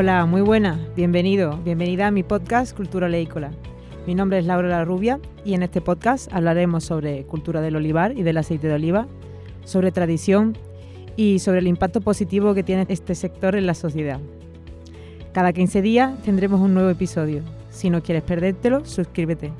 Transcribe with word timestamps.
Hola, 0.00 0.26
muy 0.26 0.42
buena, 0.42 0.78
bienvenido, 0.94 1.58
bienvenida 1.64 2.06
a 2.06 2.10
mi 2.12 2.22
podcast 2.22 2.76
Cultura 2.76 3.08
Leícola. 3.08 3.50
Mi 4.06 4.14
nombre 4.14 4.38
es 4.38 4.46
Laura 4.46 4.68
La 4.68 4.84
Rubia 4.84 5.18
y 5.44 5.54
en 5.54 5.64
este 5.64 5.80
podcast 5.80 6.32
hablaremos 6.32 6.84
sobre 6.84 7.24
cultura 7.24 7.60
del 7.60 7.74
olivar 7.74 8.16
y 8.16 8.22
del 8.22 8.36
aceite 8.36 8.68
de 8.68 8.74
oliva, 8.74 9.08
sobre 9.64 9.90
tradición 9.90 10.56
y 11.16 11.40
sobre 11.40 11.58
el 11.58 11.66
impacto 11.66 12.00
positivo 12.00 12.54
que 12.54 12.62
tiene 12.62 12.86
este 12.88 13.16
sector 13.16 13.56
en 13.56 13.66
la 13.66 13.74
sociedad. 13.74 14.20
Cada 15.32 15.52
15 15.52 15.82
días 15.82 16.22
tendremos 16.22 16.60
un 16.60 16.74
nuevo 16.74 16.90
episodio. 16.90 17.42
Si 17.70 17.90
no 17.90 18.00
quieres 18.00 18.22
perdértelo, 18.22 18.84
suscríbete. 18.84 19.50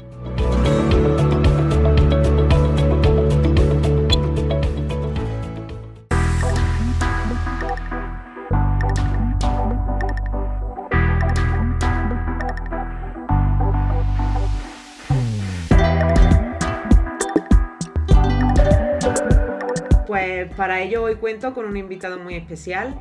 Para 20.78 20.86
ello 20.86 21.02
hoy 21.02 21.16
cuento 21.16 21.54
con 21.54 21.64
un 21.64 21.76
invitado 21.76 22.20
muy 22.20 22.36
especial. 22.36 22.94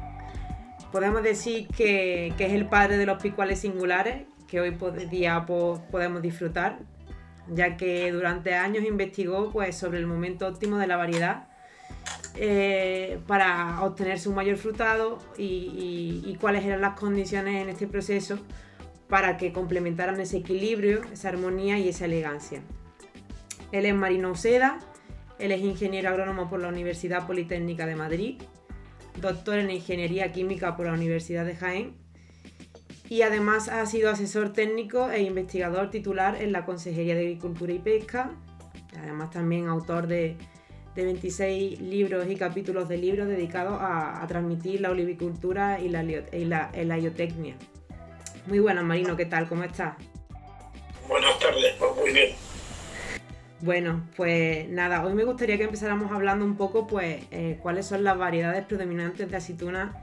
Podemos 0.92 1.22
decir 1.22 1.68
que, 1.68 2.30
es 2.30 2.54
el 2.54 2.68
padre 2.68 2.98
de 2.98 3.06
los 3.06 3.22
picuales 3.22 3.60
singulares 3.60 4.26
que 4.48 4.60
hoy 4.60 4.76
día 5.12 5.46
podemos 5.46 6.24
disfrutar, 6.24 6.80
ya 7.48 7.78
que 7.78 8.12
durante 8.12 8.56
años 8.56 8.84
investigó 8.84 9.52
pues, 9.52 9.78
sobre 9.78 10.00
el 10.00 10.08
momento 10.08 10.48
óptimo 10.48 10.78
de 10.78 10.88
la 10.88 10.98
variedad 10.98 11.50
eh, 12.34 13.20
para 13.28 13.84
obtenerse 13.84 14.28
un 14.28 14.34
mayor 14.34 14.58
frutado 14.58 15.20
y, 15.38 16.24
y, 16.26 16.36
cuáles 16.42 16.66
eran 16.66 16.82
las 16.82 17.00
condiciones 17.00 17.62
en 17.62 17.70
este 17.70 17.86
proceso 17.86 18.40
para 19.08 19.38
que 19.38 19.54
complementaran 19.54 20.20
ese 20.20 20.38
equilibrio, 20.38 21.04
esa 21.14 21.30
armonía 21.30 21.78
y 21.78 21.90
esa 21.90 22.06
elegancia. 22.06 22.60
Él 23.72 23.86
es 23.86 23.94
Marino 23.94 24.32
Uceda, 24.32 24.80
él 25.40 25.52
es 25.52 25.62
ingeniero 25.62 26.10
agrónomo 26.10 26.50
por 26.50 26.60
la 26.60 26.70
Universidad 26.70 27.28
Politécnica 27.28 27.86
de 27.86 27.96
Madrid, 27.96 28.42
doctor 29.22 29.60
en 29.60 29.72
Ingeniería 29.72 30.32
Química 30.32 30.76
por 30.76 30.88
la 30.88 30.94
Universidad 30.94 31.46
de 31.46 31.56
Jaén 31.56 32.08
y 33.10 33.22
además 33.22 33.70
ha 33.70 33.86
sido 33.86 34.10
asesor 34.10 34.52
técnico 34.54 35.10
e 35.10 35.22
investigador 35.22 35.90
titular 35.90 36.42
en 36.42 36.52
la 36.52 36.66
Consejería 36.66 37.16
de 37.16 37.22
Agricultura 37.22 37.72
y 37.74 37.80
Pesca, 37.80 38.32
además 38.98 39.32
también 39.32 39.68
autor 39.68 40.08
de, 40.08 40.36
26 40.96 41.80
libros 41.80 42.26
y 42.28 42.36
capítulos 42.36 42.90
de 42.90 42.98
libros 42.98 43.28
dedicados 43.28 43.78
a, 43.80 44.26
transmitir 44.28 44.82
la 44.82 44.90
olivicultura 44.90 45.80
y 45.80 45.90
la, 45.90 46.04
y 46.04 47.54
Muy 48.48 48.58
buenas, 48.58 48.84
Marino, 48.84 49.16
¿qué 49.16 49.28
tal? 49.28 49.48
¿Cómo 49.48 49.64
estás? 49.64 49.96
Buenas 51.08 51.38
tardes, 51.38 51.76
pues 51.78 51.96
muy 51.98 52.12
bien. 52.12 52.47
Bueno, 53.62 54.04
pues 54.16 54.70
nada, 54.70 55.04
hoy 55.04 55.14
me 55.16 55.24
gustaría 55.24 55.58
que 55.58 55.64
empezáramos 55.64 56.12
hablando 56.12 56.46
un 56.46 56.58
poco, 56.58 56.86
pues, 56.86 57.24
eh, 57.32 57.58
cuáles 57.62 57.88
son 57.88 58.04
las 58.04 58.16
variedades 58.16 58.64
predominantes 58.66 59.32
de 59.32 59.36
aceituna 59.36 59.96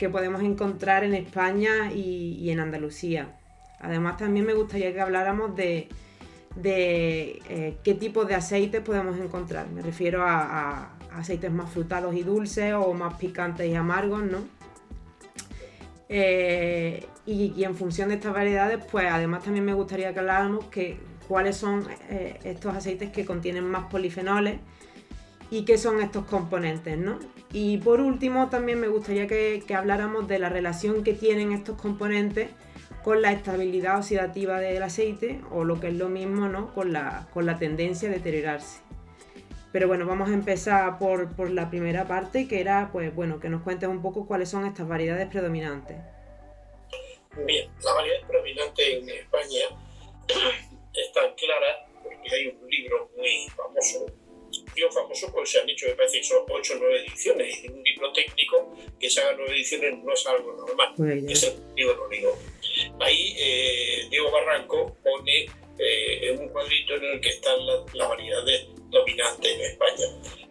que 0.00 0.08
podemos 0.08 0.42
encontrar 0.42 1.04
en 1.04 1.14
España 1.14 1.92
y, 1.92 2.50
en 2.50 2.58
Andalucía. 2.58 3.36
Además, 3.80 4.16
también 4.16 4.46
me 4.46 4.54
gustaría 4.54 4.92
que 4.92 5.00
habláramos 5.00 5.54
de, 5.54 5.88
eh, 6.64 7.76
qué 7.84 7.94
tipo 7.94 8.24
de 8.24 8.34
aceites 8.34 8.80
podemos 8.80 9.16
encontrar. 9.18 9.68
Me 9.70 9.82
refiero 9.82 10.24
a, 10.26 10.96
aceites 11.12 11.52
más 11.52 11.70
frutados 11.70 12.14
y 12.16 12.22
dulces 12.22 12.74
o 12.74 12.94
más 12.94 13.14
picantes 13.14 13.68
y 13.68 13.74
amargos, 13.76 14.22
¿no? 14.24 14.38
Eh, 16.08 17.06
y, 17.26 17.62
en 17.62 17.76
función 17.76 18.08
de 18.08 18.16
estas 18.16 18.32
variedades, 18.34 18.84
pues 18.90 19.06
además 19.08 19.44
también 19.44 19.64
me 19.64 19.74
gustaría 19.74 20.12
que 20.12 20.18
habláramos 20.18 20.64
que 20.66 20.98
cuáles 21.28 21.56
son 21.56 21.86
eh, 22.08 22.38
estos 22.44 22.74
aceites 22.74 23.10
que 23.10 23.24
contienen 23.24 23.64
más 23.64 23.90
polifenoles 23.90 24.58
y 25.50 25.64
qué 25.64 25.78
son 25.78 26.00
estos 26.00 26.24
componentes, 26.26 26.98
¿no? 26.98 27.18
Y 27.52 27.78
por 27.78 28.00
último, 28.00 28.48
también 28.48 28.80
me 28.80 28.88
gustaría 28.88 29.26
que, 29.26 29.62
habláramos 29.74 30.28
de 30.28 30.38
la 30.38 30.48
relación 30.48 31.04
que 31.04 31.14
tienen 31.14 31.52
estos 31.52 31.80
componentes 31.80 32.50
con 33.02 33.22
la 33.22 33.32
estabilidad 33.32 33.98
oxidativa 33.98 34.58
del 34.58 34.82
aceite 34.82 35.40
o 35.50 35.64
lo 35.64 35.80
que 35.80 35.88
es 35.88 35.94
lo 35.94 36.08
mismo, 36.08 36.48
¿no? 36.48 36.74
Con 36.74 36.92
la, 36.92 37.28
con 37.32 37.46
la 37.46 37.58
tendencia 37.58 38.08
a 38.08 38.12
deteriorarse. 38.12 38.80
Pero 39.72 39.86
bueno, 39.86 40.06
vamos 40.06 40.30
a 40.30 40.34
empezar 40.34 40.98
por, 40.98 41.34
por, 41.34 41.50
la 41.50 41.70
primera 41.70 42.06
parte, 42.06 42.48
que 42.48 42.60
era, 42.60 42.90
pues 42.92 43.14
bueno, 43.14 43.38
que 43.38 43.48
nos 43.48 43.62
cuentes 43.62 43.88
un 43.88 44.02
poco 44.02 44.26
cuáles 44.26 44.48
son 44.48 44.66
estas 44.66 44.88
variedades 44.88 45.28
predominantes. 45.28 45.96
Bien, 47.46 47.70
la 47.82 47.92
variedad 47.94 48.26
predominante 48.26 48.98
en 48.98 49.08
España 49.10 49.77
8 56.58 56.74
o 56.74 56.78
9 56.78 57.04
ediciones, 57.06 57.64
en 57.64 57.74
un 57.74 57.82
libro 57.82 58.12
técnico 58.12 58.76
que 58.98 59.10
se 59.10 59.20
haga 59.20 59.34
9 59.36 59.52
ediciones 59.52 59.98
no 60.02 60.12
es 60.12 60.26
algo 60.26 60.52
normal, 60.52 60.94
es 61.28 61.42
el 61.44 61.54
libro 61.76 62.06
único. 62.06 62.38
Ahí 63.00 63.34
eh, 63.38 64.06
Diego 64.10 64.30
Barranco 64.30 64.96
pone 65.02 65.46
eh, 65.78 66.36
un 66.38 66.48
cuadrito 66.48 66.94
en 66.94 67.04
el 67.04 67.20
que 67.20 67.30
están 67.30 67.58
las 67.66 68.08
variedades 68.08 68.66
dominantes 68.90 69.52
en 69.52 69.60
España, 69.60 70.06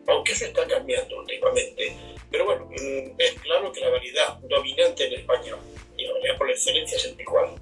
aunque 0.08 0.32
eso 0.34 0.46
está 0.46 0.66
cambiando 0.68 1.20
últimamente. 1.20 1.96
Pero 2.32 2.46
bueno, 2.46 2.66
mm, 2.66 3.20
es 3.20 3.34
claro 3.42 3.72
que 3.72 3.82
la 3.82 3.90
variedad 3.90 4.38
dominante 4.50 5.08
en 5.08 5.14
España, 5.14 5.56
y 5.98 6.06
la 6.06 6.14
variedad 6.14 6.38
por 6.38 6.50
excelencia 6.50 6.98
es 6.98 7.06
el 7.06 7.16
picual 7.16 7.56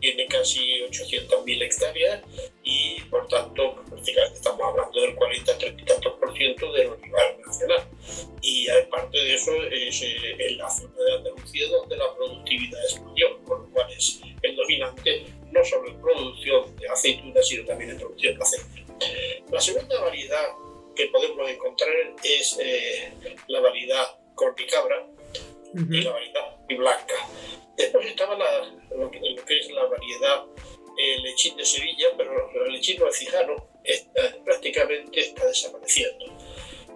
tiene 0.00 0.26
casi 0.26 0.80
800.000 0.82 1.62
hectáreas 1.62 2.22
y 2.62 3.00
por 3.10 3.26
tanto 3.28 3.82
prácticamente 3.88 4.34
estamos 4.34 4.60
hablando 4.62 5.00
del 5.00 5.16
40-30 5.16 6.00
tantos 6.38 6.62
por 6.62 6.72
ciento 6.72 6.72
del 6.72 6.88
olivar 6.88 7.38
nacional. 7.46 7.88
Y 8.42 8.68
aparte 8.70 9.18
de 9.18 9.34
eso 9.34 9.52
es 9.70 10.02
eh, 10.02 10.36
en 10.38 10.58
la 10.58 10.70
zona 10.70 10.94
de 10.96 11.14
Andalucía 11.16 11.68
donde 11.68 11.96
la 11.96 12.14
productividad 12.14 12.82
explodió, 12.84 13.38
por 13.44 13.60
lo 13.60 13.70
cual 13.70 13.92
es 13.92 14.20
el 14.42 14.56
dominante 14.56 15.26
no 15.50 15.64
solo 15.64 15.88
en 15.88 16.00
producción 16.00 16.76
de 16.76 16.88
aceituna, 16.88 17.42
sino 17.42 17.64
también 17.64 17.90
en 17.90 17.98
producción 17.98 18.36
de 18.36 18.42
aceite. 18.42 18.84
La 19.50 19.60
segunda 19.60 20.00
variedad 20.00 20.48
que 20.94 21.06
podemos 21.06 21.48
encontrar 21.48 21.90
es 22.22 22.58
eh, 22.60 23.12
la 23.46 23.60
variedad 23.60 24.04
corticabra 24.34 25.06
y 25.74 26.02
la 26.02 26.10
variedad 26.10 26.58
blanca. 26.68 27.14
Después 27.76 28.06
estaba 28.06 28.34
lo, 28.34 29.10
que, 29.10 29.18
es 29.18 29.70
la 29.70 29.84
variedad 29.84 30.44
eh, 30.98 31.18
lechín 31.22 31.56
de 31.56 31.64
Sevilla, 31.64 32.08
pero 32.16 32.50
el 32.64 32.72
lechín 32.72 33.02
alcijano 33.02 33.68
prácticamente 34.44 35.20
está 35.20 35.46
desapareciendo. 35.46 36.26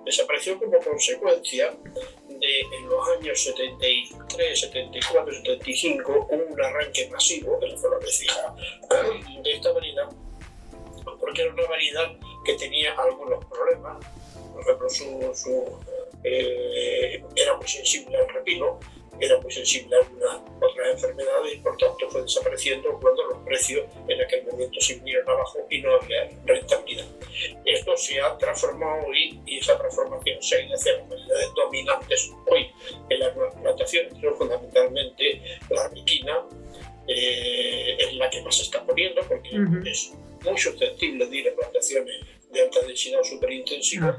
Desapareció 0.04 0.58
como 0.58 0.78
consecuencia 0.78 1.72
de 2.28 2.60
en 2.60 2.88
los 2.88 3.08
años 3.08 3.40
73, 3.40 4.60
74, 4.60 5.32
75 5.32 6.28
un 6.30 6.60
arranque 6.60 7.08
masivo 7.08 7.58
de 7.60 7.68
la 7.68 7.78
zona 7.78 7.98
de 7.98 9.42
de 9.42 9.52
esta 9.52 9.72
variedad, 9.72 10.08
porque 11.20 11.42
era 11.42 11.52
una 11.52 11.66
variedad 11.66 12.12
que 12.44 12.54
tenía 12.54 12.94
algunos 12.94 13.44
problemas. 13.44 14.04
Por 14.52 14.62
ejemplo, 14.62 14.90
su, 14.90 15.78
eh, 16.24 17.22
era 17.36 17.56
muy 17.56 17.68
sensible 17.68 18.16
al 18.16 18.28
repino, 18.28 18.80
era 19.22 19.38
muy 19.40 19.52
sensible 19.52 19.94
a 19.96 20.00
algunas 20.00 20.40
otras 20.60 20.90
enfermedades 20.90 21.54
y 21.54 21.56
por 21.58 21.76
tanto 21.76 22.10
fue 22.10 22.22
desapareciendo 22.22 22.98
cuando 23.00 23.24
los 23.26 23.38
precios 23.44 23.84
en 24.08 24.20
aquel 24.20 24.44
momento 24.46 24.80
se 24.80 24.96
vinieron 24.96 25.28
abajo 25.28 25.64
y 25.70 25.80
no 25.80 25.94
había 25.94 26.28
rentabilidad. 26.44 27.06
Esto 27.64 27.96
se 27.96 28.20
ha 28.20 28.36
transformado 28.36 29.06
hoy 29.06 29.40
y 29.46 29.58
esa 29.58 29.78
transformación 29.78 30.42
se 30.42 30.56
ha 30.56 30.60
ido 30.62 30.74
hacia 30.74 30.96
las 30.96 31.08
variedades 31.08 31.54
dominantes 31.54 32.32
hoy 32.50 32.66
en 33.10 33.20
las 33.20 33.36
nuevas 33.36 33.54
plantaciones, 33.54 34.12
pero 34.20 34.36
fundamentalmente 34.36 35.42
la 35.70 35.88
riquina 35.88 36.44
eh, 37.06 37.96
es 38.00 38.14
la 38.14 38.28
que 38.28 38.42
más 38.42 38.56
se 38.56 38.64
está 38.64 38.84
poniendo 38.84 39.22
porque 39.28 39.50
es 39.88 40.14
muy 40.44 40.58
susceptible 40.58 41.26
de 41.26 41.36
ir 41.36 41.48
a 41.48 41.54
plantaciones 41.54 42.16
de 42.52 42.60
alta 42.60 42.80
densidad 42.86 43.22
superintensiva 43.22 44.16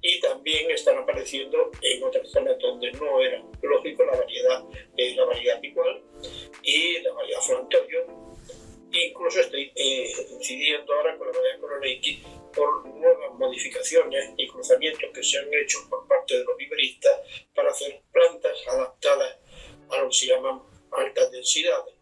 y 0.00 0.20
también 0.20 0.70
están 0.70 0.98
apareciendo 0.98 1.70
en 1.82 2.02
otras 2.02 2.30
zonas 2.30 2.58
donde 2.58 2.90
no 2.92 3.20
era 3.20 3.42
lógico 3.62 4.04
la 4.04 4.16
variedad, 4.16 4.64
eh, 4.96 5.14
la 5.14 5.24
variedad 5.24 5.60
picual 5.60 6.02
y 6.62 7.00
la 7.02 7.12
variedad 7.12 7.40
flantorio. 7.40 8.06
Incluso 8.90 9.40
estoy 9.40 9.72
eh, 9.74 10.10
incidiendo 10.32 10.94
ahora 10.94 11.18
con 11.18 11.26
la 11.26 11.32
variedad 11.34 11.60
coroneiki 11.60 12.22
por 12.54 12.86
nuevas 12.86 13.34
modificaciones 13.34 14.30
y 14.36 14.48
cruzamientos 14.48 15.10
que 15.12 15.22
se 15.22 15.38
han 15.38 15.52
hecho 15.52 15.78
por 15.90 16.06
parte 16.06 16.38
de 16.38 16.44
los 16.44 16.56
viveristas 16.56 17.20
para 17.54 17.70
hacer 17.70 18.00
plantas 18.12 18.56
adaptadas 18.68 19.38
a 19.90 19.98
lo 19.98 20.08
que 20.08 20.14
se 20.14 20.26
llaman 20.28 20.62
altas 20.92 21.30
densidades, 21.32 21.94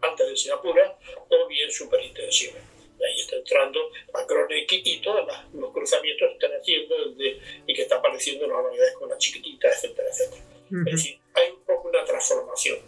alta 0.00 0.24
densidad 0.24 0.60
pura 0.62 0.96
o 1.28 1.48
bien 1.48 1.70
superintensiva 1.70 2.60
ahí 3.04 3.20
está 3.20 3.36
entrando 3.36 3.80
Acronex 4.14 4.72
y 4.72 5.00
todos 5.00 5.26
los 5.54 5.72
cruzamientos 5.72 6.28
que 6.28 6.34
están 6.34 6.60
haciendo 6.60 7.10
desde, 7.10 7.40
y 7.66 7.74
que 7.74 7.82
está 7.82 7.96
apareciendo 7.96 8.44
en 8.44 8.52
las 8.52 8.62
variedades 8.62 8.94
con 8.94 9.08
las 9.08 9.18
chiquititas, 9.18 9.84
etcétera, 9.84 10.08
etcétera. 10.10 10.42
Uh 10.70 10.74
-huh. 10.74 10.88
Es 10.88 10.92
decir, 10.94 11.18
hay 11.34 11.50
un 11.50 11.62
poco 11.64 11.88
una 11.88 12.04
transformación. 12.04 12.78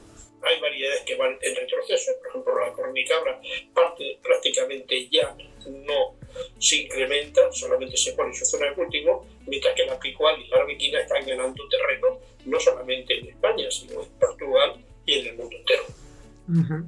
Hay 0.40 0.60
variedades 0.60 1.00
que 1.00 1.16
van 1.16 1.36
en 1.42 1.56
retroceso, 1.56 2.12
por 2.18 2.28
ejemplo, 2.28 2.60
la 2.60 2.72
cornicabra 2.72 3.40
parte 3.74 4.18
prácticamente 4.22 5.08
ya 5.10 5.36
no 5.66 6.14
se 6.60 6.76
incrementa, 6.76 7.52
solamente 7.52 7.96
se 7.96 8.12
pone 8.12 8.30
en 8.30 8.36
su 8.36 8.44
zona 8.44 8.66
de 8.66 8.74
cultivo, 8.74 9.26
mientras 9.46 9.74
que 9.74 9.84
la 9.84 9.98
picual 9.98 10.40
y 10.40 10.46
la 10.48 10.58
arbequina 10.58 11.00
están 11.00 11.26
ganando 11.26 11.68
terreno, 11.68 12.20
no 12.44 12.60
solamente 12.60 13.18
en 13.18 13.28
España, 13.28 13.68
sino 13.70 14.02
en 14.02 14.08
Portugal 14.18 14.84
y 15.04 15.18
en 15.18 15.26
el 15.26 15.34
mundo 15.36 15.56
entero. 15.56 15.84
Uh 16.48 16.52
-huh. 16.52 16.86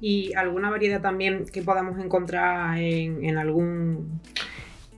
¿Y 0.00 0.34
alguna 0.34 0.70
variedad 0.70 1.00
también 1.00 1.46
que 1.46 1.62
podamos 1.62 2.02
encontrar 2.02 2.78
en, 2.78 3.36
algún 3.36 4.20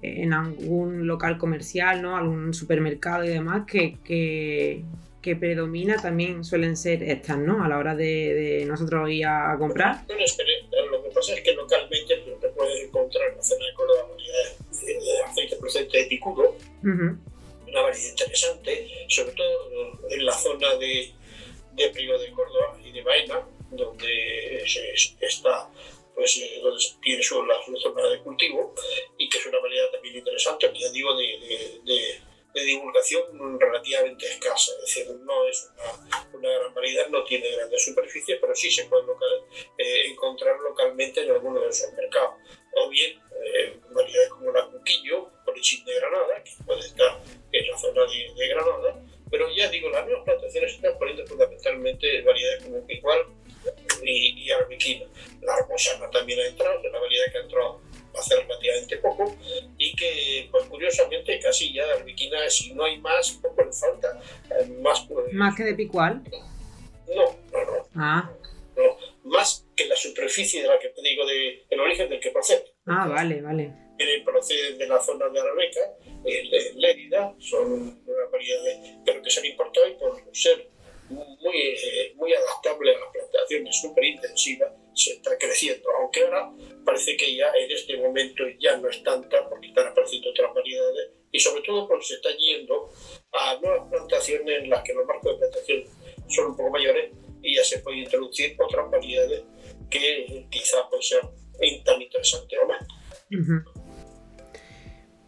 en 0.03 0.33
algún 0.33 1.07
local 1.07 1.39
comercial, 1.39 2.03
¿no? 2.03 2.17
algún 2.17 2.55
supermercado 2.55 3.25
y 3.25 3.29
demás 3.29 3.65
que, 3.67 3.97
que, 4.05 4.85
predomina 5.41 5.97
también 5.97 6.45
suelen 6.45 6.77
ser 6.77 7.03
estas, 7.03 7.37
¿no? 7.37 7.65
A 7.65 7.69
la 7.69 7.79
hora 7.79 7.97
de, 7.97 8.65
nosotros 8.65 9.11
ir 9.11 9.27
a, 9.27 9.57
comprar. 9.59 10.05
lo 10.09 11.03
que 11.03 11.11
pasa 11.13 11.35
es 11.35 11.41
que 11.41 11.53
localmente 11.53 12.15
te 12.41 12.49
puedes 12.51 12.85
encontrar 12.85 13.31
en 13.31 13.37
la 13.37 13.43
zona 13.43 13.67
de 13.67 13.75
Córdoba 13.75 14.09
variedades 14.09 14.57
de 14.87 15.23
aceite 15.27 15.57
procedente 15.57 15.99
de 15.99 16.05
picudo, 16.07 16.57
una 16.83 17.83
variedad 17.83 18.11
interesante, 18.11 18.87
sobre 19.09 19.33
todo 19.33 19.99
en 20.11 20.25
la 20.25 20.33
zona 20.33 20.75
de, 20.77 21.13
de 21.75 21.89
Prigo 21.91 22.19
de 22.19 22.31
Córdoba 22.31 22.79
y 22.85 22.93
de 22.93 23.03
Baena, 23.03 23.41
donde 23.71 24.63
está 25.21 25.71
pues 26.17 26.39
eh, 26.39 26.61
donde 26.63 26.83
tiene 27.03 27.23
su, 27.23 27.45
la, 27.45 27.55
zona 27.63 28.09
de 28.09 28.21
cultivo 28.21 28.75
y 29.19 29.29
que 29.29 29.37
es 29.37 29.47
una 29.47 29.61
variedad 29.61 29.91
también 29.91 30.17
interesante, 30.17 30.73
ya 30.75 30.91
digo, 30.91 31.15
de, 31.15 31.79
de, 31.85 32.21
de, 32.55 32.65
divulgación 32.65 33.61
relativamente 33.61 34.25
escasa, 34.27 34.73
es 34.77 34.81
decir, 34.81 35.11
no 35.11 35.47
es 35.47 35.71
una, 35.75 36.27
una, 36.33 36.59
gran 36.59 36.75
variedad, 36.75 37.09
no 37.11 37.23
tiene 37.23 37.51
grandes 37.51 37.85
superficies, 37.85 38.39
pero 38.41 38.55
sí 38.55 38.71
se 38.71 38.87
puede 38.87 39.05
eh, 39.77 40.07
encontrar 40.07 40.59
localmente 40.61 41.21
en 41.21 41.33
algunos 41.33 41.63
de 41.63 41.69
esos 41.69 41.93
mercados. 41.93 42.37
O 42.79 42.89
bien 42.89 43.21
eh, 43.45 43.79
variedades 43.91 44.31
como 44.31 44.53
la 44.53 44.67
cuquillo, 44.69 45.31
polichín 45.45 45.85
de 45.85 45.95
Granada, 45.95 46.43
que 46.43 46.53
puede 46.65 46.81
estar 46.81 47.21
en 47.53 47.71
la 47.71 47.79
zona 47.79 48.03
de, 48.07 48.49
Granada, 48.49 49.03
pero 49.31 49.51
ya 49.55 49.69
digo, 49.69 49.91
las 49.91 50.07
nuevas 50.07 50.25
plantaciones 50.25 50.73
están 50.73 50.99
poniendo 50.99 51.27
fundamentalmente 51.27 52.23
variedades 52.23 52.65
como 52.65 52.87
picual, 52.87 53.27
y, 54.03 54.45
y 54.45 54.51
arbequina. 54.51 55.07
La 55.43 55.55
arbosana 55.55 56.11
también 56.11 56.41
ha 56.41 56.47
entrado, 56.47 56.81
es 56.81 56.91
una 56.91 57.01
variedad 57.01 57.33
que 57.33 57.39
ha 57.39 57.43
entrado 57.43 57.81
hace 58.19 58.37
relativamente 58.37 58.97
poco 58.99 59.37
y 59.79 59.95
que, 59.95 60.49
pues 60.51 60.65
curiosamente, 60.65 61.39
casi 61.41 61.73
ya 61.73 61.87
de 61.87 61.93
arbequina, 61.95 62.49
si 62.49 62.73
no 62.75 62.85
hay 62.85 62.99
más, 62.99 63.33
poco 63.43 63.65
le 63.65 63.73
falta. 63.73 64.21
Más, 64.81 65.07
pues, 65.09 65.33
¿Más 65.33 65.55
que 65.57 65.65
de 65.65 65.75
picual? 65.75 66.23
No, 67.15 67.37
no, 67.53 67.65
no. 67.65 67.89
Ah. 67.95 68.31
No, 68.77 68.97
más 69.25 69.67
que 69.75 69.87
la 69.87 69.97
superficie 69.97 70.63
de 70.63 70.69
la 70.69 70.79
que 70.79 70.89
te 70.89 71.03
digo, 71.03 71.25
de, 71.27 71.65
el 71.71 71.81
origen 71.81 72.09
del 72.11 72.21
que 72.21 72.31
procede. 72.31 72.65
Ah, 72.87 73.07
vale, 73.07 73.41
vale. 73.41 73.73
procede 74.25 74.75
de 74.75 74.87
la 74.87 75.01
zona 75.01 75.29
de 75.29 75.41
Arabeca, 75.41 75.81
de 76.23 76.73
Lérida, 76.75 77.35
son 77.39 77.73
una 77.73 78.25
variedad, 78.31 78.63
pero 79.05 79.23
que 79.23 79.31
se 79.31 79.41
han 79.41 79.47
importado 79.47 79.89
y 79.89 79.95
por 79.95 80.23
ser 80.33 80.69
muy, 81.09 81.57
eh, 81.57 82.13
muy 82.17 82.33
adaptable 82.33 82.95
a 82.95 82.99
las 82.99 83.11
plantaciones 83.13 83.81
súper 83.81 84.05
intensivas, 84.05 84.73
se 84.95 85.13
está 85.13 85.37
creciendo, 85.39 85.89
aunque 86.01 86.25
ahora 86.25 86.51
parece 86.85 87.17
que 87.17 87.37
ya 87.37 87.53
en 87.55 87.71
este 87.71 87.97
momento 87.97 88.45
ya 88.59 88.77
no 88.79 88.89
es 88.89 89.03
tanta 89.03 89.49
porque 89.49 89.69
están 89.69 89.89
apareciendo 89.89 90.31
otras 90.31 90.55
variedades 90.55 91.11
y 91.31 91.39
sobre 91.39 91.63
todo 91.63 91.87
porque 91.87 92.05
se 92.05 92.15
está 92.15 92.31
yendo 92.37 92.89
a 93.33 93.59
nuevas 93.61 93.91
plantaciones 93.91 94.63
en 94.63 94.71
las 94.71 94.83
que 94.83 94.95
los 94.95 95.07
marcos 95.07 95.33
de 95.33 95.39
plantación 95.39 95.85
son 96.29 96.47
un 96.47 96.57
poco 96.57 96.71
mayores 96.71 97.13
y 97.43 97.57
ya 97.57 97.65
se 97.65 97.79
puede 97.81 97.99
introducir 97.99 98.57
otras 98.59 98.91
variedades 98.91 99.45
que 99.91 100.47
quizás 100.51 100.83
pueden 100.89 101.03
ser 101.03 101.21
tan 101.85 102.03
interesantes 102.03 102.59
o 102.63 102.67
más. 102.67 102.87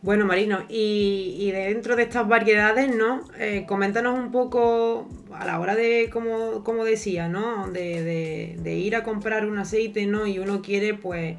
Bueno, 0.01 0.27
Marino, 0.27 0.61
y, 0.69 1.51
dentro 1.51 1.97
de 1.97 2.05
estas 2.05 2.29
variedades, 2.29 2.95
¿no? 2.95 3.25
Eh, 3.37 3.65
coméntanos 3.67 4.17
un 4.17 4.31
poco 4.31 5.09
a 5.33 5.45
la 5.45 5.59
hora 5.59 5.75
de, 5.75 6.09
como, 6.13 6.63
como 6.63 6.85
decía, 6.85 7.29
¿no? 7.29 7.69
De, 7.69 8.57
ir 8.65 8.95
a 8.95 9.03
comprar 9.03 9.45
un 9.45 9.59
aceite, 9.59 10.07
¿no? 10.07 10.29
Y 10.29 10.39
uno 10.39 10.63
quiere, 10.63 10.95
pues, 10.95 11.37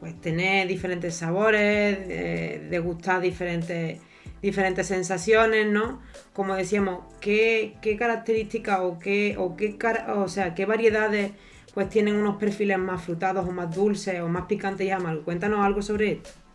pues 0.00 0.18
tener 0.22 0.66
diferentes 0.68 1.16
sabores, 1.16 1.98
eh, 2.08 2.66
degustar 2.70 3.20
diferentes, 3.20 4.00
diferentes 4.40 4.86
sensaciones, 4.86 5.66
¿no? 5.66 6.00
Como 6.32 6.54
decíamos, 6.54 7.04
¿qué, 7.20 7.76
características 7.98 8.80
o 8.80 8.98
qué, 8.98 9.34
o 9.38 9.54
qué, 9.54 9.76
o 10.16 10.28
sea, 10.28 10.54
qué 10.54 10.64
variedades 10.64 11.32
pues 11.74 11.90
tienen 11.90 12.16
unos 12.16 12.36
perfiles 12.38 12.78
más 12.78 13.02
frutados 13.02 13.46
o 13.46 13.52
más 13.52 13.74
dulces 13.74 14.20
o 14.22 14.28
más 14.28 14.46
picantes 14.46 14.86
y 14.86 14.90
amargos? 14.90 15.24
Cuéntanos 15.24 15.64
algo 15.64 15.82
sobre 15.82 16.12
esto 16.12 16.47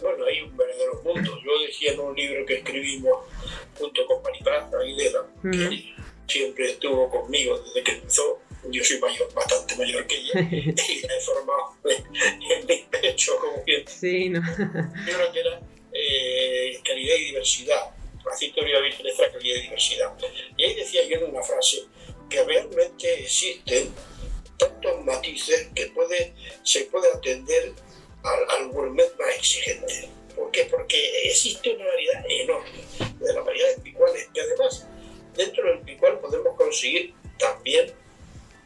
bueno, 0.00 0.24
hay 0.24 0.40
un 0.42 0.56
verdadero 0.56 1.02
mundo. 1.02 1.38
Yo 1.44 1.66
decía 1.66 1.92
en 1.92 2.00
un 2.00 2.14
libro 2.14 2.44
que 2.46 2.58
escribimos 2.58 3.24
junto 3.78 4.06
con 4.06 4.22
Maripaz 4.22 4.72
Aguilera, 4.74 5.26
que 5.42 5.94
siempre 6.26 6.70
estuvo 6.70 7.10
conmigo 7.10 7.58
desde 7.58 7.82
que 7.82 7.92
empezó. 7.92 8.40
Yo 8.70 8.82
soy 8.82 8.98
mayor, 8.98 9.32
bastante 9.34 9.76
mayor 9.76 10.06
que 10.06 10.16
ella, 10.16 10.40
y 10.50 11.06
la 11.06 11.16
he 11.16 11.20
formado 11.20 11.76
en 11.84 12.66
mi 12.66 12.76
pecho, 12.90 13.36
como 13.38 13.62
quien. 13.62 13.86
Sí, 13.86 14.30
no. 14.30 14.40
Yo 15.06 15.16
creo 15.16 15.32
que 15.32 15.40
era 15.40 15.60
eh, 15.92 16.80
calidad 16.82 17.16
y 17.16 17.24
diversidad. 17.26 17.90
De 18.24 18.60
oliva 18.60 18.80
virgen 18.80 19.06
es 19.06 19.16
calidad 19.16 19.56
y 19.56 19.62
diversidad. 19.62 20.12
Y 20.56 20.64
ahí 20.64 20.74
decía 20.74 21.06
yo 21.06 21.18
en 21.18 21.24
una 21.24 21.42
frase 21.42 21.82
que 22.30 22.42
realmente 22.42 23.20
existen 23.20 23.92
tantos 24.58 25.04
matices 25.04 25.68
que 25.74 25.86
puede, 25.88 26.32
se 26.62 26.86
puede 26.86 27.12
atender 27.12 27.74
al, 28.24 28.50
al 28.50 28.68
gourmet 28.70 29.16
más 29.18 29.36
exigente. 29.36 30.08
¿Por 30.34 30.50
qué? 30.50 30.64
Porque 30.64 31.28
existe 31.28 31.74
una 31.74 31.86
variedad 31.86 32.24
enorme 32.28 32.84
de 33.20 33.32
las 33.32 33.44
variedades 33.44 33.80
picuales 33.80 34.28
y 34.34 34.40
además 34.40 34.88
dentro 35.36 35.64
del 35.64 35.80
picual 35.80 36.18
podemos 36.18 36.56
conseguir 36.56 37.14
también 37.38 37.92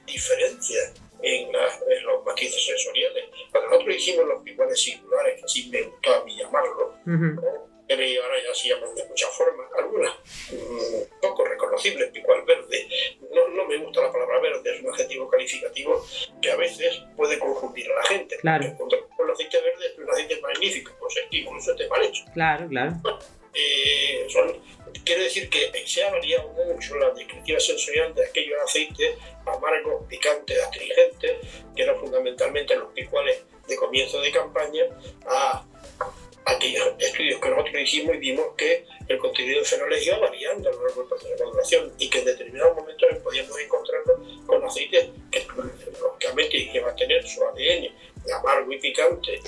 diferencias 0.07 0.95
en, 1.23 1.53
los 1.53 2.25
matices 2.25 2.65
sensoriales. 2.65 3.25
Cuando 3.51 3.71
nosotros 3.71 3.97
hicimos 3.97 4.27
los 4.27 4.43
picuales 4.43 4.81
singulares, 4.81 5.39
que 5.39 5.45
así 5.45 5.69
me 5.71 5.83
gustó 5.83 6.15
a 6.15 6.25
mí 6.25 6.37
llamarlo, 6.37 6.95
pero 7.89 8.23
ahora 8.23 8.37
ya 8.47 8.55
se 8.55 8.69
llaman 8.69 8.95
de 8.95 9.05
muchas 9.07 9.31
formas, 9.31 9.67
algunas 9.79 10.13
mm, 10.53 11.21
poco 11.23 11.45
reconocibles, 11.45 12.11
picual 12.11 12.45
verde. 12.45 12.87
No, 13.33 13.49
no, 13.49 13.67
me 13.67 13.79
gusta 13.79 14.03
la 14.03 14.13
palabra 14.13 14.41
verde, 14.41 14.77
es 14.77 14.83
un 14.83 14.93
adjetivo 14.93 15.29
calificativo 15.29 16.07
que 16.43 16.51
a 16.51 16.57
veces 16.57 17.03
puede 17.17 17.39
confundir 17.39 17.91
a 17.91 17.97
la 17.97 18.03
gente. 18.05 18.37
Claro. 18.39 18.77
Aceite 19.39 19.61
verde 19.61 19.87
es 19.87 19.99
un 19.99 20.11
aceite 20.11 20.41
magnífico, 20.41 20.93
pues 20.99 21.17
es 21.17 21.27
que 21.31 21.39
incluso 21.39 21.71
esté 21.73 21.89
mal 21.89 22.03
hecho. 22.03 22.25
Claro, 22.35 22.69
claro. 22.69 22.93
Eh, 23.55 24.27
quiere 25.05 25.25
decir 25.25 25.49
que 25.49 25.73
se 25.87 26.05
ha 26.05 26.11
variado 26.11 26.49
mucho 26.51 26.97
la 26.97 27.11
descriptiva 27.11 27.59
sensorial 27.59 28.15
de 28.15 28.27
aquellos 28.27 28.59
aceites 28.65 29.17
amargos, 29.47 30.07
picantes, 30.09 30.63
astringentes, 30.63 31.39
que 31.75 31.83
eran 31.83 31.99
fundamentalmente 31.99 32.77
los 32.77 32.93
picuales 32.93 33.43
de 33.67 33.77
comienzo 33.77 34.21
de 34.21 34.31
campaña, 34.33 34.85
a 35.27 35.65
aquellos 36.47 36.95
estudios 36.99 37.41
que 37.41 37.49
nosotros 37.51 37.83
hicimos 37.83 38.17
y 38.17 38.19
vimos 38.19 38.47
que 38.57 38.87
el 39.07 39.19
contenido 39.19 39.61
de 39.61 39.67
fenoles 39.67 40.07
iba 40.07 40.19
variando 40.19 40.69
a 40.69 40.73
lo 40.73 40.87
largo 40.87 41.01
del 41.01 41.09
proceso 41.09 41.35
de 41.35 41.45
maduración 41.45 41.93
y 41.99 42.09
que 42.09 42.19
en 42.21 42.25
determinados 42.25 42.77
momentos 42.77 43.09
podíamos 43.23 43.59
encontrarnos 43.59 44.47
con 44.47 44.65
aceites 44.65 45.11
que 45.31 45.47
lógicamente 46.01 46.57
iban 46.57 46.91
a 46.91 46.97
tener 46.97 47.27
su 47.27 47.45
ADN 47.45 47.93
amargo 48.33 48.73
y 48.73 48.79
picante, 48.79 49.41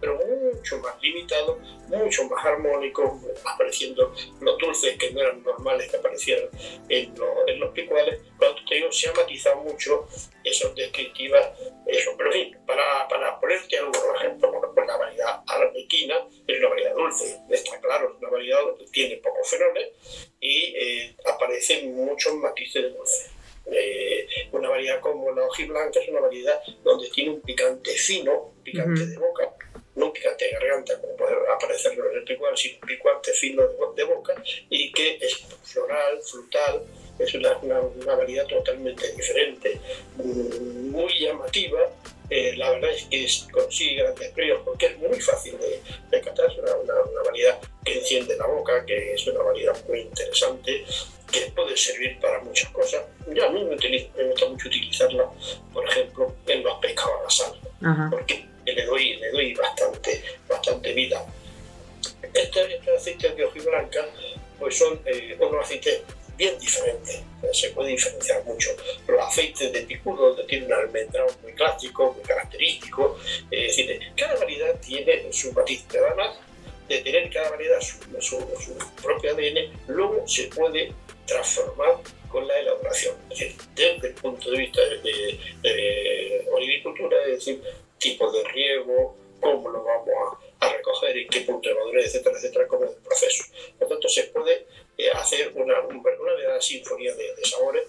pero 0.00 0.18
mucho 0.52 0.78
más 0.78 1.00
limitado, 1.02 1.58
mucho 1.88 2.24
más 2.24 2.44
armónico, 2.44 3.20
apareciendo 3.44 4.14
los 4.40 4.58
dulces 4.58 4.96
que 4.98 5.10
no 5.12 5.20
eran 5.20 5.42
normales 5.42 5.90
que 5.90 5.96
aparecieran 5.96 6.48
en, 6.88 7.14
en 7.46 7.60
los 7.60 7.70
picuales. 7.72 8.20
Cuando 8.38 8.60
te 8.68 8.74
digo, 8.76 8.90
se 8.92 9.08
ha 9.08 9.12
matizado 9.12 9.56
mucho 9.62 10.06
esas 10.44 10.74
descriptivas, 10.74 11.50
eso. 11.86 12.10
Pero 12.16 12.32
en 12.32 12.32
fin, 12.32 12.58
para, 12.66 13.08
para 13.08 13.38
ponerte 13.40 13.78
algunos 13.78 14.02
ejemplos, 14.20 14.52
bueno, 14.52 14.72
pues 14.74 14.86
la 14.86 14.96
variedad 14.96 15.42
arbequina 15.46 16.16
es 16.46 16.58
una 16.58 16.68
variedad 16.68 16.94
dulce, 16.94 17.40
está 17.50 17.80
claro, 17.80 18.12
es 18.12 18.18
una 18.18 18.30
variedad 18.30 18.60
que 18.78 18.84
tiene 18.86 19.16
pocos 19.16 19.48
fenoles 19.48 19.90
y 20.40 20.74
eh, 20.76 21.16
aparecen 21.26 21.94
muchos 21.94 22.34
matices 22.34 22.82
de 22.82 22.90
dulce. 22.90 23.30
Eh, 23.66 24.26
una 24.52 24.68
variedad 24.68 25.00
como 25.00 25.30
la 25.32 25.46
hojiblanca 25.46 26.00
es 26.00 26.08
una 26.08 26.20
variedad 26.20 26.60
donde 26.82 27.08
tiene 27.10 27.30
un 27.30 27.40
picante 27.40 27.92
fino, 27.92 28.52
un 28.56 28.62
picante 28.62 29.06
de 29.06 29.16
boca, 29.16 29.54
no 29.94 30.06
un 30.06 30.12
picante 30.12 30.46
de 30.46 30.52
garganta 30.52 31.00
como 31.00 31.16
puede 31.16 31.34
aparecer 31.54 31.92
en 31.92 32.16
el 32.16 32.24
picual, 32.24 32.56
sino 32.56 32.74
un 32.80 32.88
picante 32.88 33.32
fino 33.32 33.62
de, 33.96 34.04
boca 34.04 34.34
y 34.68 34.92
que 34.92 35.18
es 35.20 35.44
floral, 35.62 36.20
frutal, 36.22 36.82
es 37.18 37.34
una, 37.34 37.56
una, 37.58 38.14
variedad 38.14 38.46
totalmente 38.46 39.12
diferente, 39.12 39.78
mm, 40.16 40.90
muy 40.90 41.12
llamativa. 41.20 41.90
Eh, 42.30 42.54
la 42.56 42.70
verdad 42.70 42.90
es 42.90 43.04
que 43.04 43.52
consigue 43.52 44.02
grandes 44.02 44.30
premios 44.30 44.62
porque 44.64 44.86
es 44.86 44.98
muy 44.98 45.20
fácil 45.20 45.58
de, 45.58 45.80
de 46.10 46.20
Cata 46.22 46.46
es 46.46 46.56
una, 46.56 46.74
una, 46.76 47.22
variedad 47.26 47.60
que 47.84 47.98
enciende 47.98 48.36
la 48.36 48.46
boca, 48.46 48.86
que 48.86 49.12
es 49.12 49.26
una 49.26 49.42
variedad 49.42 49.76
muy 49.86 50.00
interesante, 50.00 50.84
que 51.32 51.50
puede 51.52 51.76
servir 51.76 52.20
para 52.20 52.40
muchas 52.40 52.70
cosas. 52.70 53.02
Yo 53.34 53.46
a 53.46 53.50
mí 53.50 53.64
me, 53.64 53.76
me 53.76 54.24
gusta 54.30 54.46
mucho 54.46 54.68
utilizarla, 54.68 55.28
por 55.72 55.88
ejemplo, 55.88 56.34
en 56.46 56.62
los 56.62 56.78
pescados 56.78 57.14
a 57.18 57.22
la 57.24 57.30
sal, 57.30 58.10
porque 58.10 58.46
le 58.66 58.84
doy, 58.84 59.16
le 59.16 59.30
doy 59.30 59.54
bastante, 59.54 60.22
bastante 60.48 60.92
vida. 60.92 61.24
Estos, 62.34 62.68
estos 62.70 62.96
aceites 62.96 63.36
de 63.36 63.44
hojiblanca 63.44 64.06
pues 64.58 64.78
son 64.78 65.00
eh, 65.06 65.36
unos 65.40 65.64
aceites 65.64 66.02
bien 66.36 66.58
diferentes, 66.58 67.22
se 67.52 67.70
puede 67.70 67.90
diferenciar 67.90 68.44
mucho. 68.44 68.70
Los 69.06 69.20
aceites 69.20 69.72
de 69.72 69.82
picudo 69.82 70.34
tienen 70.46 70.66
un 70.66 70.74
almendrado 70.74 71.28
muy 71.42 71.52
clásico, 71.52 72.12
muy 72.12 72.22
característico, 72.22 73.18
es 73.50 73.76
decir, 73.76 74.00
cada 74.16 74.36
variedad 74.36 74.74
tiene 74.80 75.32
su 75.32 75.52
matiz, 75.52 75.84
además 75.90 76.36
de 76.88 76.98
tener 76.98 77.30
cada 77.30 77.50
variedad 77.50 77.80
su, 77.80 77.96
su, 78.20 78.78
propio 79.02 79.32
ADN, 79.32 79.72
luego 79.88 80.26
se 80.26 80.44
puede 80.44 80.92
transformar 81.26 82.00
con 82.28 82.46
la 82.46 82.58
elaboración. 82.58 83.14
Desde 83.28 84.08
el 84.08 84.14
punto 84.14 84.50
de 84.50 84.58
vista 84.58 84.80
de, 84.80 84.98
de, 84.98 85.40
de 85.62 86.46
olivicultura, 86.52 87.16
es 87.26 87.32
decir, 87.32 87.62
tipo 87.98 88.30
de 88.30 88.42
riego, 88.44 89.16
cómo 89.40 89.68
lo 89.68 89.84
vamos 89.84 90.08
a, 90.60 90.66
a, 90.66 90.72
recoger, 90.72 91.16
en 91.18 91.28
qué 91.28 91.40
punto 91.40 91.68
de 91.68 91.74
madurez, 91.74 92.06
etcétera, 92.06 92.36
etcétera, 92.36 92.66
cómo 92.68 92.84
es 92.84 92.92
el 92.92 93.02
proceso. 93.02 93.44
Por 93.78 93.88
tanto, 93.88 94.08
se 94.08 94.24
puede 94.24 94.66
eh, 94.96 95.10
hacer 95.14 95.52
una, 95.54 95.80
una, 95.80 96.60
sinfonía 96.60 97.14
de, 97.14 97.34
de, 97.34 97.44
sabores 97.44 97.82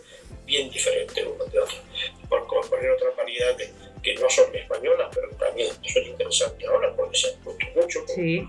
bien 0.46 0.70
diferentes 0.70 1.26
unos 1.26 1.52
de 1.52 1.60
otros. 1.60 1.82
Por 2.28 2.48
poner 2.48 2.92
otras 2.92 3.16
variedades 3.16 3.72
que 4.02 4.16
no 4.16 4.30
son 4.30 4.54
españolas, 4.56 5.10
pero 5.14 5.30
también 5.38 5.70
son 5.84 6.04
interesantes 6.04 6.68
ahora 6.68 6.94
porque 6.96 7.18
se 7.18 7.28
han 7.30 7.40
puesto 7.42 7.66
mucho. 7.76 8.00
Sí. 8.08 8.48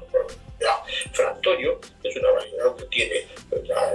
La 0.65 0.83
Frantorio 1.13 1.79
es 2.03 2.17
una 2.17 2.31
variedad 2.31 2.77
que 2.77 2.85
tiene 2.87 3.27
la, 3.65 3.93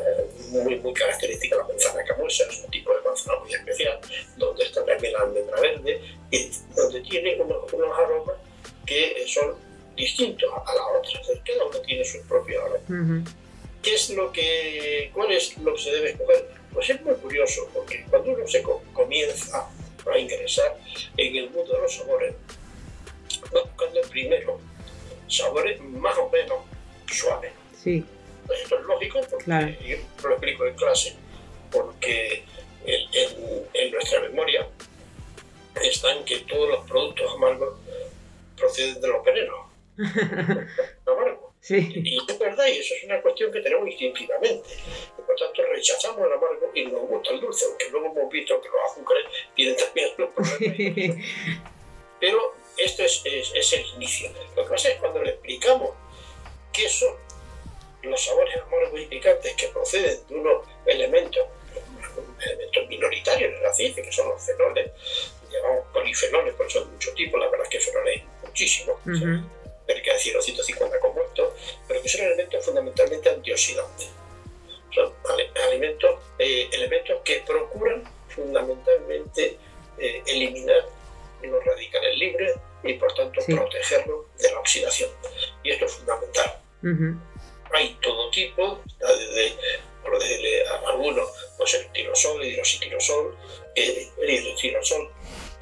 muy, 0.50 0.76
muy 0.76 0.94
característica 0.94 1.56
la 1.56 1.64
manzana 1.64 2.04
camuesa, 2.04 2.44
es 2.50 2.64
un 2.64 2.72
tipo 2.72 2.94
de 2.96 3.02
manzana 3.02 3.40
muy 3.40 3.54
especial, 3.54 4.00
donde 4.38 4.64
está 4.66 4.86
también 4.86 5.14
la 5.14 5.22
almendra 5.22 5.60
verde, 5.60 6.02
y 6.32 6.52
donde 6.76 7.02
tiene 7.02 7.42
unos, 7.42 7.74
unos 7.74 7.98
aromas 7.98 8.36
que 8.86 9.26
son 9.28 9.56
distintos 9.96 10.50
a 10.52 10.74
la 10.76 10.88
otra. 10.88 11.22
Cada 11.46 11.66
uno 11.66 11.80
tiene 11.80 12.06
su 12.06 12.22
propio 12.28 12.64
aroma. 12.64 12.80
Uh 12.90 12.94
-huh. 12.94 13.28
¿Qué 13.82 13.96
es 13.96 14.10
lo 14.12 14.32
que, 14.32 15.10
¿Cuál 15.14 15.32
es 15.32 15.58
lo 15.58 15.74
que 15.74 15.82
se 15.82 15.92
debe 15.92 16.12
escoger? 16.12 16.50
Pues 16.74 16.90
es 16.90 17.02
muy 17.02 17.16
curioso, 17.16 17.70
porque 17.74 18.06
cuando 18.10 18.32
uno 18.32 18.48
se 18.48 18.62
comienza 18.94 19.70
a 20.12 20.18
ingresar 20.18 20.78
en 21.18 21.36
el 21.36 21.50
mundo 21.50 21.74
de 21.74 21.82
los 21.82 21.96
sabores, 21.96 22.34
va 23.56 23.64
buscando 23.64 24.02
primero 24.10 24.60
sabores 25.30 25.80
más 25.82 26.18
o 26.18 26.30
menos 26.30 26.60
suaves. 27.12 27.52
Sí. 27.82 28.06
Esto 28.50 28.80
es 28.80 28.86
lógico, 28.86 29.22
porque 29.30 29.46
claro. 29.46 29.68
yo 29.86 29.98
lo 30.24 30.32
explico 30.32 30.66
en 30.66 30.76
clase, 30.76 31.16
porque 31.72 32.44
en, 32.86 33.02
en, 33.14 33.68
en 33.74 33.92
nuestra 33.92 34.22
memoria 34.22 34.68
están 35.84 36.26
que 36.26 36.40
todos 36.40 36.70
los 36.70 36.88
productos 36.88 37.32
amargos 37.36 37.76
proceden 38.58 39.00
de 39.02 39.08
los 39.08 39.24
venenos. 39.24 39.70
amargos. 41.06 41.54
Sí. 41.62 41.92
Y 41.94 42.18
es 42.18 42.40
verdad, 42.40 42.68
y 42.68 42.78
eso 42.78 42.96
es 42.96 43.04
una 43.04 43.22
cuestión 43.22 43.52
que 43.52 43.60
tenemos 43.60 43.88
instintivamente. 43.88 44.70
Por 45.16 45.36
tanto, 45.36 45.62
rechazamos 45.72 46.26
el 46.26 46.34
amargo 46.34 46.72
y 46.74 46.86
nos 46.86 47.02
gusta 47.02 47.32
el 47.32 47.42
dulce, 47.42 47.66
aunque 47.66 47.90
luego 47.92 48.08
hemos 48.08 48.32
visto 48.32 48.62
que 48.62 48.70
los 48.70 48.92
azúcares 48.92 49.26
tienen 49.56 49.76
también 49.76 50.10
los 50.18 50.30
problemas. 50.34 51.26
Pero 52.20 52.56
esto 52.84 53.04
es, 53.04 53.22
es, 53.26 53.52
es, 53.54 53.74
el 53.74 53.86
inicio. 53.96 54.30
Lo 54.56 54.64
que 54.64 54.70
pasa 54.70 54.90
es 54.90 55.00
cuando 55.00 55.22
le 55.24 55.32
explicamos 55.32 55.92
qué 56.72 56.90
son 56.90 57.16
los 58.04 58.24
sabores 58.24 58.56
amargos 58.62 59.00
y 59.00 59.06
picantes 59.06 59.54
que 59.56 59.68
proceden 59.68 60.20
de 60.28 60.36
unos 60.36 60.66
elementos, 60.86 61.46
elementos 62.40 62.88
minoritarios 62.88 63.54
en 63.54 63.64
la 63.64 63.74
ciencia, 63.74 64.04
que 64.04 64.12
son 64.12 64.30
los 64.30 64.42
fenoles, 64.42 64.92
llamamos 65.52 65.86
polifenoles, 65.94 66.54
porque 66.56 66.74
son 66.74 66.86
de 66.86 66.92
muchos 66.92 67.14
tipos, 67.16 67.40
la 67.40 67.50
verdad 67.50 67.66
es 67.66 67.70
que 67.70 67.80
fenoles 67.80 68.22
hay 68.22 68.28
muchísimos. 68.44 68.96
Uh 69.06 69.10
-huh 69.10 69.60
cerca 69.90 70.14
de 70.14 70.20
150 70.20 71.00
compuestos, 71.00 71.54
pero 71.88 72.02
que 72.02 72.10
son 72.10 72.22
elementos 72.22 72.66
fundamentalmente 72.66 73.30
antioxidantes. 73.30 74.10
Son 74.94 75.14
alimentos, 75.68 76.20
eh, 76.38 76.70
elementos 76.72 77.22
que 77.24 77.42
procuran 77.46 78.04
fundamentalmente 78.28 79.58
eh, 79.98 80.24
eliminar 80.28 80.86
los 81.42 81.66
radicales 81.66 82.18
libres 82.18 82.54
y 82.84 82.94
por 82.94 83.14
tanto 83.14 83.42
sí. 83.42 83.54
protegerlos 83.54 84.26
de 84.38 84.52
la 84.52 84.60
oxidación. 84.60 85.10
Y 85.64 85.72
esto 85.72 85.86
es 85.86 85.92
fundamental. 85.94 86.60
Uh 86.84 86.88
-huh. 86.88 87.20
Hay 87.74 87.98
todo 88.02 88.30
tipo, 88.32 88.82
desde, 89.00 89.56
por 90.04 90.18
decirle 90.20 90.68
a 90.68 90.90
algunos, 90.90 91.30
pues 91.58 91.74
el 91.76 91.92
tirosol, 91.92 92.42
el 92.42 92.54
hidroxitirosol, 92.54 93.38
eh, 93.76 94.10
el 94.22 94.30
hidroxitirosol 94.30 95.12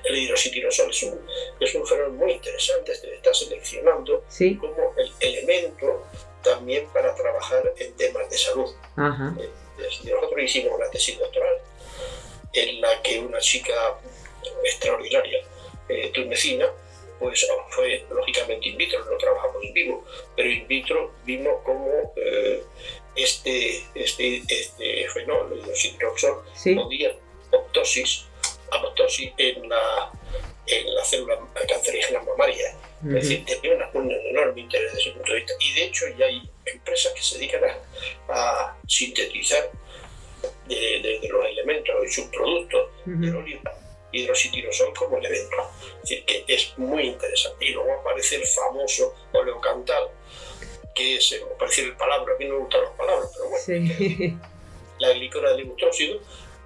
el 0.08 0.18
hidroxitirosol 0.18 0.90
es 0.90 1.04
un, 1.04 1.20
es 1.60 1.76
un 1.76 1.86
fenómeno 1.86 2.14
muy 2.14 2.32
interesante, 2.34 2.96
se 2.96 3.14
está 3.16 3.34
seleccionando 3.34 4.24
¿Sí? 4.30 4.56
como 4.56 4.94
el 4.96 5.12
elemento 5.20 6.06
también 6.44 6.88
para 6.94 7.14
trabajar 7.16 7.74
en 7.78 7.94
temas 7.96 8.30
de 8.30 8.38
salud. 8.38 8.70
Ajá. 8.96 9.36
Eh, 9.40 9.50
nosotros 9.78 10.42
hicimos 10.42 10.74
una 10.76 10.90
tesis 10.90 11.20
doctoral 11.20 11.58
en 12.54 12.82
la 12.82 13.02
que 13.02 13.20
una 13.20 13.40
chica 13.40 14.00
extraordinaria, 14.64 15.40
eh, 15.90 16.12
tunecina, 16.14 16.72
pues 17.20 17.48
fue 17.70 18.06
lógicamente 18.10 18.68
in 18.70 18.78
vitro, 18.78 19.04
no 19.06 19.18
trabajamos 19.18 19.64
en 19.64 19.74
vivo, 19.74 20.06
pero 20.36 20.50
in 20.50 20.68
vitro 20.68 21.14
vimos 21.26 21.54
cómo 21.64 22.14
eh, 22.16 22.64
este, 23.16 23.84
este, 23.96 24.44
este 24.48 25.08
fenol, 25.10 25.52
el 25.54 25.60
hidroxitirosol, 25.60 26.44
¿Sí? 26.54 26.76
podía 26.76 27.16
apoptosis 27.48 28.26
apoptosis 28.72 29.32
en 29.38 29.70
la, 29.70 30.12
en 30.68 30.96
la 30.96 31.04
célula 31.04 31.40
cancerígena 31.68 32.22
mamaria. 32.22 32.76
Uh 33.02 33.08
-huh. 33.08 33.18
Es 33.18 33.30
decir, 33.30 33.46
tenía 33.46 33.76
una, 33.76 33.90
un 33.94 34.12
enorme 34.12 34.62
interés 34.62 34.92
desde 34.94 35.10
ese 35.10 35.12
punto 35.12 35.32
de 35.32 35.40
vista. 35.40 35.54
Y 35.60 35.74
de 35.74 35.84
hecho 35.86 36.06
ya 36.18 36.26
hay 36.26 36.42
empresas 36.66 37.14
que 37.14 37.22
se 37.22 37.38
dedican 37.38 37.62
a, 37.64 37.74
a 38.34 38.78
sintetizar 38.88 39.72
de, 40.68 40.76
de, 40.76 41.20
de, 41.22 41.28
los 41.30 41.46
elementos 41.46 41.96
y 42.06 42.12
sus 42.12 42.26
productos 42.26 42.90
uh 43.06 43.10
-huh. 43.10 43.20
del 43.20 43.36
oliva 43.36 43.74
hidroxitirosol 44.12 44.94
como 44.94 45.18
elemento. 45.18 45.56
Es 46.04 46.10
decir, 46.10 46.26
que 46.26 46.46
es 46.48 46.78
muy 46.78 47.04
interesante. 47.04 47.66
Y 47.66 47.72
luego 47.72 47.94
aparece 48.00 48.36
el 48.36 48.48
famoso 48.48 49.16
oleocantal, 49.34 50.10
que 50.94 51.16
es, 51.16 51.32
eh, 51.32 51.42
aparece 51.54 51.84
el 51.84 51.96
palabra, 51.96 52.34
a 52.34 52.38
mí 52.38 52.46
no 52.46 52.56
me 52.56 52.60
gustan 52.62 52.84
las 52.84 52.94
palabras, 52.94 53.30
pero 53.34 53.50
bueno, 53.50 53.64
sí. 53.66 54.38
la 55.00 55.12
glicona 55.14 55.52
de 55.52 55.58
levotróxido, 55.58 56.20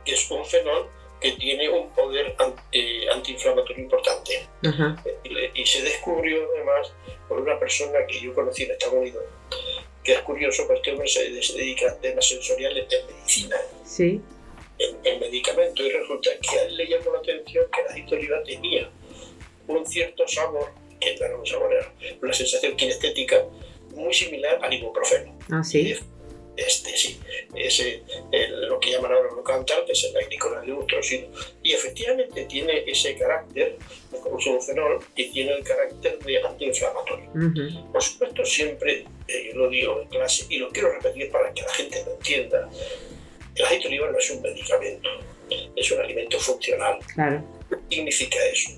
que 0.05 0.13
es 0.13 0.31
un 0.31 0.45
fenol 0.45 0.89
que 1.19 1.33
tiene 1.33 1.69
un 1.69 1.91
poder 1.91 2.35
anti, 2.39 3.07
antiinflamatorio 3.07 3.83
importante. 3.83 4.47
Uh 4.63 4.67
-huh. 4.67 5.51
y, 5.53 5.61
y, 5.61 5.65
se 5.65 5.83
descubrió 5.83 6.47
además 6.55 6.91
por 7.27 7.39
una 7.41 7.59
persona 7.59 7.99
que 8.07 8.19
yo 8.19 8.33
conocí 8.33 8.63
en 8.63 8.71
Estados 8.71 8.95
Unidos, 8.95 9.23
que 10.03 10.13
es 10.13 10.19
curioso, 10.21 10.63
porque 10.65 10.79
este 10.79 10.91
hombre 10.91 11.07
se, 11.07 11.29
dedica 11.57 11.91
a 11.91 11.95
temas 11.97 12.27
sensoriales 12.27 12.87
en 12.91 13.05
medicina, 13.07 13.55
sí. 13.85 14.21
En 15.03 15.19
medicamentos, 15.19 15.85
y 15.85 15.89
resulta 15.89 16.31
que 16.41 16.59
a 16.59 16.63
él 16.63 16.77
le 16.77 16.87
llamó 16.87 17.13
la 17.13 17.19
atención 17.19 17.65
que 17.73 17.81
el 17.81 17.87
aceite 17.87 18.09
de 18.11 18.17
oliva 18.17 18.43
tenía 18.43 18.89
un 19.67 19.85
cierto 19.85 20.27
sabor, 20.27 20.71
que 20.99 21.15
no 21.17 21.25
era 21.25 21.37
un 21.37 21.45
sabor, 21.45 21.73
era 21.73 21.93
una 22.21 22.33
sensación 22.33 22.75
kinestética 22.75 23.45
muy 23.95 24.13
similar 24.13 24.59
al 24.61 24.73
ibuprofeno. 24.73 25.37
Ah, 25.49 25.63
sí 25.63 25.95
este 26.57 26.95
sí, 26.97 27.19
es 27.55 27.79
el, 27.79 28.03
el, 28.31 28.67
lo 28.67 28.79
que 28.79 28.91
llaman 28.91 29.11
ahora 29.11 29.29
cantal, 29.45 29.85
que 29.85 29.93
es 29.93 30.03
el 30.03 30.25
glicona 30.25 30.61
de 30.61 30.73
ultrosino, 30.73 31.27
y 31.63 31.73
efectivamente 31.73 32.45
tiene 32.45 32.83
ese 32.87 33.17
carácter 33.17 33.77
como 34.21 34.37
es 34.37 34.45
un 34.45 34.61
fenol 34.61 34.99
y 35.15 35.31
tiene 35.31 35.53
el 35.53 35.63
carácter 35.63 36.19
de 36.19 36.43
antiinflamatorio. 36.43 37.29
Uh 37.33 37.39
-huh. 37.39 37.91
Por 37.91 38.03
supuesto, 38.03 38.45
siempre, 38.45 39.05
eh, 39.27 39.49
yo 39.51 39.59
lo 39.59 39.69
digo 39.69 40.01
en 40.01 40.07
clase 40.09 40.45
y 40.49 40.57
lo 40.57 40.69
quiero 40.69 40.91
repetir 40.91 41.31
para 41.31 41.53
que 41.53 41.61
la 41.61 41.73
gente 41.73 42.03
lo 42.05 42.13
entienda, 42.13 42.69
el 43.61 43.65
aceite 43.67 43.89
de 43.89 43.95
oliva 43.95 44.11
no 44.11 44.17
es 44.17 44.31
un 44.31 44.41
medicamento, 44.41 45.09
es 45.75 45.91
un 45.91 45.99
alimento 45.99 46.39
funcional. 46.39 46.97
Claro. 47.13 47.43
¿Qué 47.69 47.95
significa 47.95 48.37
eso? 48.45 48.71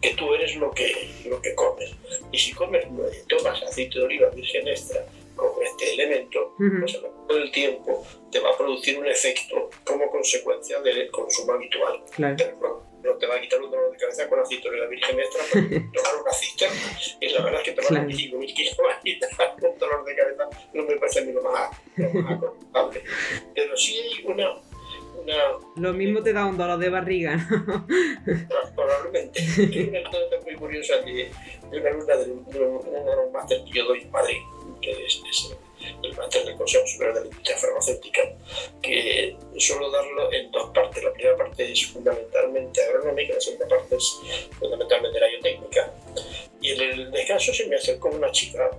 Que 0.00 0.14
tú 0.14 0.34
eres 0.34 0.56
lo 0.56 0.70
que, 0.70 1.10
lo 1.26 1.40
que 1.40 1.54
comes. 1.54 1.90
Y 2.30 2.38
si 2.38 2.52
comes, 2.52 2.84
tomas 3.28 3.62
aceite 3.62 3.98
de 3.98 4.04
oliva 4.04 4.30
virgen 4.30 4.68
extra, 4.68 5.04
con 5.36 5.50
este 5.64 5.94
elemento, 5.94 6.54
uh 6.58 6.62
-huh. 6.62 6.80
pues 6.80 6.92
todo 7.28 7.38
el 7.38 7.50
tiempo 7.50 8.06
te 8.30 8.38
va 8.40 8.50
a 8.50 8.56
producir 8.56 8.98
un 8.98 9.06
efecto 9.06 9.70
como 9.84 10.10
consecuencia 10.10 10.80
del 10.80 11.10
consumo 11.10 11.52
habitual. 11.52 12.02
Claro. 12.10 12.36
Pero 12.38 12.58
no, 12.60 12.91
no, 13.02 13.16
te 13.16 13.26
va 13.26 13.36
a 13.36 13.40
quitar 13.40 13.60
un 13.60 13.70
dolor 13.70 13.90
de 13.90 13.98
cabeza 13.98 14.28
con 14.28 14.40
aceite 14.40 14.70
de 14.70 14.76
la 14.78 14.86
virgen 14.86 15.18
extra, 15.18 15.42
tomar 15.52 16.22
una 16.22 16.32
cisterna. 16.32 16.98
Y 17.20 17.28
la 17.28 17.42
verdad 17.42 17.60
es 17.60 17.64
que 17.64 17.72
tomar 17.72 17.88
claro. 17.90 18.08
25.000 18.08 18.54
kilos 18.54 18.76
va 18.78 18.94
a 18.94 19.00
quitar 19.00 19.30
un 19.60 19.78
dolor 19.78 20.04
de 20.04 20.16
cabeza, 20.16 20.48
no 20.72 20.84
me 20.84 20.96
parece 20.96 21.20
a 21.20 21.24
mí 21.24 21.32
lo 21.32 21.42
más, 21.42 21.70
lo 21.96 22.10
más 22.10 22.32
aconsejable. 22.32 23.02
Pero 23.54 23.76
sí 23.76 23.98
hay 23.98 24.24
una, 24.24 24.50
una, 25.22 25.34
Lo 25.76 25.92
mismo 25.92 26.22
te 26.22 26.32
da 26.32 26.46
un 26.46 26.56
dolor 26.56 26.78
de 26.78 26.90
barriga, 26.90 27.36
¿no? 27.36 27.86
Probablemente. 28.74 29.40
Hay 29.40 29.88
una 29.88 29.98
anécdota 29.98 30.36
muy 30.44 30.54
curiosa 30.56 30.96
de 30.98 31.30
una 31.70 31.90
alumna 31.90 32.16
de, 32.16 32.32
un, 32.32 32.44
de 32.46 32.60
un 32.60 33.32
máster 33.32 33.64
que 33.64 33.78
yo 33.78 33.84
doy 33.86 34.02
en 34.02 34.10
Madrid, 34.10 34.38
que 34.80 34.90
es, 34.90 35.22
es 35.30 35.56
el 36.02 36.16
máster 36.16 36.44
del 36.44 36.56
Consejo 36.56 36.86
Superior 36.86 37.14
de 37.14 37.20
la 37.20 37.26
Industria 37.26 37.56
Farmacéutica, 37.56 38.22
que 38.80 39.36
suelo 39.58 39.90
darlo 39.90 40.32
en 40.32 40.50
dos 40.50 40.70
partes. 40.70 41.02
La 41.02 41.12
primera 41.12 41.36
parte 41.36 41.70
es 41.70 41.86
fundamentalmente 41.86 42.82
agronómica, 42.82 43.34
la 43.34 43.40
segunda 43.40 43.68
parte 43.68 43.96
es 43.96 44.18
fundamentalmente 44.58 45.20
la 45.20 45.28
biotécnica. 45.28 45.92
Y 46.60 46.70
en 46.70 46.80
el 46.80 47.10
descanso 47.10 47.52
se 47.52 47.66
me 47.66 47.76
acercó 47.76 48.08
una 48.08 48.30
chica 48.30 48.70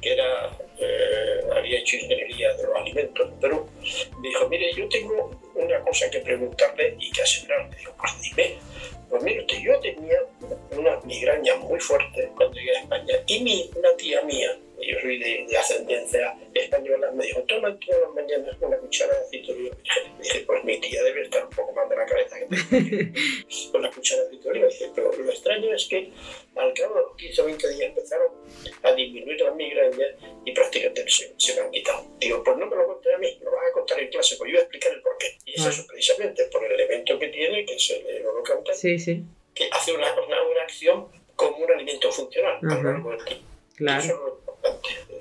que 0.00 0.12
era, 0.12 0.58
eh, 0.78 1.40
había 1.54 1.78
hecho 1.78 1.96
ingeniería 1.96 2.52
de 2.54 2.64
los 2.64 2.76
alimentos 2.76 3.28
en 3.28 3.40
Perú. 3.40 3.66
Me 4.20 4.28
dijo, 4.28 4.48
mire, 4.48 4.72
yo 4.74 4.88
tengo 4.88 5.40
una 5.54 5.80
cosa 5.82 6.10
que 6.10 6.18
preguntarle 6.18 6.96
y 6.98 7.10
que 7.12 7.22
asegurarle. 7.22 7.76
Digo, 7.76 7.94
pues 7.96 8.12
dime. 8.22 8.58
Pues 9.12 9.22
mire 9.24 9.40
usted, 9.40 9.58
yo 9.58 9.78
tenía 9.80 10.18
una 10.70 10.98
migraña 11.04 11.56
muy 11.56 11.78
fuerte 11.78 12.32
cuando 12.34 12.54
llegué 12.54 12.74
a 12.78 12.80
España 12.80 13.14
y 13.26 13.40
mi, 13.40 13.70
una 13.76 13.94
tía 13.96 14.22
mía 14.22 14.58
yo 14.86 15.00
soy 15.00 15.18
de, 15.18 15.46
de, 15.48 15.56
ascendencia 15.56 16.34
española, 16.54 17.10
me 17.12 17.24
dijo, 17.24 17.40
toma 17.42 17.78
todas 17.78 18.00
las 18.02 18.14
mañanas 18.14 18.56
una 18.60 18.76
cuchara 18.78 19.12
de 19.30 19.38
virgen. 19.38 19.70
dije, 20.20 20.40
pues 20.46 20.64
mi 20.64 20.80
tía 20.80 21.02
debe 21.02 21.22
estar 21.22 21.44
un 21.44 21.50
poco 21.50 21.72
más 21.72 21.88
de 21.88 21.96
la 21.96 22.06
cabeza 22.06 22.36
que 22.38 23.12
con 23.70 23.82
la 23.82 23.90
cuchara 23.94 24.24
de 24.24 24.48
oliva. 24.48 24.66
dije, 24.66 24.90
pero 24.94 25.12
lo 25.12 25.30
extraño 25.30 25.74
es 25.74 25.86
que 25.86 26.10
al 26.56 26.72
cabo 26.74 26.94
de 26.94 27.00
los 27.02 27.16
15 27.16 27.42
o 27.42 27.44
20 27.46 27.68
días 27.68 27.88
empezaron 27.90 28.28
a 28.82 28.92
disminuir 28.92 29.40
las 29.40 29.54
migrañas 29.54 29.81
sí, 38.82 38.98
sí. 38.98 39.24
que 39.54 39.68
hace 39.70 39.92
una, 39.92 40.12
una, 40.12 40.42
una, 40.42 40.62
acción 40.62 41.06
como 41.36 41.56
un 41.58 41.72
alimento 41.72 42.10
funcional 42.10 42.58
a 42.60 42.74
lo 42.74 42.82
largo 42.82 43.10
del 43.10 43.24
tiempo. 43.24 43.46
Claro. 43.76 44.42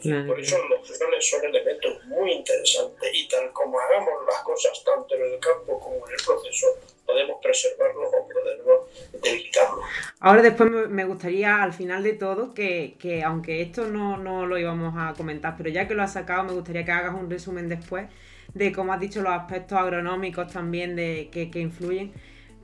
Claro. 0.02 0.28
Por 0.28 0.40
eso 0.40 0.58
los 0.68 0.98
flores 0.98 1.30
son 1.30 1.46
elementos 1.46 2.04
muy 2.06 2.32
interesantes 2.32 3.12
y 3.14 3.28
tal 3.28 3.52
como 3.54 3.80
hagamos 3.80 4.14
las 4.28 4.42
cosas 4.42 4.84
tanto 4.84 5.14
en 5.16 5.34
el 5.34 5.40
campo 5.40 5.80
como 5.80 6.08
en 6.08 6.14
el 6.14 6.26
proceso, 6.26 6.68
podemos 7.06 7.38
preservarlos 7.42 8.08
o 8.08 8.28
podemos 8.28 8.90
debilitarlos. 9.22 9.86
Ahora 10.20 10.42
después 10.42 10.72
me 10.90 11.06
gustaría 11.06 11.62
al 11.62 11.74
final 11.74 12.04
de 12.04 12.14
todo 12.14 12.54
que, 12.54 12.96
que 13.00 13.24
aunque 13.24 13.62
esto 13.62 13.86
no, 13.88 14.18
no, 14.18 14.48
lo 14.48 14.58
íbamos 14.58 14.96
a 14.98 15.14
comentar, 15.14 15.56
pero 15.56 15.70
ya 15.70 15.88
que 15.88 15.94
lo 15.94 16.02
has 16.02 16.14
sacado 16.14 16.44
me 16.46 16.54
gustaría 16.54 16.84
que 16.84 16.92
hagas 16.92 17.14
un 17.14 17.30
resumen 17.30 17.70
después 17.70 18.08
de 18.56 18.72
cómo 18.72 18.94
has 18.94 19.00
dicho 19.00 19.22
los 19.22 19.34
aspectos 19.34 19.78
agronómicos 19.78 20.52
también 20.52 20.96
de, 20.96 21.30
que, 21.32 21.52
que 21.52 21.60
influyen. 21.60 22.12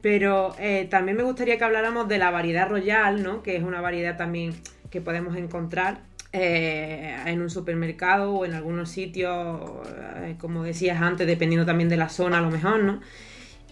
Pero 0.02 0.56
eh, 0.60 0.88
también 0.90 1.18
me 1.18 1.24
gustaría 1.24 1.58
que 1.58 1.64
habláramos 1.64 2.08
de 2.08 2.18
la 2.18 2.32
variedad 2.32 2.70
royal, 2.70 3.24
¿no? 3.24 3.42
que 3.44 3.56
es 3.56 3.64
una 3.64 3.82
variedad 3.82 4.16
también 4.16 4.54
que 4.90 5.02
podemos 5.02 5.36
encontrar 5.36 6.02
eh, 6.34 7.16
en 7.26 7.42
un 7.42 7.50
supermercado 7.50 8.34
o 8.34 8.46
en 8.46 8.54
algunos 8.54 8.90
sitios, 8.90 9.60
eh, 10.18 10.36
como 10.40 10.64
decías 10.64 11.02
antes, 11.02 11.26
dependiendo 11.26 11.66
también 11.66 11.90
de 11.90 11.98
la 11.98 12.10
zona 12.10 12.40
a 12.40 12.42
lo 12.42 12.52
mejor, 12.52 12.84
¿no? 12.84 13.00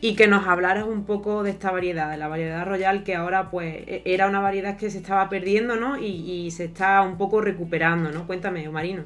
Y 0.02 0.16
que 0.16 0.28
nos 0.28 0.48
hablaras 0.48 0.86
un 0.86 1.06
poco 1.06 1.44
de 1.44 1.52
esta 1.52 1.72
variedad, 1.72 2.10
de 2.10 2.18
la 2.18 2.28
variedad 2.28 2.66
royal, 2.66 3.04
que 3.04 3.16
ahora 3.16 3.50
pues 3.52 3.76
e-, 3.88 4.04
era 4.06 4.28
una 4.28 4.40
variedad 4.40 4.78
que 4.78 4.90
se 4.90 5.00
estaba 5.00 5.28
perdiendo, 5.30 5.76
¿no? 5.76 5.98
Y, 6.00 6.50
se 6.52 6.66
está 6.66 7.02
un 7.02 7.18
poco 7.18 7.42
recuperando, 7.42 8.12
¿no? 8.12 8.26
Cuéntame, 8.26 8.68
Marino. 8.70 9.04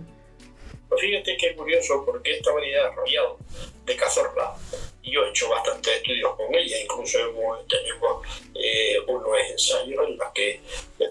Pues 0.89 1.01
fíjate 1.01 1.37
qué 1.37 1.55
curioso, 1.55 2.03
porque 2.03 2.37
esta 2.37 2.51
variedad 2.51 2.91
royal 2.95 3.35
de 3.85 3.95
cazorla, 3.95 4.55
yo 5.03 5.23
he 5.23 5.29
hecho 5.29 5.49
bastantes 5.49 5.97
estudios 5.97 6.35
con 6.35 6.53
ella, 6.53 6.81
incluso 6.81 7.19
hemos, 7.19 7.67
tenemos 7.67 8.27
eh, 8.55 8.99
unos 9.07 9.39
ensayos 9.49 10.07
en 10.07 10.17
los 10.17 10.31
que 10.33 10.61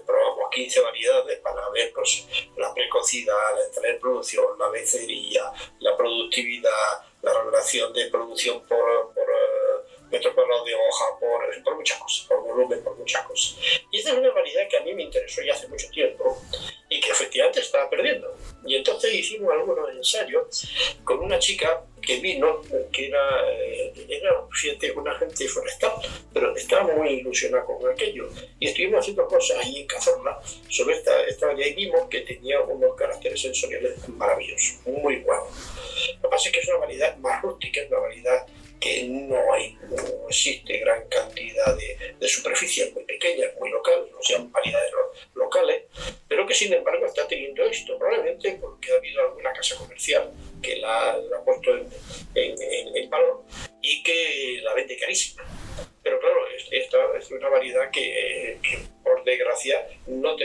probamos 0.05 0.49
15 0.51 0.81
variedades 0.81 1.39
para 1.39 1.69
ver 1.69 1.91
pues, 1.93 2.27
la 2.57 2.73
precocida, 2.73 3.33
la 3.55 3.65
entrada 3.65 3.89
en 3.89 3.99
producción, 3.99 4.45
la 4.59 4.69
becería, 4.69 5.51
la 5.79 5.95
productividad, 5.95 7.03
la 7.21 7.43
relación 7.43 7.93
de 7.93 8.07
producción 8.07 8.61
por, 8.67 9.13
por 9.13 9.29
metro 10.11 10.33
cuadrado 10.33 10.63
de 10.65 10.75
hoja, 10.75 11.05
por, 11.19 11.63
por 11.63 11.75
muchas 11.75 11.99
cosas, 11.99 12.27
por 12.27 12.41
volumen, 12.41 12.83
por 12.83 12.97
muchas 12.97 13.25
cosas. 13.25 13.57
Y 13.91 13.97
esta 13.97 14.11
es 14.11 14.17
una 14.17 14.31
variedad 14.31 14.67
que 14.69 14.77
a 14.77 14.81
mí 14.81 14.93
me 14.93 15.03
interesó 15.03 15.41
ya 15.41 15.53
hace 15.53 15.67
mucho 15.67 15.89
tiempo 15.89 16.41
y 16.89 16.99
que 16.99 17.11
efectivamente 17.11 17.59
estaba 17.59 17.89
perdiendo. 17.89 18.35
Entonces 18.79 19.13
hicimos 19.13 19.51
algunos 19.51 19.89
ensayos 19.89 20.67
con 21.03 21.19
una 21.19 21.37
chica 21.37 21.83
que 22.01 22.19
vino, 22.21 22.61
que 22.93 23.07
era, 23.07 23.51
eh, 23.51 23.93
era 24.07 24.31
fíjate, 24.51 24.91
una 24.93 25.11
agente 25.11 25.47
forestal, 25.47 25.93
pero 26.33 26.55
estaba 26.55 26.95
muy 26.95 27.09
ilusionada 27.09 27.65
con 27.65 27.91
aquello. 27.91 28.29
Y 28.59 28.67
estuvimos 28.67 29.01
haciendo 29.01 29.27
cosas 29.27 29.57
ahí 29.57 29.81
en 29.81 29.87
Cazorla 29.87 30.39
sobre 30.69 30.95
esta, 30.95 31.23
esta 31.23 31.51
y 31.53 31.73
vimos 31.73 32.07
que 32.09 32.21
tenía 32.21 32.61
unos 32.61 32.95
caracteres 32.95 33.41
sensoriales 33.41 34.07
maravillosos, 34.07 34.79
muy 34.85 35.17
buenos. 35.17 35.47
Lo 36.15 36.21
que 36.21 36.27
pasa 36.29 36.47
es 36.49 36.53
que 36.53 36.59
es 36.61 36.69
una 36.69 36.77
variedad 36.77 37.17
más 37.17 37.41
rústica, 37.41 37.81
es 37.81 37.89
una 37.89 37.99
variedad 37.99 38.47
que 38.79 39.03
no 39.03 39.53
hay, 39.53 39.77
no 39.89 40.29
existe 40.29 40.77
gran 40.77 41.05
cantidad 41.09 41.75
de 42.17 42.27
superficie 42.29 42.89
muy 42.91 43.03
pequeña, 43.03 43.47
muy 43.59 43.69
local, 43.69 44.07
no 44.09 44.23
sean 44.23 44.49
variedades 44.51 44.93
locales, 45.35 45.83
pero 46.27 46.45
que 46.47 46.53
sin 46.53 46.71
embargo 46.73 47.05
está 47.05 47.27
teniendo 47.27 47.63
esto, 47.65 47.97
probablemente 47.97 48.57
porque 48.61 48.91
ha 48.91 48.95
habido 48.95 49.21
alguna 49.21 49.51
casa 49.53 49.75
comercial 49.75 50.31
que 50.61 50.77
la, 50.77 51.17
la 51.17 51.37
ha 51.37 51.43
puesto 51.43 51.75
en, 51.75 51.87
en, 52.35 52.61
en, 52.61 52.97
en, 52.97 53.09
valor 53.09 53.43
y 53.81 54.03
que 54.03 54.59
la 54.63 54.73
vende 54.73 54.97
carísima. 54.97 55.43
Pero 56.03 56.19
claro, 56.19 56.37
esta 56.71 56.97
es 57.17 57.31
una 57.31 57.49
variedad 57.49 57.91
que, 57.91 58.57
que 58.61 58.79
por 59.03 59.23
desgracia 59.23 59.87
no 60.07 60.35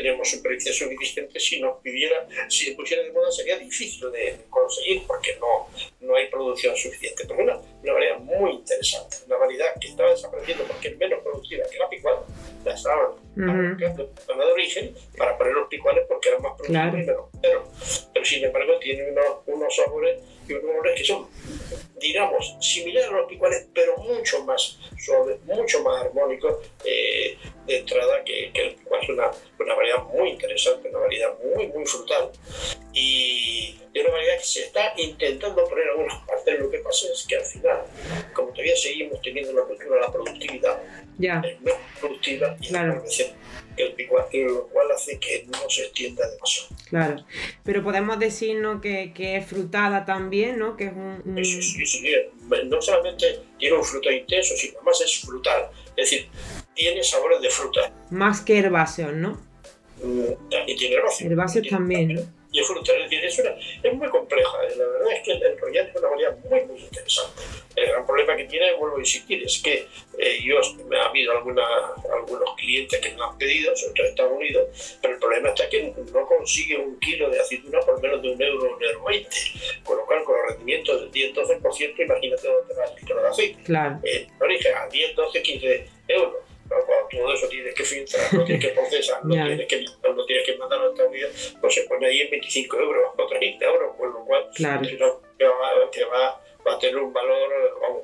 suficiente 0.73 1.39
si 1.41 1.61
nos 1.61 1.81
pidiera, 1.81 2.27
si 2.49 2.67
se 2.67 2.73
pusiera 2.75 3.03
de 3.03 3.13
moda 3.13 3.31
sería 3.31 3.59
difícil 3.59 4.11
de 4.13 4.37
conseguir 4.51 5.03
porque 5.07 5.37
no, 5.41 5.69
no 6.01 6.17
hay 6.17 6.29
producción 6.29 6.77
suficiente. 6.77 7.25
Pero 7.27 7.43
una, 7.43 7.57
una 7.83 7.93
variedad 7.93 8.19
muy 8.19 8.53
interesante, 8.53 9.19
una 9.27 9.37
variedad 9.37 9.67
que 9.81 9.89
estaba 9.89 10.11
desapareciendo 10.11 10.65
porque 10.65 10.89
es 10.89 10.99
menos 10.99 11.23
productiva 11.23 11.65
que 11.71 11.79
la 11.79 11.89
picual, 11.89 12.17
la 12.65 12.75
estaban 12.75 13.11
uh 13.13 13.41
-huh. 13.41 13.77
de 13.77 14.53
origen 14.53 14.95
para 15.17 15.37
poner 15.37 15.53
los 15.53 15.69
picuales 15.69 16.05
porque 16.09 16.29
eran 16.29 16.43
más 16.43 16.53
productivos 16.57 16.83
claro. 16.83 16.99
y 16.99 17.07
menos 17.07 17.35
pero, 17.45 17.65
pero 18.13 18.25
sin 18.25 18.45
embargo 18.45 18.79
tiene 18.79 19.11
unos, 19.11 19.27
unos 19.47 19.77
sabores 19.77 20.21
y 20.49 20.53
unos 20.53 20.71
olores 20.71 20.99
que 20.99 21.05
son, 21.05 21.27
digamos, 22.01 22.57
similares 22.61 23.11
a 23.11 23.13
los 23.13 23.29
picuales, 23.29 23.69
pero 23.75 23.97
mucho 23.99 24.45
más 24.45 24.79
suaves, 24.99 25.43
mucho 25.45 25.83
más 25.83 26.05
armónicos 26.05 26.57
eh, 26.85 27.37
de 27.67 27.79
entrada 27.79 28.23
que, 28.25 28.51
que 28.53 28.63
el 28.63 28.77
es 29.01 29.09
una, 29.09 29.31
una 29.59 29.75
variedad 29.75 30.03
muy 30.05 30.31
interesante, 30.31 30.89
una 30.89 30.99
variedad 31.01 31.35
muy, 31.55 31.67
muy 31.69 31.87
frutal 31.87 32.31
y 32.93 33.79
de 33.93 34.01
una 34.01 34.11
variedad 34.11 34.39
que 34.39 34.45
se 34.45 34.61
está 34.65 34.93
intentando 34.97 35.65
poner 35.65 35.85
en 35.85 35.91
algunas 35.91 36.27
partes. 36.27 36.61
Lo 36.61 36.71
que 36.71 36.79
pasa 36.79 37.07
es 37.13 37.27
que 37.27 37.37
al 37.37 37.45
final, 37.45 37.83
como 38.33 38.49
todavía 38.51 38.77
seguimos 38.77 39.21
teniendo 39.23 39.53
la 39.53 39.63
cultura 39.63 39.97
de 39.97 40.01
la 40.01 40.13
productividad, 40.13 40.83
ya. 41.19 41.43
es 41.45 41.61
menos 41.61 41.81
productiva 42.01 42.57
y 42.61 42.69
claro. 42.69 43.03
que 43.05 43.35
el 43.77 43.93
picual, 43.95 44.27
lo 44.33 44.69
cual 44.69 44.91
hace 44.93 45.19
que 45.19 45.47
no 45.47 45.69
se 45.69 45.83
extienda 45.83 46.29
demasiado. 46.31 46.77
Claro, 46.89 47.25
pero 47.65 47.83
podemos 47.83 48.19
decir 48.19 48.57
¿no? 48.57 48.81
que, 48.81 49.13
que 49.13 49.37
es 49.37 49.47
frutada 49.47 50.05
también, 50.05 50.59
¿no? 50.59 50.77
Que 50.77 50.85
es 50.85 50.93
un, 50.93 51.23
un... 51.25 51.45
Sí, 51.45 51.63
sí, 51.63 51.87
sí, 51.87 52.15
no 52.67 52.81
solamente 52.81 53.41
tiene 53.59 53.77
un 53.77 53.85
fruto 53.85 54.11
intenso, 54.11 54.55
sino 54.57 54.81
más 54.83 55.01
es 55.01 55.21
frutal, 55.21 55.71
es 55.97 56.11
decir, 56.11 56.29
tiene 56.75 57.03
sabores 57.03 57.41
de 57.41 57.51
fruta. 57.51 57.93
Más 58.11 58.41
que 58.41 58.59
herbáceos, 58.85 59.15
¿no? 59.15 59.39
Y 60.67 60.77
tiene 60.77 60.97
herbáceos. 60.97 61.31
Herbáceos 61.31 61.69
también. 61.69 62.35
Es 62.53 63.39
una, 63.41 63.51
es 63.83 63.95
muy 63.95 64.09
compleja. 64.11 64.59
La 64.77 64.87
verdad 64.87 65.13
es 65.13 65.23
que 65.25 65.33
el 65.33 65.59
royal 65.59 65.89
es 65.89 65.97
una 65.97 66.09
variedad 66.09 66.39
muy, 66.49 66.65
muy 66.67 66.79
interesante. 66.79 67.43
El 67.75 67.89
gran 67.89 68.07
problema 68.07 68.37
que 68.37 68.45
tiene, 68.45 68.75
vuelvo 68.75 68.97
a 68.97 69.01
insistir, 69.01 69.43
es 69.43 69.61
que 69.61 69.89
eh, 70.19 70.39
yo, 70.45 70.61
ha 70.61 71.07
habido 71.07 71.33
alguna, 71.33 71.65
algunos 72.13 72.55
clientes 72.55 73.01
que 73.01 73.13
me 73.13 73.25
han 73.25 73.37
pedido, 73.39 73.75
sobre 73.75 73.95
todo 73.95 74.05
en 74.05 74.11
Estados 74.11 74.33
Unidos, 74.37 74.99
pero 75.03 75.15
el 75.15 75.21
problema 75.21 75.49
está 75.49 75.69
que 75.69 75.93
no 76.13 76.27
consigue 76.27 76.79
un 76.79 76.97
kilo 77.01 77.29
de 77.29 77.41
aceituna 77.41 77.81
por 77.81 78.01
menos 78.01 78.23
de 78.23 78.31
un 78.31 78.41
euro, 78.41 78.77
un 78.77 78.85
euro 78.85 79.05
20. 79.05 79.29
Con 79.83 79.97
lo 79.97 80.07
cual, 80.07 80.23
con 80.23 80.37
los 80.37 80.47
rendimientos 80.51 81.01
del 81.01 81.35
10-12%, 81.35 82.05
imagínate 82.05 82.47
dónde 82.47 82.75
va 82.75 82.85
el 82.85 82.95
litro 83.01 83.21
de 83.21 83.29
aceite. 83.29 83.63
Claro. 83.65 83.99
Eh, 84.05 84.29
origen 84.41 84.77
a 84.77 84.87
10, 84.87 85.17
12, 85.17 85.43
15 85.43 85.89
euros 86.07 86.54
cuando 86.87 87.09
todo 87.11 87.35
eso 87.35 87.49
tienes 87.49 87.75
que 87.75 87.85
filtrar, 87.85 88.33
lo 88.33 88.45
tienes 88.45 88.65
que 88.65 88.73
procesar, 88.73 89.21
lo, 89.25 89.35
tienes, 89.35 89.67
que, 89.67 89.85
lo 90.03 90.27
tienes 90.27 90.47
que 90.47 90.57
mandar 90.57 90.81
a 90.81 90.89
Estados 90.89 91.11
Unidos, 91.11 91.57
pues 91.61 91.75
se 91.75 91.83
pone 91.85 92.07
ahí 92.07 92.21
en 92.21 92.31
25 92.31 92.77
euros 92.79 93.13
o 93.17 93.27
30 93.27 93.65
euros, 93.65 93.97
con 93.97 94.13
lo 94.13 94.25
cual 94.25 94.49
claro. 94.55 94.83
que 94.83 94.97
va, 94.97 95.91
que 95.91 96.05
va, 96.05 96.41
va, 96.67 96.75
a 96.75 96.79
tener 96.79 96.97
un 96.97 97.13
valor, 97.13 97.51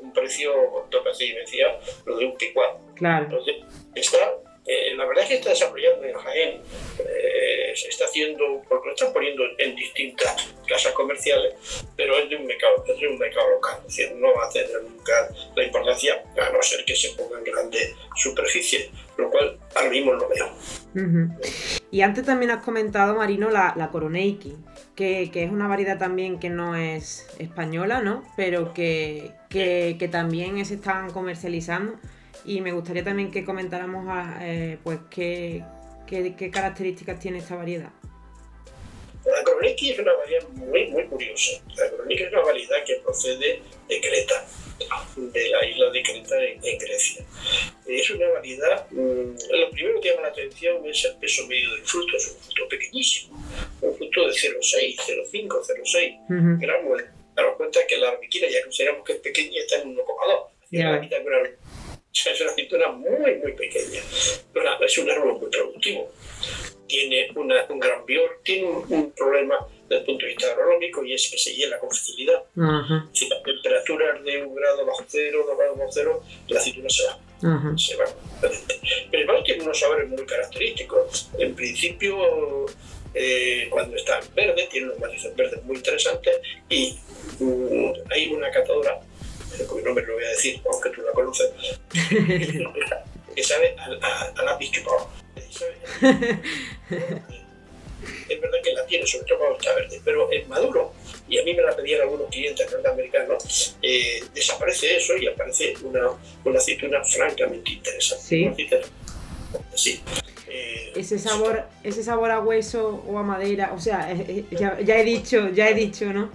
un 0.01 0.13
precio, 0.13 0.53
tope 0.91 1.11
así, 1.11 1.33
decía, 1.33 1.79
lo 2.07 2.17
de 2.17 2.27
un 2.27 2.37
picual. 2.37 2.77
Claro. 2.95 3.25
Entonces, 3.25 3.57
está 3.95 4.35
Eh, 4.67 4.95
la 4.95 5.07
verdad 5.07 5.25
es 5.25 5.31
que 5.31 5.35
está 5.37 5.51
desarrollando 5.51 6.07
en 6.07 6.15
Jaén, 6.15 6.63
eh, 7.01 7.73
se 7.75 7.89
está 7.89 8.05
haciendo, 8.05 8.63
porque 8.69 8.89
lo 8.89 8.95
están 8.95 9.13
poniendo 9.13 9.43
en 9.59 9.75
distintas 9.75 10.55
casas 10.69 10.93
comerciales, 10.93 11.55
pero 11.97 12.17
es 12.19 12.29
de 12.29 12.37
un 12.37 12.47
mercado, 12.47 12.85
es 12.87 13.01
de 13.01 13.09
un 13.09 13.19
mercado 13.19 13.51
local, 13.51 13.79
es 13.79 13.97
decir, 13.97 14.13
no 14.17 14.33
va 14.35 14.47
a 14.47 14.51
tener 14.51 14.83
nunca 14.83 15.29
la 15.57 15.65
importancia, 15.65 16.23
a 16.39 16.51
no 16.51 16.63
ser 16.63 16.85
que 16.85 16.95
se 16.95 17.10
Y 21.91 22.03
antes 22.03 22.25
también 22.25 22.51
has 22.51 22.63
comentado, 22.63 23.17
Marino, 23.17 23.51
la, 23.51 23.75
la 23.77 23.91
Coroneiki, 23.91 24.57
que, 24.95 25.31
que, 25.33 25.45
es 25.45 25.51
una 25.51 25.69
variedad 25.69 25.99
también 25.99 26.39
que 26.39 26.51
no 26.51 26.77
es 26.77 27.27
española, 27.39 28.01
¿no? 28.01 28.23
Pero 28.37 28.73
que, 28.73 29.33
que, 29.49 29.97
que 29.99 30.09
también 30.09 30.65
se 30.65 30.75
están 30.75 31.11
comercializando 31.11 31.95
y 32.45 32.61
me 32.61 32.73
gustaría 32.73 33.05
también 33.05 33.31
que 33.31 33.45
comentáramos 33.45 34.07
eh, 34.41 34.79
pues 34.83 35.01
qué, 35.11 35.65
qué, 36.07 36.35
qué, 36.37 36.51
características 36.51 37.19
tiene 37.19 37.39
esta 37.39 37.57
variedad. 37.57 37.91
La 39.31 39.45
Kroniki 39.45 39.93
es 39.93 39.99
una 39.99 40.13
variedad 40.15 40.49
muy, 40.49 40.87
muy 40.89 41.05
curiosa. 41.07 41.63
La 41.77 41.91
Kroniki 41.91 42.23
es 42.23 42.33
una 42.33 42.43
variedad 42.43 42.85
que 42.85 42.97
procede 42.97 43.63
de 43.89 44.01
Creta, 44.01 44.47
de 45.17 45.49
la 45.51 45.65
isla 45.67 45.91
de 45.91 46.03
Creta 46.03 46.45
en, 46.45 46.79
Grecia. 46.79 47.25
Es 47.87 48.11
una 48.11 48.29
variedad, 48.29 48.87
mmm, 48.91 49.37
lo 49.51 49.71
primero 49.71 50.01
que 50.01 50.11
llama 50.11 50.23
la 50.23 50.29
atención 50.29 50.87
es 50.87 51.05
el 51.05 51.17
peso 51.17 51.47
medio 51.47 51.71
del 51.75 51.83
fruto, 51.83 52.17
es 52.17 52.29
un 52.29 52.41
fruto 52.43 52.69
pequeñísimo, 52.69 53.45
un 53.81 53.97
fruto 53.97 54.27
de 54.27 54.33
0,6, 54.33 54.97
0,5, 54.97 55.49
0,6 55.49 56.21
uh 56.21 56.33
-huh. 56.33 56.61
gramos. 56.61 57.03
Daros 57.35 57.57
cuenta 57.57 57.81
que 57.87 57.97
la 57.97 58.11
arbiquina 58.11 58.49
ya 58.49 58.63
consideramos 58.63 59.05
que 59.05 59.13
es 59.13 59.19
pequeña 59.21 59.61
está 59.61 59.77
en 59.77 59.97
1,2. 59.97 60.51
Yeah. 60.71 61.01
Es 62.13 62.41
una 62.41 62.51
aceituna 62.51 62.89
muy, 62.89 63.37
muy 63.37 63.53
pequeña. 63.53 64.01
Es 64.81 64.99
un 64.99 65.11
árbol 65.11 65.39
muy 65.39 65.51
productivo. 65.51 66.11
Tiene 66.87 67.31
una, 67.37 67.65
un 67.69 67.79
gran 67.79 68.05
bior, 68.05 68.41
tiene 68.43 68.67
un, 68.67 68.85
un, 68.93 69.13
problema 69.13 69.65
desde 69.89 70.01
el 70.01 70.07
punto 70.07 70.27
de 70.27 70.33
vista 70.33 70.51
agronómico 70.51 71.05
y 71.05 71.15
es 71.15 71.29
que 71.31 71.39
se 71.39 71.55
hiela 71.55 71.79
con 71.79 71.89
facilidad. 71.89 72.43
Uh 72.57 72.63
-huh. 72.63 73.09
Si 73.13 73.29
la 73.29 73.41
temperatura 73.43 74.17
es 74.17 74.25
de 74.25 74.43
un 74.43 74.55
grado 74.57 74.85
bajo 74.85 75.05
cero, 75.07 75.45
dos 75.47 75.57
grados 75.57 75.79
bajo 75.79 75.93
cero, 75.93 76.23
la 76.49 76.59
aceituna 76.59 76.91
se 76.91 77.05
va. 77.05 77.19
Uh 77.43 77.47
-huh. 77.47 77.79
Se 77.79 77.97
va. 77.97 78.07
Pero 79.11 79.23
igual 79.23 79.45
tiene 79.45 79.63
unos 79.63 79.79
sabores 79.79 80.09
muy 80.09 80.27
característicos. 80.27 81.31
En 81.39 81.55
principio, 81.55 82.67
eh, 83.15 83.69
cuando 83.71 83.97
está 83.97 84.19
en 84.19 84.35
verde, 84.35 84.69
tiene 84.71 84.87
unos 84.89 84.99
matices 84.99 85.35
verdes 85.37 85.63
muy 85.65 85.77
interesantes 85.77 86.41
y 86.69 86.99
um, 87.39 87.93
hay 88.11 88.29
una 88.29 88.51
catadora 88.51 89.01
cuyo 89.67 89.85
nombre 89.85 90.07
no 90.07 90.15
voy 90.15 90.25
a 90.25 90.29
decir, 90.29 90.61
aunque 90.71 90.91
tú 90.91 91.03
la 91.03 91.13
conoces, 91.13 91.51
que 93.35 93.43
sabe 93.43 93.77
a, 93.79 94.07
a, 94.07 94.33
a 94.37 94.43
lápiz 94.43 94.71
chupado. 94.71 95.09
Es 98.29 98.41
verdad 98.41 98.59
que 98.63 98.73
la 98.73 98.87
tiene, 98.87 99.07
sobre 99.07 99.27
todo 99.27 99.39
cuando 99.39 99.59
está 99.59 99.75
verde, 99.75 100.01
pero 100.05 100.33
en 100.33 100.49
maduro, 100.49 100.95
y 101.29 101.39
a 101.39 101.45
mí 101.45 101.55
me 101.55 101.63
la 101.63 101.77
pedían 101.77 102.01
algunos 102.03 102.29
clientes 102.29 102.71
norteamericanos, 102.71 103.77
eh, 103.83 104.23
desaparece 104.35 104.97
eso 104.97 105.17
y 105.17 105.27
aparece 105.27 105.75
una, 105.83 106.11
una 106.45 106.59
aceituna 106.59 107.05
francamente 107.05 107.73
interesante. 107.73 108.25
Sí. 108.25 108.51
sí. 109.75 110.01
Eh, 110.49 110.93
ese 110.97 111.19
sabor, 111.19 111.65
ese 111.85 112.03
sabor 112.03 112.31
a 112.31 112.41
hueso 112.41 113.05
o 113.07 113.19
a 113.19 113.23
madera, 113.23 113.73
o 113.75 113.81
sea, 113.81 114.11
eh, 114.11 114.45
ya, 114.51 114.81
ya 114.81 114.99
he 114.99 115.05
dicho, 115.05 115.49
ya 115.51 115.69
he 115.69 115.75
dicho, 115.75 116.07
¿no? 116.07 116.31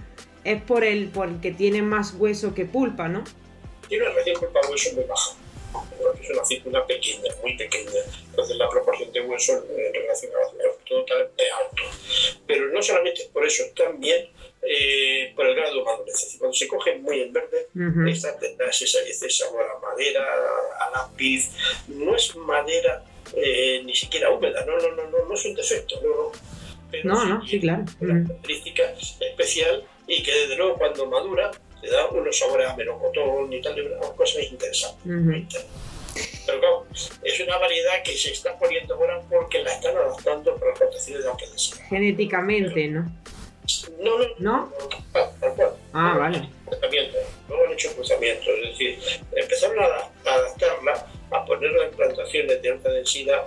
Es 0.46 0.62
por 0.62 0.84
el 0.84 1.08
porque 1.08 1.50
tiene 1.50 1.82
más 1.82 2.14
hueso 2.14 2.54
que 2.54 2.64
pulpa, 2.64 3.08
¿no? 3.08 3.24
Tiene 3.88 4.04
una 4.04 4.14
relación 4.14 4.40
pulpa-hueso 4.40 4.94
muy 4.94 5.04
baja. 5.04 5.36
Es 6.22 6.30
una 6.30 6.42
aceituna 6.42 6.86
pequeña, 6.86 7.34
muy 7.42 7.56
pequeña. 7.56 8.00
Entonces 8.30 8.56
la 8.56 8.68
proporción 8.68 9.12
de 9.12 9.20
hueso 9.20 9.52
en 9.68 9.94
relación 9.94 10.32
a 10.32 10.56
la 10.56 10.72
total 10.88 11.30
es 11.36 11.52
alto. 11.52 11.82
Pero 12.46 12.68
no 12.68 12.80
solamente 12.80 13.28
por 13.32 13.44
eso, 13.44 13.64
también 13.76 14.28
eh, 14.62 15.32
por 15.34 15.46
el 15.46 15.54
grado 15.54 15.76
de 15.76 15.82
madurez. 15.82 16.14
Es 16.14 16.22
decir, 16.22 16.38
cuando 16.38 16.56
se 16.56 16.68
coge 16.68 16.96
muy 16.96 17.20
en 17.20 17.32
verde, 17.32 17.68
uh 17.74 17.78
-huh. 17.78 18.10
esta 18.10 18.38
tendrá 18.38 18.68
ese, 18.70 18.84
ese 18.84 19.30
sabor 19.30 19.64
a 19.64 19.78
madera, 19.80 20.24
a 20.80 20.90
lápiz. 20.90 21.50
No 21.88 22.14
es 22.16 22.34
madera 22.36 23.04
eh, 23.34 23.82
ni 23.84 23.94
siquiera 23.94 24.30
húmeda, 24.30 24.64
no, 24.64 24.78
no, 24.78 24.90
no, 24.92 25.10
no, 25.10 25.24
no 25.24 25.34
es 25.34 25.44
un 25.44 25.54
defecto. 25.54 26.00
No, 26.02 26.32
pero 26.90 27.04
no, 27.08 27.20
sí, 27.20 27.28
no, 27.28 27.46
sí, 27.46 27.60
claro. 27.60 27.84
Una 28.00 28.26
característica 28.26 28.94
especial 29.20 29.84
y 30.06 30.22
que 30.22 30.32
desde 30.32 30.56
luego 30.56 30.76
cuando 30.76 31.06
madura 31.06 31.50
te 31.80 31.90
da 31.90 32.06
unos 32.08 32.38
sabores 32.38 32.68
a 32.68 32.76
melocotón 32.76 33.52
y 33.52 33.60
tal, 33.60 33.80
unas 33.80 34.10
cosas 34.12 34.42
interesantes. 34.50 35.04
Uh 35.04 35.10
-huh. 35.10 35.66
Pero 36.46 36.60
claro, 36.60 36.86
es 37.22 37.40
una 37.40 37.58
variedad 37.58 38.02
que 38.02 38.12
se 38.12 38.32
está 38.32 38.58
poniendo 38.58 38.94
ahora 38.94 39.20
porque 39.28 39.62
la 39.62 39.72
están 39.72 39.96
adaptando 39.96 40.56
para 40.56 40.70
las 40.70 40.78
plantaciones 40.78 41.24
de 41.24 41.30
alta 41.30 41.46
densidad. 41.46 41.84
Genéticamente, 41.88 42.88
¿no? 42.88 43.12
No, 44.00 44.18
no, 44.18 44.26
¿No? 44.38 44.72
tal 45.12 45.54
cual. 45.54 45.74
Ah, 45.92 46.12
no, 46.14 46.20
vale. 46.20 46.48
No 47.48 47.56
han 47.66 47.72
hecho 47.72 47.92
cruzamientos, 47.94 48.46
es 48.48 48.70
decir, 48.70 48.98
empezaron 49.32 49.78
a, 49.80 49.84
a 50.30 50.34
adaptarla 50.34 51.06
a 51.30 51.44
ponerla 51.44 51.84
en 51.84 51.90
plantaciones 51.90 52.62
de 52.62 52.70
alta 52.70 52.90
densidad 52.90 53.44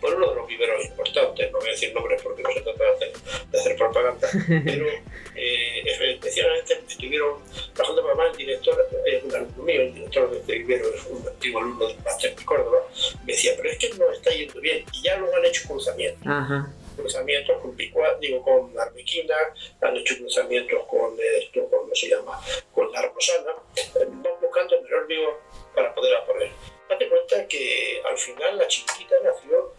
por 0.00 0.14
uno 0.14 0.30
de 0.30 0.34
los 0.36 0.46
viveros 0.46 0.84
importantes, 0.84 1.50
no 1.52 1.58
voy 1.58 1.68
a 1.68 1.70
decir 1.72 1.94
nombres 1.94 2.22
porque 2.22 2.42
no 2.42 2.50
se 2.52 2.60
trata 2.60 2.84
de 2.84 2.90
hacer, 2.90 3.12
de 3.50 3.58
hacer 3.58 3.76
propaganda, 3.76 4.28
pero 4.64 4.86
eh, 5.34 5.82
especialmente 5.84 6.80
estuvieron 6.88 7.38
trabajando 7.74 8.14
más 8.14 8.30
el 8.32 8.36
director, 8.36 8.88
es 9.06 9.24
un 9.24 9.34
alumno 9.34 9.62
mío, 9.62 9.82
el 9.82 9.94
director 9.94 10.30
de 10.30 10.38
este 10.38 10.58
vivero 10.58 10.94
es 10.94 11.06
un 11.06 11.26
antiguo 11.26 11.60
alumno 11.60 11.86
del 11.86 11.98
máster 12.04 12.34
de 12.34 12.44
Córdoba, 12.44 12.78
me 13.24 13.32
decía, 13.32 13.52
pero 13.56 13.70
es 13.70 13.78
que 13.78 13.90
no 13.90 14.10
está 14.10 14.30
yendo 14.30 14.60
bien 14.60 14.84
y 14.92 15.02
ya 15.02 15.16
lo 15.18 15.34
han 15.34 15.44
hecho 15.44 15.68
cruzamientos. 15.68 16.26
Ajá 16.26 16.72
cruzamientos 17.00 17.60
con 17.60 17.74
picua, 17.74 18.16
digo 18.20 18.42
con 18.42 18.78
arbequina, 18.78 19.34
han 19.80 19.96
hecho 19.96 20.16
cruzamientos 20.16 20.84
con 20.86 21.16
esto, 21.38 21.66
¿cómo 21.70 21.94
se 21.94 22.08
llama? 22.08 22.40
Con 22.72 22.90
la 22.92 23.02
rosana, 23.02 23.52
van 23.94 24.40
buscando 24.40 24.76
el 24.76 24.82
menor 24.82 25.06
vigor 25.06 25.40
para 25.74 25.94
poder 25.94 26.14
poner. 26.26 26.50
Date 26.88 27.08
cuenta 27.08 27.46
que 27.46 28.02
al 28.08 28.18
final 28.18 28.58
la 28.58 28.66
chiquitita 28.66 29.14
nació 29.22 29.74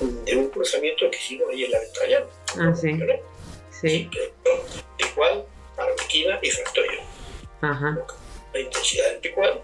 de 0.00 0.36
un 0.36 0.50
cruzamiento 0.50 1.10
que 1.10 1.16
hicimos 1.16 1.48
ahí 1.50 1.64
en 1.64 1.70
la 1.70 1.80
Ventrallana. 1.80 2.26
Ah, 2.58 2.74
sí. 2.74 2.98
Sí. 3.70 4.10
Picual, 4.96 5.44
arbequina 5.76 6.38
y 6.42 6.50
fractorio. 6.50 7.00
Ajá. 7.60 8.06
La 8.52 8.60
intensidad 8.60 9.10
del 9.10 9.20
picual, 9.20 9.60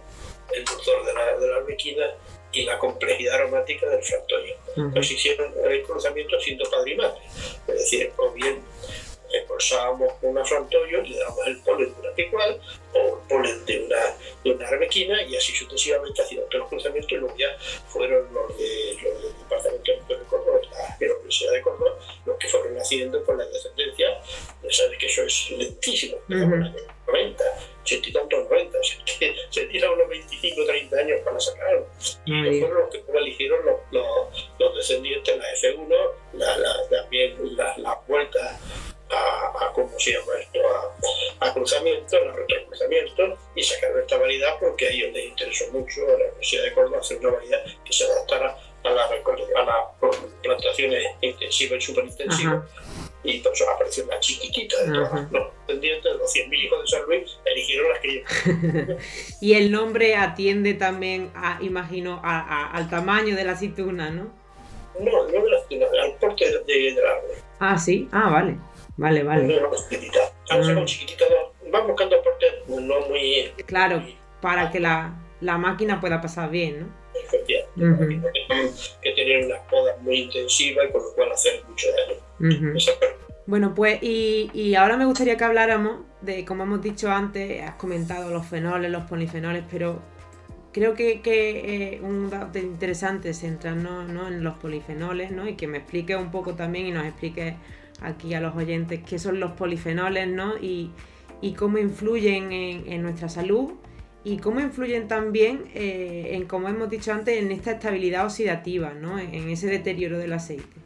el 0.53 0.65
dulzor 0.65 1.05
de 1.07 1.15
la, 1.15 1.39
de 1.39 1.47
la 1.49 1.61
y 2.53 2.65
la 2.65 2.79
complejidad 2.79 3.37
aromática 3.37 3.89
del 3.89 4.03
fractorio. 4.03 4.57
Nos 4.77 5.11
hicieron 5.11 5.53
el 5.65 5.83
cruzamiento 5.83 6.39
siendo 6.39 6.69
padre 6.71 6.93
y 6.93 6.97
madre. 6.97 7.21
Es 7.67 7.75
decir, 7.75 8.13
o 8.19 8.31
bien 8.31 8.61
expulsábamos 9.33 10.13
una 10.23 10.45
fractorio, 10.45 11.03
le 11.03 11.17
damos 11.17 11.47
el 11.47 11.61
polen 11.63 11.95
de 11.95 12.01
una 12.01 12.15
picual 12.15 12.61
o 12.95 12.99
el 12.99 13.29
polen 13.29 13.65
de 13.67 13.85
una, 13.85 14.17
de 14.45 14.51
una 14.53 14.69
arbequina 14.69 15.23
y 15.23 15.37
así 15.37 15.53
sucesivamente 15.53 16.23
haciendo 16.23 16.47
todos 16.47 16.61
los 16.61 16.69
cruzamientos 16.69 17.13
y 17.13 17.17
luego 17.17 17.37
ya 17.37 17.57
fueron 17.89 18.33
los, 18.33 18.59
de, 18.59 18.97
los 19.03 19.23
del 19.23 19.39
departamento 19.39 19.93
de 19.93 20.25
Córdoba, 20.25 20.61
la 21.01 21.15
Universidad 21.15 21.53
de 21.53 21.63
Córdoba, 21.63 21.99
los 22.27 22.39
que 22.39 22.49
fueron 22.49 22.79
haciendo 22.79 23.25
por 23.25 23.39
la 23.39 23.45
descendencia. 23.47 24.21
Ya 24.63 24.71
sabes 24.71 24.99
que 24.99 25.07
eso 25.07 25.23
es 25.23 25.51
lentísimo, 25.51 26.17
uh 26.17 26.33
-huh. 26.33 26.43
en 26.43 26.61
los 26.61 26.83
90, 27.07 27.45
80 27.83 28.09
y 28.09 28.13
tantos 28.13 28.45
90, 28.45 28.79
o 28.79 28.85
sea, 28.85 29.05
que 29.19 29.35
se 29.51 29.67
tiran 29.67 29.93
unos 29.93 30.09
25 30.09 30.65
30 30.65 30.97
años 30.97 31.21
para 31.25 31.41
sacarlo. 31.41 31.87
Y 32.25 32.33
uh 32.33 32.35
-huh. 32.35 32.61
fueron 32.61 32.79
los 32.83 32.91
que 32.91 33.19
eligieron 33.19 33.65
los, 33.65 33.77
los, 33.91 34.51
los 34.59 34.77
descendientes, 34.77 35.37
la 35.37 35.53
F1, 35.55 36.11
la, 36.35 36.59
la, 36.59 36.89
también 36.89 37.57
las 37.57 37.79
la 37.79 38.01
vueltas 38.07 38.61
a, 39.13 39.67
a, 39.67 39.73
¿cómo 39.73 39.99
se 39.99 40.13
llama 40.13 40.33
esto? 40.41 40.59
A, 41.41 41.49
a 41.49 41.55
cruzamiento, 41.55 42.17
a 42.17 42.33
retrocruzamiento 42.33 43.39
y 43.55 43.63
sacaron 43.63 44.01
esta 44.01 44.17
variedad 44.19 44.55
porque 44.61 44.87
a 44.87 44.91
ellos 44.91 45.13
les 45.13 45.27
interesó 45.27 45.71
mucho 45.73 46.03
a 46.03 46.19
la 46.19 46.27
Universidad 46.27 46.65
de 46.65 46.73
Córdoba 46.73 46.99
hacer 46.99 47.19
una 47.19 47.31
variedad 47.31 47.65
que 47.85 47.93
se 47.93 48.05
adaptara 48.05 48.57
a 48.85 48.91
las 48.91 49.11
la 49.11 49.91
plantaciones 50.43 51.05
intensivas 51.21 51.79
y 51.79 51.81
superintensivas. 51.81 52.65
Y 53.25 53.39
por 53.39 53.53
eso 53.53 53.71
apareció 53.71 54.05
la 54.07 54.19
chiquitita 54.19 54.83
de 54.83 54.93
todas 54.93 55.31
los 55.31 55.53
descendientes 55.67 56.13
de 56.13 56.19
los 56.19 56.35
100.000 56.35 56.65
hijos 56.65 56.81
de 56.81 56.89
San 56.89 57.03
Luis, 57.07 57.39
eligieron 57.45 57.89
las 57.89 58.01
que 58.01 58.97
y 59.41 59.55
el 59.55 59.71
nombre 59.71 60.17
atiende 60.17 60.75
también, 60.75 61.31
a, 61.37 61.59
imagino, 61.63 62.21
a, 62.25 62.73
al 62.73 62.91
tamaño 62.91 63.37
de 63.37 63.45
la 63.45 63.53
aceituna, 63.53 64.11
¿no? 64.11 64.33
No, 64.99 65.29
no 65.29 65.45
de 65.45 65.51
la 65.51 65.59
aceituna, 65.59 65.87
al 66.03 66.15
porte 66.17 66.51
del 66.51 66.67
de, 66.67 66.95
de 66.95 67.09
árbol. 67.09 67.31
Ah, 67.61 67.79
sí, 67.79 68.09
ah, 68.11 68.29
vale. 68.29 68.57
Vale, 69.03 69.25
vale. 69.25 69.61
No, 69.61 69.61
no, 69.61 70.85
chiquitita. 70.85 71.25
Ah. 71.75 71.81
buscando 71.81 72.17
aportes 72.21 72.53
no 72.69 73.01
muy. 73.09 73.53
Claro, 73.67 73.99
muy, 73.99 74.17
para 74.41 74.71
que 74.71 74.79
la, 74.79 75.21
la, 75.41 75.59
máquina 75.59 76.01
pueda 76.01 76.21
pasar 76.21 76.51
bien, 76.51 76.81
¿no? 76.81 76.87
Efectivamente. 77.25 78.17
Uh 78.17 78.53
-huh. 78.53 79.01
Que 79.03 79.11
tener 79.13 79.47
unas 79.47 79.59
podas 79.69 80.01
muy 80.03 80.21
intensivas 80.21 80.87
y 80.89 80.93
con 80.93 81.03
lo 81.03 81.15
cual 81.17 81.33
hacer 81.33 81.65
mucho 81.69 81.89
daño. 81.91 82.21
Uh 82.39 82.75
-huh. 82.77 82.93
Bueno, 83.47 83.75
pues 83.75 84.01
y, 84.03 84.51
y, 84.55 84.77
ahora 84.77 84.97
me 84.97 85.05
gustaría 85.05 85.37
que 85.37 85.45
habláramos 85.45 86.03
de, 86.21 86.45
como 86.45 86.63
hemos 86.63 86.81
dicho 86.81 87.11
antes, 87.11 87.61
has 87.61 87.75
comentado 87.75 88.31
los 88.31 88.47
fenoles, 88.47 88.89
los 88.89 89.03
polifenoles, 89.11 89.65
pero 89.69 90.01
creo 90.73 90.95
que, 90.95 91.23
que 91.23 91.95
eh, 91.95 92.01
un 92.03 92.31
dato 92.31 92.61
interesante 92.61 93.31
es 93.31 93.41
centrarnos 93.41 94.09
¿no? 94.09 94.29
en 94.29 94.45
los 94.45 94.59
polifenoles 94.59 95.33
¿no? 95.33 95.49
y 95.49 95.57
que 95.57 95.67
me 95.67 95.79
explique 95.79 96.15
un 96.15 96.31
poco 96.31 96.55
también 96.55 96.87
y 96.87 96.93
nos 96.93 97.05
explique 97.05 97.57
aquí 98.05 98.35
a 98.35 98.41
los 98.41 98.55
oyentes 98.57 99.01
qué 99.09 99.19
son 99.19 99.41
los 99.41 99.53
polifenoles 99.53 100.29
¿no? 100.29 100.57
y, 100.59 100.91
y 101.41 101.55
cómo 101.55 101.79
influyen 101.79 102.53
en, 102.53 103.03
nuestra 103.03 103.29
salud 103.29 103.73
y 104.25 104.39
cómo 104.39 104.61
influyen 104.61 105.09
también, 105.09 105.71
eh, 105.75 106.31
en 106.33 106.47
como 106.47 106.69
hemos 106.69 106.89
dicho 106.89 107.13
antes, 107.13 107.37
en 107.39 107.51
esta 107.51 107.73
estabilidad 107.73 108.25
oxidativa, 108.25 108.95
¿no? 108.95 109.19
en, 109.19 109.51
ese 109.51 109.67
deterioro 109.67 110.19
del 110.19 110.33
aceite. 110.33 110.83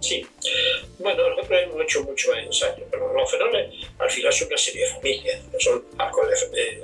Sí. 0.00 0.26
Bueno, 0.98 1.28
nosotros 1.30 1.60
hemos 1.62 1.82
hecho 1.82 2.04
muchos 2.04 2.36
ensayos, 2.36 2.86
pero 2.90 3.12
los 3.12 3.30
fenoles 3.30 3.72
al 3.98 4.10
final 4.10 4.32
son 4.32 4.48
una 4.48 4.56
serie 4.58 4.82
de 4.82 4.90
familias. 4.90 5.40
Son 5.58 5.84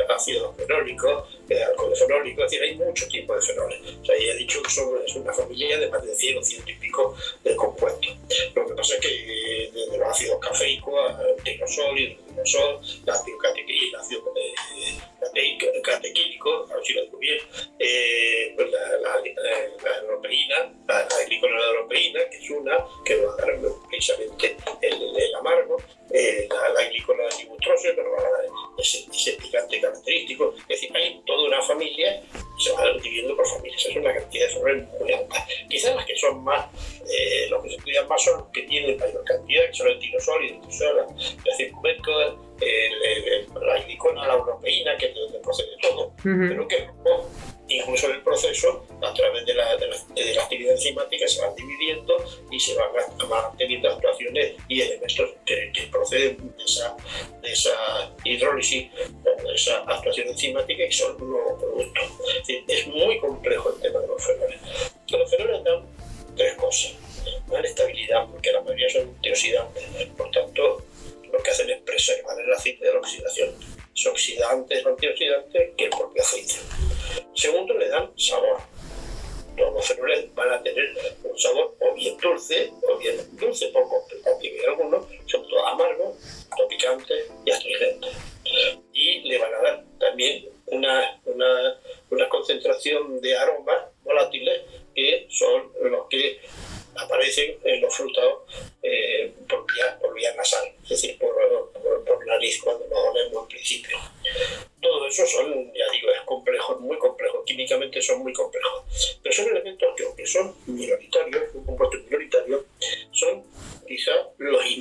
ácidos 0.08 0.56
fenólicos, 0.56 1.24
eh, 1.52 1.64
alcoholes 1.64 1.98
fenólicos, 1.98 2.44
es 2.44 2.50
decir, 2.50 2.62
hay 2.62 2.76
muchos 2.76 3.08
tipos 3.08 3.36
de 3.36 3.52
fenoles. 3.52 3.80
O 4.00 4.04
sea, 4.04 4.16
ya 4.18 4.32
he 4.32 4.36
dicho 4.36 4.62
que 4.62 4.68
es 4.68 5.16
una 5.16 5.32
familia 5.32 5.78
de 5.78 5.88
más 5.88 6.04
de 6.04 6.14
100 6.14 6.38
o 6.38 6.42
100 6.42 6.68
y 6.68 6.74
pico 6.74 7.16
de 7.44 7.56
compuestos. 7.56 8.16
Lo 8.54 8.66
que 8.66 8.74
pasa 8.74 8.94
es 8.94 9.00
que 9.00 9.08
eh, 9.08 9.70
desde 9.72 9.98
los 9.98 10.08
ácidos 10.08 10.38
cafeicos, 10.40 11.14
el 11.20 11.42
tirosol, 11.42 11.98
el 11.98 12.16
tirosol, 12.16 12.80
el 13.04 13.10
ácido 13.10 13.38
catequílico, 13.38 13.88
el 13.88 14.00
ácido 14.00 14.22
a 16.70 16.74
ver 16.76 16.84
si 16.84 16.92
lo 16.94 17.02
digo 17.04 17.18
bien, 17.18 17.38
eh, 17.78 18.52
pues 18.56 18.70
la, 18.70 18.80
la, 18.98 19.20
la, 19.20 19.98
europeína, 20.00 20.72
la, 20.88 21.08
la 21.08 21.68
europeína, 21.68 22.20
que 22.30 22.36
es 22.38 22.50
una, 22.50 22.84
que 23.04 23.16
va 23.16 23.32
a 23.32 23.36
dar 23.36 23.58
precisamente 23.88 24.56
el, 24.80 25.16
el 25.16 25.34
amargo, 25.36 25.76
eh, 26.10 26.48
la, 26.50 26.68
la 26.70 26.84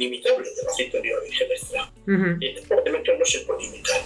los 0.01 0.07
inimitables 0.07 0.55
del 0.55 0.67
aceite 0.67 1.01
de 1.01 1.21
virgen 1.21 1.51
extra. 1.51 1.91
Uh 2.07 2.11
-huh. 2.11 2.37
Y 2.41 2.73
elementos 2.73 3.19
no 3.19 3.25
se 3.25 3.39
pueden 3.41 3.65
imitar 3.65 4.01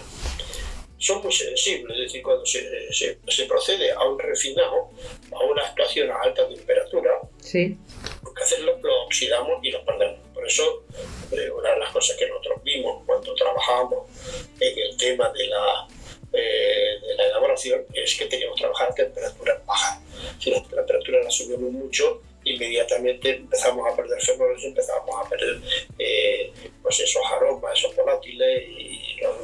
son 0.97 1.21
muy 1.21 1.31
sensibles, 1.31 1.97
es 1.97 2.03
decir, 2.05 2.23
cuando 2.23 2.45
se, 2.45 2.91
se, 2.91 3.19
se, 3.27 3.45
procede 3.45 3.91
a 3.91 4.03
un 4.05 4.17
refinado, 4.17 4.89
a 5.31 5.43
una 5.43 5.63
actuación 5.63 6.09
a 6.09 6.15
alta 6.21 6.47
temperatura, 6.47 7.11
sí. 7.41 7.77
lo 8.23 8.33
que 8.33 8.43
hacemos 8.43 8.81
lo 8.81 9.03
oxidamos 9.03 9.59
y 9.61 9.71
lo 9.71 9.85
perdemos. 9.85 10.19
Por 10.33 10.47
eso, 10.47 10.83
eh, 11.31 11.49
una 11.51 11.71
de 11.71 11.79
las 11.79 11.91
cosas 11.91 12.17
que 12.17 12.27
nosotros 12.27 12.63
vimos 12.63 13.03
cuando 13.05 13.35
trabajamos 13.35 14.09
en 14.59 14.79
el 14.79 14.97
tema 14.97 15.29
de 15.29 15.47
la, 15.47 15.87
eh, 16.33 16.99
de 17.01 17.15
la 17.15 17.27
elaboración 17.27 17.85
es 17.93 18.15
que 18.15 18.25
teníamos 18.25 18.55
que 18.55 18.61
trabajar 18.61 18.89
a 18.89 18.95
temperaturas 18.95 19.65
bajas. 19.65 19.99
Si 20.39 20.49
la 20.49 20.63
temperatura 20.63 21.21
la 21.23 21.29
subimos 21.29 21.71
mucho, 21.71 22.21
inmediatamente 22.45 23.31
empezamos 23.31 23.91
a 23.91 23.95
perder 23.95 24.21
fenoles, 24.21 24.63
empezamos 24.63 25.25
a 25.25 25.29
perder 25.29 25.61
eh, 25.99 26.53
pues 26.81 26.99
esos 26.99 27.21
aromas, 27.31 27.77
esos 27.77 27.95
volátiles 27.95 28.63
y 28.69 29.17
nos, 29.21 29.35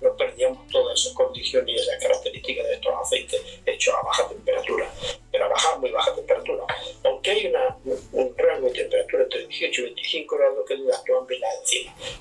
nos, 0.00 0.16
perdíamos 0.16 0.66
todas 0.68 1.00
esas 1.00 1.12
condiciones 1.14 1.74
y 1.74 1.78
esas 1.78 2.02
características 2.02 2.66
de 2.66 2.74
estos 2.74 2.92
aceites 3.00 3.42
hechos 3.64 3.94
a 3.94 4.02
baja 4.04 4.28
temperatura, 4.28 4.90
pero 5.30 5.44
a 5.44 5.48
baja, 5.48 5.78
muy 5.78 5.90
baja 5.90 6.14
temperatura. 6.14 6.64
Aunque 7.04 7.30
hay 7.30 7.46
una, 7.46 7.78
un 8.12 8.34
rango 8.36 8.66
de 8.68 8.74
temperatura 8.74 9.22
entre 9.22 9.46
18 9.46 9.80
y 9.80 9.84
25 9.84 10.36
grados 10.36 10.64
que 10.66 10.74
actúan 10.74 11.26
bien 11.26 11.40
las 11.40 11.58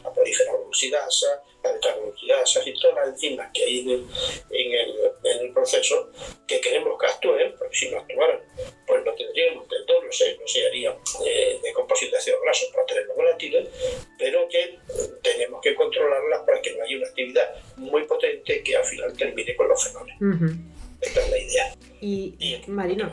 la 0.03 0.13
polífera 0.13 0.53
oxidasa, 0.53 1.43
la 1.67 1.73
beta-glucidasa 1.73 2.61
y 2.65 2.73
todas 2.79 2.95
las 2.95 3.07
enzimas 3.09 3.49
que 3.53 3.63
hay 3.63 3.79
en 3.81 3.89
el, 3.89 4.05
en 4.49 4.71
el, 4.73 4.95
en 5.23 5.45
el 5.45 5.53
proceso 5.53 6.11
que 6.47 6.61
queremos 6.61 6.97
que 6.99 7.07
actúen, 7.07 7.53
porque 7.57 7.75
si 7.75 7.89
no 7.89 7.99
actuaran, 7.99 8.39
pues 8.85 9.05
no 9.05 9.13
tendríamos 9.13 9.67
del 9.69 9.85
todo, 9.85 10.03
no 10.03 10.11
se, 10.11 10.37
no 10.37 10.47
se 10.47 10.65
haría 10.65 10.95
eh, 11.25 11.59
de 11.61 11.73
composición 11.73 12.11
de 12.11 12.17
ácidos 12.17 12.41
grasos 12.41 12.69
para 12.73 12.85
tener 12.85 13.05
los 13.05 13.15
volátiles, 13.15 13.69
pero 14.17 14.47
que 14.47 14.79
tenemos 15.21 15.61
que 15.61 15.75
controlarlas 15.75 16.41
para 16.45 16.61
que 16.61 16.75
no 16.75 16.83
haya 16.83 16.97
una 16.97 17.07
actividad 17.07 17.55
muy 17.77 18.03
potente 18.03 18.63
que 18.63 18.75
al 18.75 18.85
final 18.85 19.15
termine 19.17 19.55
con 19.55 19.67
los 19.67 19.83
fenoles. 19.83 20.15
Uh 20.21 20.25
-huh. 20.25 20.57
Esta 21.01 21.21
es 21.21 21.29
la 21.29 21.37
idea. 21.37 21.75
Y, 22.01 22.35
y 22.39 22.61
Marino, 22.67 23.11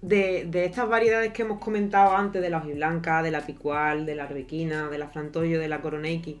de, 0.00 0.44
de, 0.46 0.64
estas 0.64 0.88
variedades 0.88 1.32
que 1.32 1.42
hemos 1.42 1.60
comentado 1.60 2.16
antes, 2.16 2.42
de 2.42 2.50
la 2.50 2.58
hojiblanca, 2.58 3.22
de 3.22 3.30
la 3.30 3.46
picual, 3.46 4.06
de 4.06 4.16
la 4.16 4.24
arbequina, 4.24 4.88
de 4.88 4.98
la 4.98 5.08
frantoyo, 5.08 5.60
de 5.60 5.68
la 5.68 5.80
coroneiki, 5.80 6.38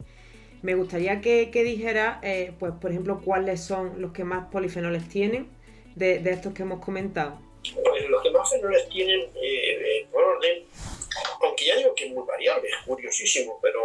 me 0.62 0.74
gustaría 0.74 1.20
que, 1.20 1.50
que 1.50 1.64
dijera, 1.64 2.20
eh, 2.22 2.52
pues, 2.58 2.72
por 2.80 2.90
ejemplo, 2.90 3.20
cuáles 3.24 3.60
son 3.60 4.00
los 4.00 4.12
que 4.12 4.24
más 4.24 4.48
polifenoles 4.50 5.08
tienen 5.08 5.48
de, 5.96 6.20
de 6.20 6.30
estos 6.30 6.54
que 6.54 6.62
hemos 6.62 6.84
comentado. 6.84 7.38
Pues 7.62 8.08
los 8.08 8.22
que 8.22 8.30
más 8.30 8.50
fenoles 8.50 8.88
tienen, 8.88 9.20
eh, 9.40 10.06
por 10.10 10.22
orden, 10.22 10.64
aunque 11.42 11.66
ya 11.66 11.76
digo 11.76 11.94
que 11.94 12.06
es 12.06 12.12
muy 12.12 12.24
variable, 12.26 12.68
es 12.68 12.86
curiosísimo, 12.86 13.58
pero 13.60 13.80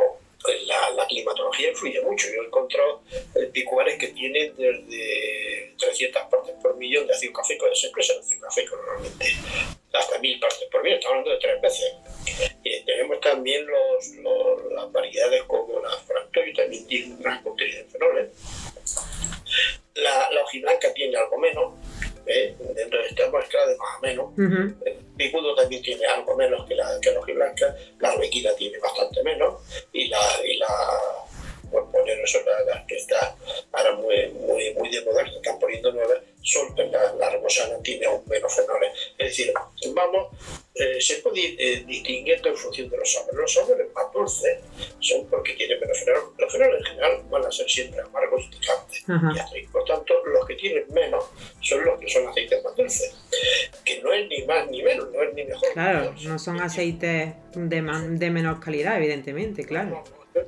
la, 0.65 0.91
la, 0.91 1.07
climatología 1.07 1.69
influye 1.69 2.01
mucho. 2.01 2.27
Yo 2.27 2.41
he 2.41 2.45
encontrado 2.45 3.01
eh, 3.35 3.45
picuales 3.51 3.97
que 3.97 4.07
tienen 4.07 4.55
desde 4.55 5.73
300 5.77 6.23
partes 6.23 6.55
por 6.61 6.75
millón 6.77 7.07
de 7.07 7.13
ácido 7.13 7.33
cafeico 7.33 7.65
de 7.65 7.73
esa 7.73 7.87
empresa, 7.87 8.13
de 8.13 8.19
ácido 8.19 8.41
cafeico 8.41 8.75
normalmente, 8.75 9.25
hasta 9.93 10.19
1000 10.19 10.39
partes 10.39 10.67
por 10.71 10.83
millón, 10.83 10.99
estamos 10.99 11.17
hablando 11.19 11.31
de 11.31 11.39
tres 11.39 11.61
veces. 11.61 11.93
Y 12.63 12.85
tenemos 12.85 13.19
también 13.21 13.65
los, 13.65 14.07
las 14.71 14.91
variedades 14.91 15.43
como 15.43 15.79
la 15.79 15.89
frantoio, 15.89 16.53
también 16.53 16.87
tiene 16.87 17.13
un 17.13 17.21
gran 17.21 17.43
contenido 17.43 17.83
de 17.83 17.89
fenoles. 17.89 18.29
La, 19.95 20.29
la 20.31 20.43
hojiblanca 20.43 20.93
tiene 20.93 21.17
algo 21.17 21.37
menos, 21.39 21.73
¿eh? 22.27 22.55
dentro 22.75 23.01
de 23.01 23.07
esta 23.07 23.29
muestra 23.29 23.65
de 23.67 23.77
más 23.77 23.97
o 23.97 24.01
menos. 24.01 24.25
Uh 24.37 24.41
-huh. 24.41 24.75
El 24.85 24.95
picudo 25.17 25.55
también 25.55 25.81
tiene 25.81 26.05
algo 26.05 26.35
menos 26.35 26.65
que 26.67 26.75
la, 26.75 26.99
que 27.01 27.11
la 27.11 27.19
hojiblanca, 27.19 27.75
la 27.99 28.09
arbequina 28.09 28.51
tiene 28.55 28.77
bastante 28.79 29.23
menos 29.23 29.61
y 29.93 30.07
la, 30.09 30.19
y 30.45 30.57
la 30.57 30.67
por 31.71 31.91
poner 31.91 32.19
eso, 32.19 32.39
la, 32.45 32.75
la, 32.75 32.85
que 32.85 32.95
está 32.95 33.35
ahora 33.71 33.95
muy, 33.95 34.27
muy, 34.29 34.73
muy 34.73 34.89
de 34.89 35.03
moda, 35.03 35.23
que 35.23 35.35
están 35.35 35.59
poniendo 35.59 35.91
nuevas, 35.91 36.19
son 36.41 36.73
la, 36.77 37.13
la 37.13 37.29
rebosana 37.29 37.81
tiene 37.83 38.05
aún 38.05 38.23
menos 38.27 38.53
fenoles. 38.55 38.91
Es 39.17 39.27
decir, 39.27 39.53
vamos, 39.93 40.27
eh, 40.75 41.01
se 41.01 41.17
puede 41.17 41.41
ir 41.41 41.55
eh, 41.59 41.83
distinguiendo 41.85 42.49
en 42.49 42.55
función 42.55 42.89
de 42.89 42.97
los 42.97 43.11
sabores. 43.11 43.35
Los 43.35 43.53
sabores 43.53 43.87
más 43.93 44.13
dulces 44.13 44.59
son 44.99 45.25
porque 45.27 45.53
tienen 45.53 45.79
menos 45.79 45.99
fenoles. 45.99 46.23
Los 46.37 46.51
fenoles 46.51 46.79
en 46.79 46.85
general 46.85 47.23
van 47.29 47.45
a 47.45 47.51
ser 47.51 47.69
siempre 47.69 47.99
amargos 47.99 48.45
y 48.45 48.49
picantes. 48.49 49.03
Uh 49.09 49.11
-huh. 49.11 49.61
Y 49.61 49.67
por 49.67 49.83
tanto, 49.85 50.13
los 50.25 50.45
que 50.45 50.55
tienen 50.55 50.85
menos 50.93 51.25
son 51.61 51.83
los 51.83 51.99
que 51.99 52.07
son 52.07 52.27
aceites 52.27 52.63
más 52.63 52.75
dulces. 52.75 53.15
Que 53.83 54.01
no 54.01 54.13
es 54.13 54.27
ni 54.29 54.43
más 54.45 54.69
ni 54.69 54.81
menos, 54.83 55.11
no 55.11 55.23
es 55.23 55.33
ni 55.33 55.43
mejor. 55.43 55.73
Claro, 55.73 56.15
no 56.23 56.39
son 56.39 56.61
aceites 56.61 57.33
de, 57.55 57.81
de 58.09 58.29
menor 58.29 58.59
calidad, 58.61 58.97
evidentemente, 58.97 59.65
claro. 59.65 60.03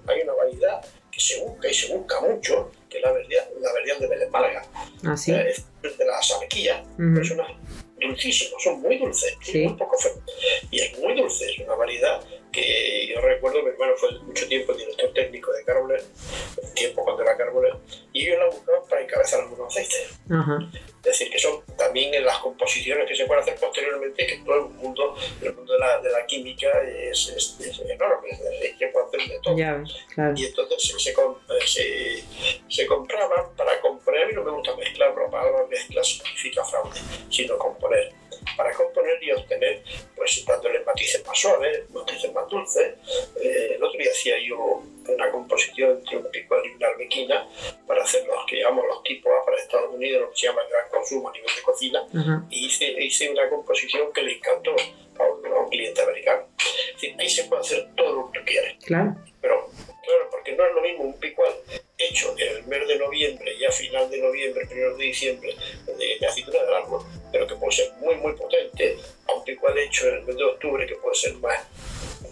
Hay 0.08 0.22
una 0.22 0.34
variedad 0.34 0.86
que 1.20 1.26
se 1.26 1.40
busca 1.44 1.68
y 1.70 1.74
se 1.74 1.94
busca 1.94 2.22
mucho, 2.22 2.72
que 2.90 2.98
es 2.98 3.04
la 3.04 3.12
variedad, 3.12 3.48
la 3.60 3.74
variedad 3.74 3.98
de 4.00 4.08
Belén 4.08 4.32
Málaga. 4.32 4.66
¿Ah, 5.06 5.18
sí? 5.18 5.34
Es 5.34 5.66
de 5.98 6.06
la 6.06 6.14
las 6.14 6.32
abequillas, 6.32 6.82
Ujú. 6.98 7.24
son 7.26 7.40
unas 7.42 7.52
dulcísimas, 8.00 8.64
son 8.64 8.82
muy 8.82 8.98
dulces, 8.98 9.36
Sí. 9.42 9.64
muy 9.66 9.74
poco 9.74 9.98
fe- 9.98 10.14
Y 10.72 10.80
es 10.80 10.98
muy 11.00 11.14
dulce, 11.16 11.52
es 11.52 11.60
una 11.60 11.76
variedad 11.76 12.22
que 12.52 13.08
yo 13.14 13.20
recuerdo, 13.22 13.62
mi 13.64 13.70
hermano 13.70 13.94
fue 13.98 14.12
mucho 14.20 14.48
tiempo 14.48 14.74
director 14.74 15.14
técnico 15.14 15.52
de 15.52 15.64
Carbolet, 15.66 16.04
tiempo 16.74 17.04
cuando 17.04 17.22
era 17.24 17.36
Carbolet, 17.38 17.74
y 18.14 18.28
ellos 18.28 18.40
la 18.40 18.46
buscaban 18.46 18.82
para 18.90 19.02
encabezar 19.02 19.42
algunos 19.42 19.68
aceites. 19.76 20.18
Ajá. 20.32 20.58
Es 20.74 21.04
decir, 21.04 21.30
que 21.30 21.40
son 21.40 21.62
también 21.90 22.14
en 22.14 22.24
las 22.24 22.38
composiciones 22.38 23.08
que 23.08 23.16
se 23.16 23.26
pueden 23.26 23.42
hacer 23.42 23.56
posteriormente, 23.60 24.28
que 24.28 24.38
todo 24.46 24.56
el 24.68 24.74
mundo, 24.76 25.16
el 25.42 25.54
mundo 25.56 25.74
de 25.74 25.80
la, 25.80 26.00
de 26.02 26.12
la 26.12 26.26
química 26.28 26.68
es, 26.84 27.30
es- 27.36 27.58
es 27.60 27.80
enorme, 27.80 28.30
que 28.78 28.88
puede 28.90 29.06
hacer 29.08 29.22
de 29.22 29.40
todo. 29.42 29.56
Claro. 30.14 30.34
Y 30.38 30.46
entonces 30.46 30.84
se, 30.84 31.00
se, 31.00 31.14
se, 31.66 32.24
se 32.70 32.86
compraban 32.86 33.56
para 33.56 33.80
componer, 33.82 34.24
a 34.24 34.28
mí 34.28 34.34
no 34.34 34.44
me 34.44 34.52
gusta 34.52 34.76
mezclar, 34.76 35.12
pero 35.14 35.26
la 35.26 35.32
palabra 35.32 35.66
mezcla 35.68 36.04
significa 36.04 36.64
fraude, 36.64 37.00
sino 37.30 37.58
componer. 37.58 38.14
Para 38.60 38.74
componer 38.74 39.24
y 39.24 39.32
obtener, 39.32 39.82
pues 40.18 40.44
dándole 40.46 40.82
matices 40.82 41.26
más 41.26 41.40
suaves, 41.40 41.90
matices 41.92 42.34
más 42.34 42.46
dulces. 42.50 42.94
Eh, 43.42 43.76
el 43.76 43.82
otro 43.82 43.98
día 43.98 44.12
hacía 44.12 44.36
yo 44.46 44.84
una 45.08 45.32
composición 45.32 45.92
entre 45.92 46.18
un 46.18 46.30
picual 46.30 46.62
y 46.66 46.76
una 46.76 46.88
arbequina 46.90 47.48
para 47.88 48.04
hacer 48.04 48.28
los 48.28 48.46
que 48.48 48.58
llamamos 48.58 48.86
los 48.88 49.02
tipos 49.04 49.32
A 49.32 49.46
para 49.46 49.58
Estados 49.58 49.94
Unidos, 49.94 50.24
lo 50.24 50.32
que 50.32 50.36
se 50.36 50.48
llama 50.48 50.62
el 50.64 50.70
gran 50.72 50.90
consumo 50.90 51.30
a 51.30 51.32
nivel 51.32 51.56
de 51.56 51.62
cocina, 51.62 52.06
Ajá. 52.14 52.44
y 52.50 52.66
hice, 52.66 52.86
hice 53.02 53.30
una 53.30 53.48
composición 53.50 54.12
que 54.12 54.24
le 54.24 54.34
encantó 54.34 54.76
a 55.20 55.24
un, 55.24 55.46
a 55.46 55.60
un 55.62 55.70
cliente 55.70 56.02
americano. 56.02 56.44
Es 56.58 56.94
decir, 56.96 57.16
ahí 57.18 57.30
se 57.30 57.46
puede 57.46 57.62
hacer 57.62 57.88
todo 57.96 58.14
lo 58.14 58.32
que 58.32 58.40
tú 58.40 58.46
quieras. 58.46 58.76
Claro. 58.86 59.16
Pero, 59.40 59.70
claro, 60.10 60.30
porque 60.32 60.54
no 60.54 60.66
es 60.66 60.74
lo 60.74 60.82
mismo 60.82 61.04
un 61.04 61.20
picual 61.20 61.54
hecho 61.98 62.34
en 62.38 62.58
el 62.58 62.64
mes 62.66 62.88
de 62.88 62.98
noviembre 62.98 63.54
y 63.54 63.66
a 63.66 63.72
final 63.72 64.10
de 64.10 64.18
noviembre, 64.18 64.66
primero 64.66 64.98
de 64.98 65.06
diciembre, 65.06 65.56
de, 65.86 66.18
de 66.20 66.28
aceituna 66.28 66.64
del 66.64 66.74
árbol, 66.74 67.04
pero 67.32 67.46
que 67.46 67.56
puede 67.56 67.72
ser 67.74 67.92
muy, 68.00 68.16
muy 68.16 68.34
potente, 68.34 68.98
a 69.28 69.34
un 69.34 69.44
picual 69.44 69.78
hecho 69.78 70.08
en 70.08 70.16
el 70.16 70.24
mes 70.24 70.36
de 70.36 70.44
octubre, 70.44 70.88
que 70.88 70.96
puede 70.96 71.16
ser 71.16 71.34
más, 71.36 71.60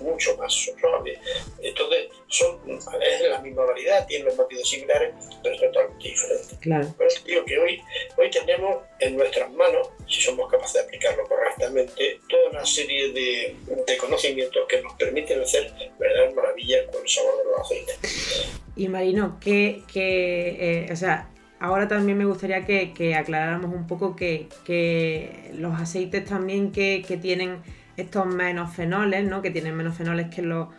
mucho 0.02 0.36
más 0.38 0.54
suave. 0.54 1.20
Entonces, 1.62 2.08
son, 2.28 2.60
es 2.70 3.30
la 3.30 3.40
misma 3.40 3.66
variedad, 3.66 4.06
tienen 4.08 4.28
los 4.28 4.38
matices 4.38 4.68
similares, 4.68 5.14
pero 5.42 5.56
es 5.56 5.62
totalmente 5.62 6.08
diferente. 6.08 6.58
Claro. 6.62 6.94
Por 6.98 7.08
eso 7.08 7.22
digo 7.26 7.46
que 7.46 7.58
hoy, 7.58 7.82
hoy 8.18 8.30
tenemos 8.30 8.78
en 9.00 9.18
nuestras 9.18 9.52
manos, 9.54 9.90
si 10.08 10.22
somos 10.22 10.50
capaces 10.52 10.74
de 10.74 10.80
aplicarlo 10.82 11.24
correctamente, 11.28 12.20
toda 12.30 12.50
una 12.52 12.66
serie 12.66 13.12
de, 13.12 13.56
de 13.86 13.98
conocimientos 13.98 14.66
que 14.68 14.82
nos 14.82 14.94
permiten 14.94 15.42
hacer 15.42 15.72
verdaderas 16.00 16.34
maravillas 16.36 16.86
con 16.92 17.02
el 17.02 17.10
sabor 17.10 17.38
de 17.38 17.44
los 17.44 17.62
aceites. 17.62 18.50
Y 18.76 18.88
Marino, 18.90 19.40
que, 19.40 19.84
que 19.92 20.86
eh, 20.86 20.92
o 20.92 20.96
sea, 20.96 21.30
ahora 21.60 21.88
también 21.88 22.18
me 22.18 22.26
gustaría 22.26 22.66
que, 22.66 22.94
que 22.94 23.16
aclaráramos 23.16 23.74
un 23.74 23.88
poco 23.88 24.16
que, 24.16 24.48
que 24.66 25.50
los 25.54 25.80
aceites 25.80 26.26
también 26.26 26.72
que, 26.72 27.04
que 27.08 27.18
tienen 27.18 27.64
estos 27.98 28.26
menos 28.28 28.74
fenoles, 28.76 29.26
¿no? 29.26 29.42
Que 29.42 29.52
tienen 29.52 29.76
menos 29.76 29.98
fenoles 29.98 30.28
que 30.34 30.42
los, 30.42 30.70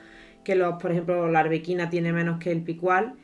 que 0.45 0.55
los, 0.57 0.81
por 0.81 0.93
ejemplo, 0.93 1.29
la 1.29 1.41
arbequina 1.41 1.91
tiene 1.91 2.13
menos 2.13 2.39
que 2.39 2.53
el 2.53 2.63
picual, 2.63 3.15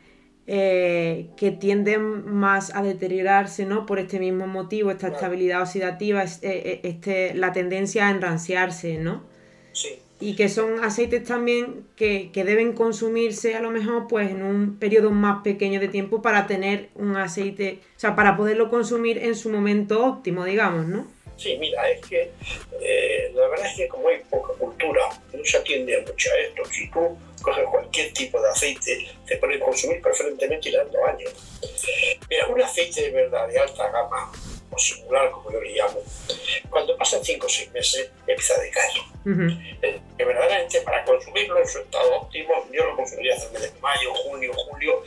eh, 0.46 1.30
que 1.36 1.50
tienden 1.52 2.26
más 2.34 2.74
a 2.74 2.82
deteriorarse, 2.82 3.66
¿no? 3.66 3.86
Por 3.86 3.98
este 3.98 4.18
mismo 4.20 4.46
motivo, 4.46 4.90
esta 4.90 5.08
Claro. 5.08 5.14
estabilidad 5.16 5.62
oxidativa, 5.62 6.24
eh, 6.24 6.28
eh, 6.42 6.80
este, 6.84 7.34
la 7.34 7.52
tendencia 7.52 8.08
a 8.08 8.10
enranciarse, 8.10 8.98
¿no? 8.98 9.24
Sí, 9.72 9.88
y 10.20 10.36
que 10.36 10.48
son 10.48 10.82
aceites 10.84 11.24
también 11.24 11.86
que, 11.96 12.30
que 12.32 12.44
deben 12.44 12.72
consumirse 12.74 13.56
a 13.56 13.60
lo 13.60 13.70
mejor 13.70 14.06
pues 14.08 14.30
en 14.30 14.42
un 14.42 14.78
periodo 14.78 15.10
más 15.10 15.42
pequeño 15.42 15.80
de 15.80 15.88
tiempo 15.88 16.22
para 16.22 16.46
tener 16.46 16.90
un 16.94 17.16
aceite, 17.16 17.80
o 17.96 18.00
sea, 18.00 18.16
para 18.16 18.36
poderlo 18.36 18.70
consumir 18.70 19.18
en 19.18 19.34
su 19.34 19.50
momento 19.50 20.04
óptimo, 20.06 20.44
digamos, 20.44 20.86
¿no? 20.86 21.13
Sí, 21.36 21.56
mira, 21.58 21.88
es 21.90 22.06
que 22.06 22.30
eh, 22.80 23.30
la 23.34 23.48
verdad 23.48 23.66
es 23.66 23.76
que 23.76 23.88
como 23.88 24.08
hay 24.08 24.18
poca 24.30 24.52
cultura, 24.54 25.08
no 25.32 25.44
se 25.44 25.56
atiende 25.56 26.00
mucho 26.00 26.30
a 26.30 26.38
esto. 26.38 26.64
Si 26.66 26.90
tú 26.90 27.18
coges 27.42 27.64
cualquier 27.70 28.12
tipo 28.12 28.40
de 28.40 28.48
aceite, 28.48 29.08
te 29.26 29.36
pueden 29.36 29.60
consumir 29.60 30.00
preferentemente 30.00 30.70
dos 30.70 31.08
años. 31.08 31.32
Mira, 32.28 32.46
un 32.48 32.60
aceite 32.60 33.02
de 33.02 33.10
verdad 33.10 33.48
de 33.48 33.58
alta 33.58 33.90
gama, 33.90 34.32
o 34.70 34.78
singular 34.78 35.30
como 35.30 35.52
yo 35.52 35.60
le 35.60 35.72
llamo, 35.72 36.00
cuando 36.70 36.96
pasan 36.96 37.24
5 37.24 37.46
o 37.46 37.48
6 37.48 37.72
meses 37.72 38.10
empieza 38.26 38.54
a 38.54 38.60
decaer. 38.60 38.90
Eh, 39.82 40.00
que 40.18 40.24
verdaderamente 40.24 40.80
para 40.82 41.04
consumirlo 41.04 41.58
en 41.58 41.68
su 41.68 41.78
estado 41.78 42.16
óptimo, 42.16 42.66
yo 42.72 42.84
lo 42.84 42.96
consumiría 42.96 43.34
hasta 43.34 43.46
el 43.46 43.52
mes 43.52 43.62
de 43.62 43.80
mayo, 43.80 44.14
junio, 44.14 44.52
julio, 44.52 45.02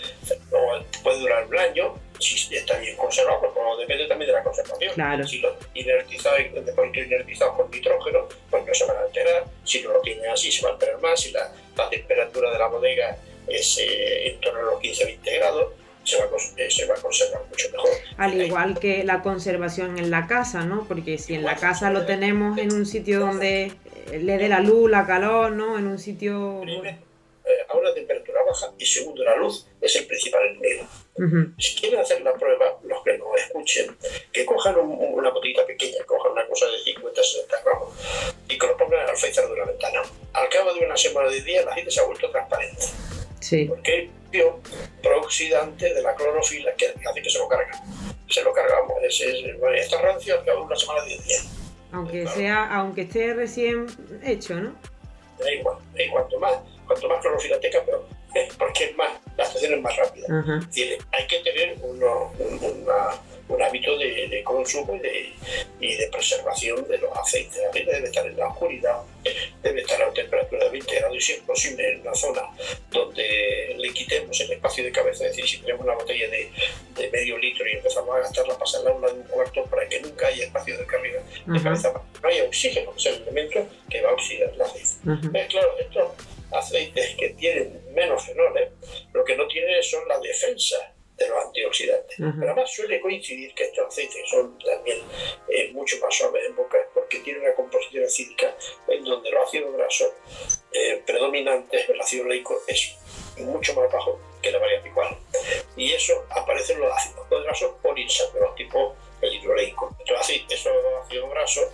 o 0.52 1.02
puede 1.04 1.20
durar 1.20 1.46
un 1.46 1.58
año, 1.58 1.96
si 2.20 2.56
está 2.56 2.78
bien 2.78 2.96
conservado, 2.96 3.42
porque 3.42 3.60
bueno, 3.60 3.78
depende 3.78 4.08
también 4.08 4.28
de 4.32 4.38
la 4.38 4.44
conservación. 4.44 4.94
Claro. 4.94 5.28
Si 5.28 5.40
lo 5.40 5.56
inertizado 5.74 6.40
y 6.40 6.50
deposito 6.50 7.00
inertizado 7.00 7.58
con 7.58 7.72
nitrógeno, 7.72 8.28
pues 8.50 8.66
no 8.66 8.74
se 8.74 8.86
van 8.86 8.98
a 8.98 9.02
alterar. 9.02 9.46
Si 9.64 9.82
no 9.82 9.94
lo 9.94 10.02
tienen 10.02 10.30
así, 10.30 10.52
se 10.52 10.64
va 10.64 10.70
a 10.70 10.74
alterar 10.74 11.00
más. 11.02 11.20
Si 11.20 11.32
la, 11.32 11.52
la 11.76 11.90
temperatura 11.90 12.52
de 12.52 12.60
la 12.60 12.68
bodega 12.68 13.18
es 13.48 13.78
eh, 13.80 14.30
en 14.30 14.40
torno 14.40 14.60
a 14.60 14.64
los 14.64 14.82
15-20 14.82 15.38
grados, 15.38 15.74
se 16.04 16.18
va, 16.18 16.24
a, 16.24 16.28
eh, 16.62 16.72
se 16.72 16.86
va 16.86 16.96
a 16.96 17.02
conservar 17.02 17.42
mucho 17.50 17.68
mejor. 17.72 17.90
Al 18.18 18.42
igual 18.42 18.80
que 18.80 19.04
la 19.04 19.22
conservación 19.22 19.98
en 19.98 20.10
la 20.10 20.28
casa, 20.28 20.64
¿no? 20.64 20.86
Porque 20.88 21.18
si 21.18 21.36
en 21.36 21.44
la 21.44 21.56
casa 21.56 21.92
lo 21.92 22.06
tenemos 22.06 22.58
en 22.58 22.74
un 22.74 22.86
sitio 22.86 23.20
donde 23.20 23.74
eh, 24.12 24.20
le 24.20 24.38
dé 24.38 24.48
la 24.48 24.62
luz, 24.62 24.90
la 24.90 25.06
calor, 25.06 25.52
¿no? 25.52 25.78
En 25.78 25.88
un 25.88 26.00
sitio... 26.00 26.60
Bueno, 26.60 26.86
eh, 26.86 26.98
a 27.70 27.78
una 27.78 27.94
temperatura 27.94 28.42
baja 28.44 28.72
y 28.78 28.86
segundo, 28.86 29.24
la 29.24 29.36
luz 29.36 29.68
es 29.82 29.96
el 29.96 30.06
principal 30.08 30.46
enemigo. 30.48 30.88
ujú, 31.16 31.54
Si 31.60 31.76
quieren 31.80 32.00
hacer 32.00 32.22
la 32.22 32.34
prueba, 32.34 32.78
los 32.84 33.04
que 33.04 33.18
no 33.18 33.36
escuchen, 33.36 33.96
que 34.32 34.46
cojan 34.46 34.78
un- 34.78 35.14
una 35.14 35.30
botellita 35.32 35.66
pequeña, 35.66 36.04
cojan 36.06 36.32
una 36.34 36.46
cosa 36.48 36.68
de 36.68 36.78
50 36.80 37.24
60 37.24 37.56
gramos 37.66 37.94
y 38.48 38.58
que 38.58 38.68
lo 38.68 38.78
pongan 38.78 39.00
al 39.02 39.10
alféizar 39.10 39.48
de 39.48 39.54
una 39.54 39.66
ventana. 39.66 40.02
Al 40.34 40.50
cabo 40.50 40.74
de 40.74 40.86
una 40.86 40.96
semana 40.98 41.30
de 41.30 41.42
día, 41.42 41.64
la 41.66 41.74
gente 41.74 41.90
se 41.92 42.00
ha 42.00 42.04
vuelto 42.04 42.30
transparente, 42.30 42.86
Sí, 43.40 43.66
porque 43.66 44.10
prooxidante 45.02 45.94
de 45.94 46.02
la 46.02 46.14
clorofila 46.16 46.74
que 46.76 46.88
hace 47.10 47.22
que 47.22 47.30
se 47.30 47.38
lo 47.40 47.48
carga. 47.48 47.72
Se 48.30 48.42
lo 48.44 48.52
cargamos, 48.54 48.92
es, 49.04 49.22
es, 49.22 49.60
bueno, 49.60 49.76
está 49.78 50.02
rancio 50.02 50.38
al 50.38 50.46
cabo 50.46 50.60
de 50.62 50.66
una 50.66 50.76
semana 50.76 51.02
de 51.04 51.08
10 51.10 51.26
días. 51.26 51.48
aunque 51.94 52.28
sea, 52.28 52.66
aunque 52.76 53.02
esté 53.02 53.34
recién 53.34 53.88
hecho, 54.24 54.56
¿no? 54.56 54.76
Da 55.40 55.52
igual, 55.52 55.78
y 55.98 56.10
cuanto 56.10 56.38
más, 56.40 56.58
cuanto 56.88 57.08
más 57.10 57.22
clorofila 57.22 57.60
tenga, 57.60 57.82
pero 57.86 58.08
porque 58.58 58.86
es 58.86 58.96
más, 58.96 59.10
la 59.36 59.44
estación 59.46 59.74
es 59.74 59.82
más 59.82 59.96
rápida. 59.96 60.28
Es 60.60 60.68
decir, 60.68 60.98
hay 61.12 61.28
que 61.28 61.40
tener 61.40 61.76
uno- 61.82 62.32
un, 62.40 62.60
una- 62.64 63.20
un 63.50 63.62
hábito 63.62 63.98
de, 63.98 64.28
de 64.28 64.44
consumo 64.44 64.94
y 64.96 65.00
de, 65.00 65.34
y 65.80 65.96
de 65.96 66.08
preservación 66.10 66.86
de 66.90 66.98
los 66.98 67.18
aceites. 67.18 67.56
El 67.58 67.68
aceite 67.70 67.92
debe 67.94 68.08
estar 68.08 68.28
en 68.28 68.36
la 68.38 68.48
oscuridad, 68.50 68.98
debe 69.64 69.82
estar 69.82 70.02
a 70.02 70.06
una 70.06 70.14
temperatura 70.14 70.66
de 70.66 70.72
20 70.72 70.96
grados 70.96 71.16
y 71.18 71.22
si 71.22 71.32
es 71.32 71.40
posible 71.40 71.94
en 71.94 72.02
una 72.02 72.14
zona 72.14 72.42
donde 72.92 73.76
le 73.78 73.94
quitemos 73.94 74.40
el 74.42 74.52
espacio 74.52 74.84
de 74.84 74.92
cabeza. 74.92 75.26
Es 75.26 75.32
decir, 75.32 75.48
si 75.48 75.58
tenemos 75.60 75.86
una 75.86 75.96
botella 75.96 76.28
de, 76.30 76.52
de 76.96 77.10
medio 77.10 77.38
litro 77.38 77.66
y 77.70 77.74
empezamos 77.78 78.16
a 78.16 78.20
gastarla, 78.20 78.58
pasarla 78.58 78.90
a 78.92 78.94
una 78.94 79.08
de 79.08 79.14
un 79.14 79.24
cuarto 79.24 79.64
para 79.66 79.88
que 79.88 80.00
nunca 80.02 80.28
haya 80.28 80.44
espacio 80.46 80.78
de 80.78 80.86
carga 80.86 81.08
de 81.46 81.56
Ajá. 81.56 81.64
cabeza, 81.64 81.94
para 81.94 82.06
que 82.14 82.20
no 82.22 82.28
haya 82.30 82.44
oxígeno, 82.46 82.92
que 82.94 83.00
es 83.00 83.06
el 83.06 83.22
elemento 83.24 83.66
que 83.90 84.02
va 84.02 84.10
a 84.10 84.14
oxidar 84.14 84.50
el 84.54 84.62
aceite. 84.62 84.90
Ajá. 85.10 85.22
Eh, 85.34 85.48
claro, 85.50 85.70
estos 85.80 86.12
aceites 86.52 87.16
que 87.16 87.30
tienen 87.32 87.94
menos 87.94 88.26
fenoles, 88.26 88.72
lo 89.14 89.24
que 89.24 89.36
no 89.36 89.48
tienen 89.48 89.82
son 89.84 90.08
la 90.08 90.20
defensa 90.20 90.94
de 91.18 91.28
los 91.28 91.46
antioxidantes. 91.46 92.16
Pero 92.18 92.52
además 92.52 92.72
suele 92.72 93.02
coincidir 93.02 93.54
que 93.56 93.66
estos 93.66 93.88
aceites 93.88 94.30
son 94.30 94.58
también 94.60 95.00
eh, 95.50 95.72
mucho 95.74 95.98
más 96.00 96.16
suaves 96.16 96.46
en 96.46 96.56
boca 96.56 96.78
porque 96.94 97.20
tienen 97.20 97.42
una 97.42 97.56
composición 97.56 98.06
acídica 98.06 98.56
en 98.88 99.04
donde 99.04 99.32
los 99.32 99.48
ácidos 99.48 99.76
grasos 99.76 100.10
eh, 100.72 101.02
predominantes, 101.06 101.90
el 101.90 102.00
ácido 102.00 102.26
leico, 102.26 102.62
es 102.68 102.96
mucho 103.38 103.74
más 103.74 103.92
bajo 103.92 104.20
que 104.42 104.52
la 104.52 104.60
variedad 104.60 104.84
picual. 104.84 105.18
Y 105.76 105.92
eso 105.92 106.26
aparece 106.30 106.74
en 106.74 106.82
los 106.82 106.92
ácidos 106.92 107.44
grasos 107.44 107.72
poliinsaturos, 107.82 108.56
tipo 108.56 108.96
el 109.22 109.34
hidroleico. 109.34 109.96
Estos 110.00 110.20
aceites, 110.20 110.60
esos 110.60 110.74
ácidos 111.04 111.30
grasos, 111.32 111.66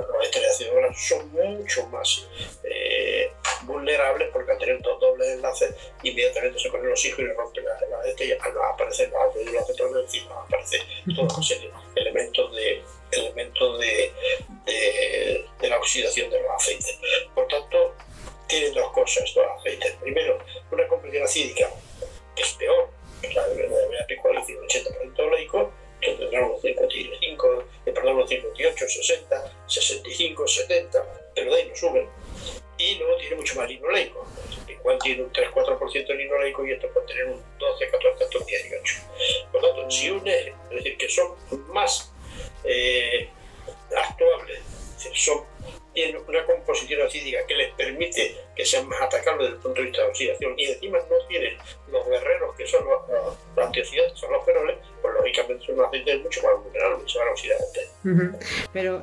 los 0.00 0.32
de 0.32 0.46
ácido 0.46 0.74
graso 0.74 0.98
son 0.98 1.32
mucho 1.32 1.86
más 1.86 2.26
eh, 2.64 3.30
vulnerables 3.62 4.28
porque 4.32 4.52
al 4.52 4.58
tener 4.58 4.80
dos 4.82 5.00
dobles 5.00 5.28
enlaces 5.28 5.74
inmediatamente 6.02 6.58
se 6.58 6.70
ponen 6.70 6.90
los 6.90 7.04
hijos 7.04 7.20
y 7.20 7.24
le 7.24 7.34
rompen 7.34 7.64
las 7.64 7.80
la 7.80 8.06
este 8.06 8.26
y 8.26 8.32
al 8.32 8.54
no 8.54 8.64
aparecer 8.64 9.10
los 9.10 9.34
los 9.34 10.24
nos 10.24 10.44
aparece 10.44 10.78
toda 11.14 11.34
una 11.34 11.42
serie 11.42 11.70
elementos 11.94 12.52
de 12.52 12.82
la 15.68 15.78
oxidación 15.78 16.30
de 16.30 16.42
los 16.42 16.50
aceites. 16.52 16.98
Por 17.34 17.46
tanto, 17.48 17.94
tienen 18.46 18.74
dos 18.74 18.92
cosas 18.92 19.24
estos 19.24 19.44
aceites. 19.58 19.94
Primero, 20.00 20.38
una 20.70 20.86
composición 20.88 21.24
acídica 21.24 21.65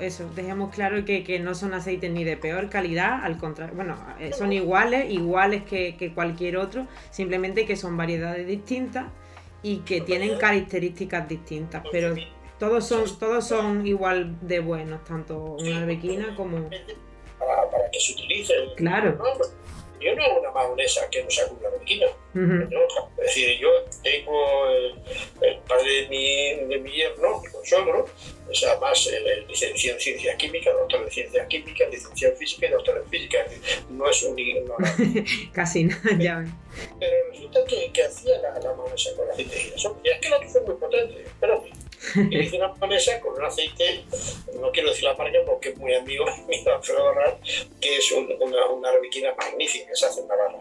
eso, 0.03 0.29
dejemos 0.35 0.73
claro 0.73 1.03
que, 1.05 1.23
que, 1.23 1.39
no 1.39 1.55
son 1.55 1.73
aceites 1.73 2.11
ni 2.11 2.23
de 2.23 2.37
peor 2.37 2.69
calidad, 2.69 3.23
al 3.23 3.37
contrario, 3.37 3.75
bueno, 3.75 3.97
eh, 4.19 4.31
son 4.33 4.53
iguales, 4.53 5.11
iguales 5.11 5.63
que, 5.63 5.95
que 5.97 6.13
cualquier 6.13 6.57
otro, 6.57 6.87
simplemente 7.09 7.65
que 7.65 7.75
son 7.75 7.97
variedades 7.97 8.45
distintas 8.45 9.05
y 9.61 9.77
que 9.79 10.01
tienen 10.01 10.37
características 10.37 11.27
distintas, 11.27 11.83
pero 11.91 12.15
todos 12.59 12.85
son, 12.85 13.03
todos 13.17 13.47
son 13.47 13.87
igual 13.87 14.37
de 14.41 14.59
buenos, 14.59 15.03
tanto 15.03 15.57
una 15.59 15.79
arbequina 15.79 16.35
como... 16.35 16.69
Para, 17.39 17.69
para 17.69 17.89
que 17.91 17.99
se 17.99 18.13
utilice. 18.13 18.53
Claro. 18.77 19.17
Yo 20.03 20.15
no 20.15 20.23
hago 20.23 20.39
una 20.39 20.51
mayonesa 20.51 21.09
que 21.09 21.23
no 21.23 21.29
sea 21.29 21.47
con 21.47 21.57
una 21.57 21.69
arbequina. 21.69 22.07
Uh 22.35 22.39
-huh. 22.39 22.69
no, 22.69 22.79
es 23.17 23.25
decir, 23.25 23.59
yo 23.59 23.69
tengo 24.01 24.67
el, 24.69 24.95
el 25.41 25.57
padre 25.59 25.91
de 26.01 26.07
mi, 26.09 26.65
de 26.67 26.79
mi 26.79 26.91
yerno, 26.91 27.41
mi 27.41 27.49
consuegro, 27.49 28.05
es 28.51 28.63
además 28.63 29.07
el, 29.07 29.47
licenciado 29.47 29.95
en 29.97 30.01
ciencias 30.01 30.35
químicas, 30.35 30.73
doctor 30.73 31.03
en 31.03 31.11
ciencias 31.11 31.47
químicas, 31.47 31.89
licenciado 31.89 32.33
en 32.33 32.39
física 32.39 32.67
y 32.67 32.69
doctor 32.71 32.97
en 33.03 33.09
física. 33.09 33.45
No 33.89 34.09
es 34.09 34.23
un 34.23 34.37
ignorante. 34.37 35.23
Casi 35.53 35.85
nada, 35.85 36.17
ya 36.19 36.39
ven. 36.39 36.53
Pero 36.99 37.15
resulta 37.31 37.63
que, 37.65 37.91
que 37.91 38.03
hacía 38.03 38.37
la, 38.39 38.59
la 38.59 38.73
mayonesa 38.73 39.15
con 39.15 39.29
aceite 39.29 39.55
de 39.55 39.61
girasol. 39.61 39.95
Y 40.03 40.09
es 40.09 40.19
que 40.19 40.29
la 40.29 40.37
otra 40.37 40.49
fue 40.49 40.61
muy 40.61 40.75
potente. 40.75 41.25
Pero 41.39 41.63
y 42.29 42.39
hice 42.39 42.57
una 42.57 42.73
mayonesa 42.73 43.19
con 43.19 43.33
un 43.33 43.45
aceite, 43.45 44.03
no 44.59 44.71
quiero 44.71 44.89
decir 44.89 45.03
la 45.05 45.15
marca 45.15 45.39
porque 45.45 45.69
es 45.69 45.77
muy 45.77 45.93
amigo 45.93 46.25
mío, 46.47 46.75
Alfredo 46.75 47.13
Ral, 47.13 47.37
que 47.79 47.97
es 47.97 48.11
un, 48.11 48.31
una, 48.39 48.65
una 48.67 48.89
arbequina 48.89 49.33
magnífica 49.35 49.87
que 49.87 49.95
se 49.95 50.05
hace 50.05 50.21
en 50.21 50.27
Navarra. 50.27 50.59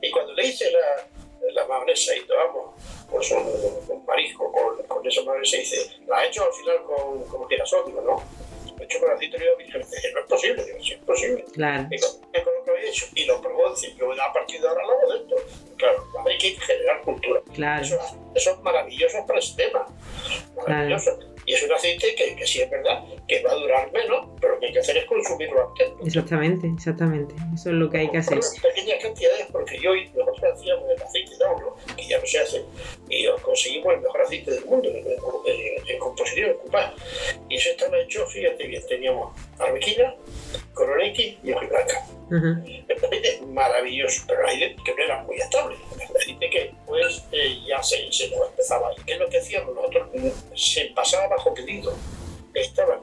Y 0.00 0.10
cuando 0.10 0.32
le 0.34 0.46
hice 0.46 0.70
la, 0.70 1.06
la 1.52 1.66
mayonesa 1.66 2.16
y 2.16 2.26
tomamos 2.26 2.74
pues 3.10 3.30
un, 3.30 3.46
un 3.88 4.04
marisco 4.06 4.50
con, 4.50 4.82
con 4.86 5.06
esa 5.06 5.22
mayonesa, 5.22 5.56
dice, 5.58 5.90
la 6.06 6.24
he 6.24 6.28
hecho 6.28 6.44
al 6.44 6.52
final 6.52 6.82
con, 6.84 7.24
con 7.24 7.48
girasol, 7.48 7.94
no. 7.94 8.22
Lo 8.76 8.82
he 8.82 8.84
hecho 8.84 9.00
con 9.00 9.10
aceite 9.10 9.38
de 9.38 9.50
oliva 9.50 9.78
no 9.78 10.20
es 10.20 10.26
posible, 10.28 10.64
digo, 10.64 10.78
sí, 10.82 10.92
es 10.92 10.98
posible. 11.00 11.44
Claro. 11.52 11.88
Y 11.90 11.98
con, 11.98 12.10
con 12.44 12.54
lo 12.54 12.64
que 12.64 12.70
había 12.70 12.88
hecho. 12.90 13.06
Y 13.14 13.24
lo 13.24 13.40
probó, 13.40 13.70
dice, 13.70 13.94
yo 13.96 14.12
a 14.12 14.32
partir 14.32 14.60
de 14.60 14.68
ahora 14.68 14.82
lo 14.84 14.92
hago 14.92 15.12
de 15.12 15.18
esto. 15.20 15.36
Claro, 15.76 16.04
hay 16.26 16.38
que 16.38 16.50
generar 16.60 17.02
cultura. 17.02 17.40
Claro. 17.54 17.82
Eso, 17.82 17.98
eso 18.34 18.50
es 18.50 18.60
maravilloso 18.60 19.26
para 19.26 19.38
el 19.38 19.44
sistema. 19.44 19.86
Maravilloso. 20.56 21.18
Claro. 21.18 21.33
Y 21.46 21.54
es 21.54 21.62
un 21.62 21.72
aceite 21.72 22.14
que, 22.14 22.36
que, 22.36 22.46
sí 22.46 22.60
es 22.60 22.70
verdad 22.70 23.04
que 23.28 23.42
va 23.42 23.52
a 23.52 23.54
durar 23.54 23.92
menos, 23.92 24.26
pero 24.40 24.54
lo 24.54 24.60
que 24.60 24.66
hay 24.66 24.72
que 24.72 24.78
hacer 24.80 24.96
es 24.96 25.04
consumirlo 25.04 25.68
antes. 25.68 25.90
¿no? 25.96 26.06
Exactamente, 26.06 26.66
exactamente. 26.66 27.34
Eso 27.54 27.70
es 27.70 27.76
lo 27.76 27.90
que 27.90 27.98
hay 27.98 28.10
que 28.10 28.18
hacer. 28.18 28.40
Pequeñas 28.62 29.02
cantidades, 29.02 29.46
porque 29.52 29.78
yo 29.78 29.94
y 29.94 30.08
nosotros 30.08 30.52
hacíamos 30.54 30.90
el 30.90 31.02
aceite 31.02 31.36
de 31.36 31.44
oro, 31.44 31.76
que 31.96 32.06
ya 32.06 32.18
no 32.18 32.26
se 32.26 32.38
hace, 32.38 32.64
y 33.08 33.26
conseguimos 33.42 33.94
el 33.94 34.00
mejor 34.00 34.20
aceite 34.22 34.50
del 34.50 34.64
mundo 34.64 34.88
en, 34.88 34.96
en, 34.96 35.88
en 35.88 35.98
composición, 35.98 36.56
en. 36.70 36.94
Y 37.48 37.56
eso 37.56 37.70
estaba 37.70 37.98
hecho, 37.98 38.26
fíjate 38.26 38.66
bien, 38.66 38.82
teníamos 38.86 39.36
arbequina, 39.58 40.14
coronetti 40.72 41.38
y 41.42 41.52
hoja 41.52 41.66
blanca. 41.66 42.06
Uh 42.30 42.34
-huh. 42.34 43.46
Maravilloso, 43.48 44.24
pero 44.26 44.40
el 44.40 44.46
aceite 44.46 44.76
que 44.84 44.94
no 44.94 45.02
era 45.04 45.22
muy 45.22 45.36
estable. 45.36 45.76
El 46.10 46.16
aceite 46.16 46.50
que 46.50 46.74
pues 46.86 47.24
eh, 47.32 47.58
ya 47.68 47.82
se, 47.82 48.10
se 48.12 48.30
nos 48.30 48.48
empezaba. 48.50 48.90
¿Y 48.96 49.04
qué 49.04 49.12
es 49.14 49.18
lo 49.18 49.28
que 49.28 49.38
hacíamos 49.38 49.74
nosotros? 49.74 50.08
Se 50.54 50.86
pasaba 50.94 51.28
bajo 51.28 51.54
pedido. 51.54 51.94
Estaban 52.54 53.00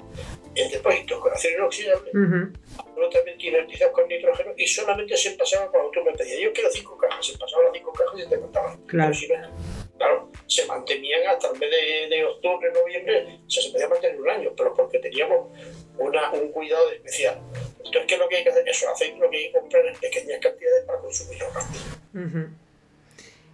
en 0.55 0.71
depósitos 0.71 1.19
con 1.19 1.31
acero 1.33 1.59
inoxidable, 1.59 2.09
uh 2.13 2.17
-huh. 2.17 2.57
absolutamente 2.77 3.47
inertizados 3.47 3.93
con 3.93 4.07
nitrógeno 4.07 4.51
y 4.57 4.65
solamente 4.65 5.15
se 5.17 5.31
pasaba 5.31 5.69
cuando 5.71 5.91
tú 5.91 6.03
me 6.03 6.13
pedías. 6.13 6.39
Yo 6.39 6.53
quiero 6.53 6.69
cinco 6.71 6.97
cajas, 6.97 7.25
se 7.25 7.37
pasaban 7.37 7.65
las 7.65 7.73
cinco 7.73 7.91
cajas 7.93 8.19
y 8.25 8.29
te 8.29 8.39
contaban. 8.39 8.77
Claro. 8.85 9.13
Si 9.13 9.27
no, 9.27 9.35
claro, 9.97 10.29
se 10.47 10.65
mantenían 10.65 11.27
hasta 11.27 11.49
el 11.49 11.59
mes 11.59 11.69
de, 11.69 12.15
de 12.15 12.25
octubre, 12.25 12.71
noviembre, 12.71 13.39
o 13.45 13.49
sea, 13.49 13.63
se 13.63 13.71
podía 13.71 13.89
mantener 13.89 14.21
un 14.21 14.29
año, 14.29 14.53
pero 14.55 14.73
porque 14.73 14.99
teníamos 14.99 15.49
un 16.01 16.51
cuidado 16.51 16.91
especial. 16.91 17.39
Entonces, 17.77 18.03
¿qué 18.07 18.13
es 18.13 18.19
lo 18.19 18.27
que 18.29 18.37
hay 18.37 18.43
que 18.43 18.49
hacer? 18.49 18.67
Eso, 18.67 18.89
aceite 18.89 19.19
lo 19.19 19.29
que 19.29 19.37
hay 19.37 19.51
que 19.51 19.59
comprar 19.59 19.85
en 19.85 19.95
pequeñas 19.95 20.39
cantidades 20.41 20.85
para 20.85 20.99
consumirlo. 20.99 21.47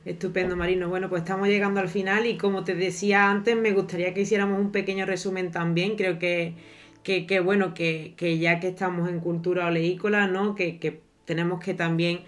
Estupendo, 0.05 0.55
Marino. 0.55 0.87
Bueno, 0.87 1.09
pues 1.09 1.23
estamos 1.23 1.47
llegando 1.49 1.81
al 1.81 1.89
final 1.89 2.25
y 2.25 2.37
como 2.37 2.63
te 2.63 2.75
decía 2.75 3.29
antes, 3.29 3.55
me 3.55 3.71
gustaría 3.71 4.13
que 4.13 4.21
hiciéramos 4.21 4.59
un 4.59 4.71
pequeño 4.71 5.05
resumen 5.05 5.51
también. 5.51 5.97
Creo 5.97 6.17
que, 6.17 6.53
que, 7.03 7.25
que 7.25 7.39
bueno, 7.41 7.73
que, 7.73 8.13
que, 8.15 8.37
ya 8.37 8.59
que 8.59 8.69
estamos 8.69 9.09
en 9.09 9.19
cultura 9.19 9.67
oleícola, 9.67 10.27
¿no? 10.27 10.55
Que, 10.55 10.79
que 10.79 11.01
tenemos 11.25 11.61
que 11.61 11.73
también 11.73 12.21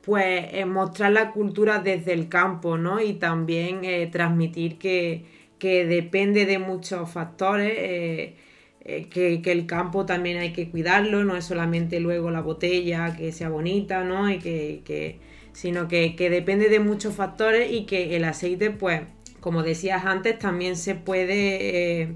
pues 0.00 0.46
eh, 0.52 0.64
mostrar 0.64 1.12
la 1.12 1.32
cultura 1.32 1.80
desde 1.80 2.12
el 2.12 2.28
campo, 2.28 2.78
¿no? 2.78 3.00
Y 3.00 3.14
también 3.14 3.84
eh, 3.84 4.06
transmitir 4.06 4.78
que, 4.78 5.24
que 5.58 5.84
depende 5.84 6.46
de 6.46 6.58
muchos 6.58 7.10
factores. 7.10 7.72
Eh, 7.76 8.36
que, 8.86 9.42
que, 9.42 9.52
el 9.52 9.66
campo 9.66 10.06
también 10.06 10.38
hay 10.38 10.52
que 10.52 10.70
cuidarlo, 10.70 11.24
no 11.24 11.36
es 11.36 11.44
solamente 11.44 11.98
luego 11.98 12.30
la 12.30 12.40
botella 12.40 13.16
que 13.16 13.32
sea 13.32 13.48
bonita, 13.48 14.04
¿no? 14.04 14.30
Y 14.30 14.38
que, 14.38 15.18
sino 15.52 15.88
que, 15.88 16.14
depende 16.30 16.68
de 16.68 16.78
muchos 16.80 17.14
factores 17.14 17.72
y 17.72 17.84
que 17.84 18.14
el 18.14 18.24
aceite, 18.24 18.70
pues, 18.70 19.00
como 19.40 19.62
decías 19.62 20.04
antes, 20.04 20.38
también 20.38 20.76
se 20.76 20.94
puede, 20.94 22.02
eh, 22.02 22.08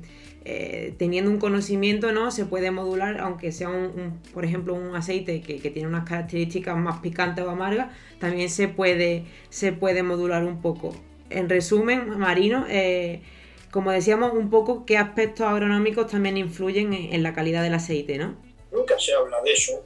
eh, 0.45 0.95
teniendo 0.97 1.31
un 1.31 1.39
conocimiento, 1.39 2.13
¿no? 2.13 2.31
Se 2.31 2.45
puede 2.45 2.71
modular, 2.71 3.19
aunque 3.19 3.51
sea, 3.51 3.69
un, 3.71 4.21
por 4.33 4.45
ejemplo, 4.45 4.75
un 4.75 4.95
aceite 4.95 5.41
que, 5.41 5.59
tiene 5.59 5.89
unas 5.89 6.05
características 6.05 6.77
más 6.77 7.01
picantes 7.01 7.45
o 7.45 7.51
amargas, 7.51 7.89
también 8.21 8.49
se 8.49 8.69
puede, 8.69 9.25
se 9.49 9.73
puede 9.73 10.03
modular 10.03 10.45
un 10.45 10.61
poco. 10.61 10.95
En 11.31 11.49
resumen, 11.49 12.19
Marino, 12.19 12.67
eh, 12.69 13.23
como 13.71 13.93
decíamos, 13.93 14.33
un 14.33 14.51
poco 14.51 14.85
qué 14.85 14.99
aspectos 14.99 15.47
agronómicos 15.47 16.09
también 16.09 16.37
influyen 16.37 16.93
en, 16.93 17.23
la 17.23 17.33
calidad 17.33 17.63
del 17.63 17.75
aceite, 17.75 18.19
¿no? 18.19 18.37
Nunca 18.73 18.99
se 18.99 19.13
habla 19.15 19.41
de 19.43 19.53
eso, 19.53 19.85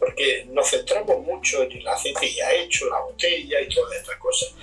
porque 0.00 0.46
nos 0.48 0.68
centramos 0.68 1.20
mucho 1.20 1.62
en 1.62 1.72
el 1.72 1.86
aceite 1.86 2.32
ya 2.32 2.52
hecho, 2.54 2.88
la 2.88 3.00
botella 3.00 3.60
y 3.60 3.68
todas 3.68 3.96
estas 3.98 4.16
cosas. 4.16 4.54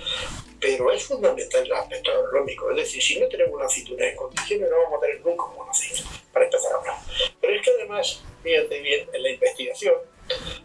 Pero 0.60 0.90
es 0.92 1.04
fundamental 1.04 1.64
el 1.64 1.72
aspecto 1.72 2.10
agronómico, 2.10 2.70
es 2.72 2.76
decir, 2.78 3.00
si 3.00 3.20
no 3.20 3.28
tenemos 3.28 3.54
una 3.54 3.66
aceituna 3.66 4.08
en 4.08 4.16
condiciones, 4.16 4.68
no 4.68 4.76
vamos 4.82 4.98
a 4.98 5.06
tener 5.06 5.20
nunca 5.24 5.44
un 5.44 5.56
buen 5.56 5.70
aceite, 5.70 6.02
para 6.32 6.44
empezar 6.44 6.72
a 6.72 6.76
hablar. 6.76 6.96
Pero 7.40 7.54
es 7.54 7.62
que 7.62 7.70
además, 7.70 8.22
fíjate 8.42 8.80
bien, 8.80 9.08
en 9.12 9.22
la 9.22 9.30
investigación, 9.30 9.94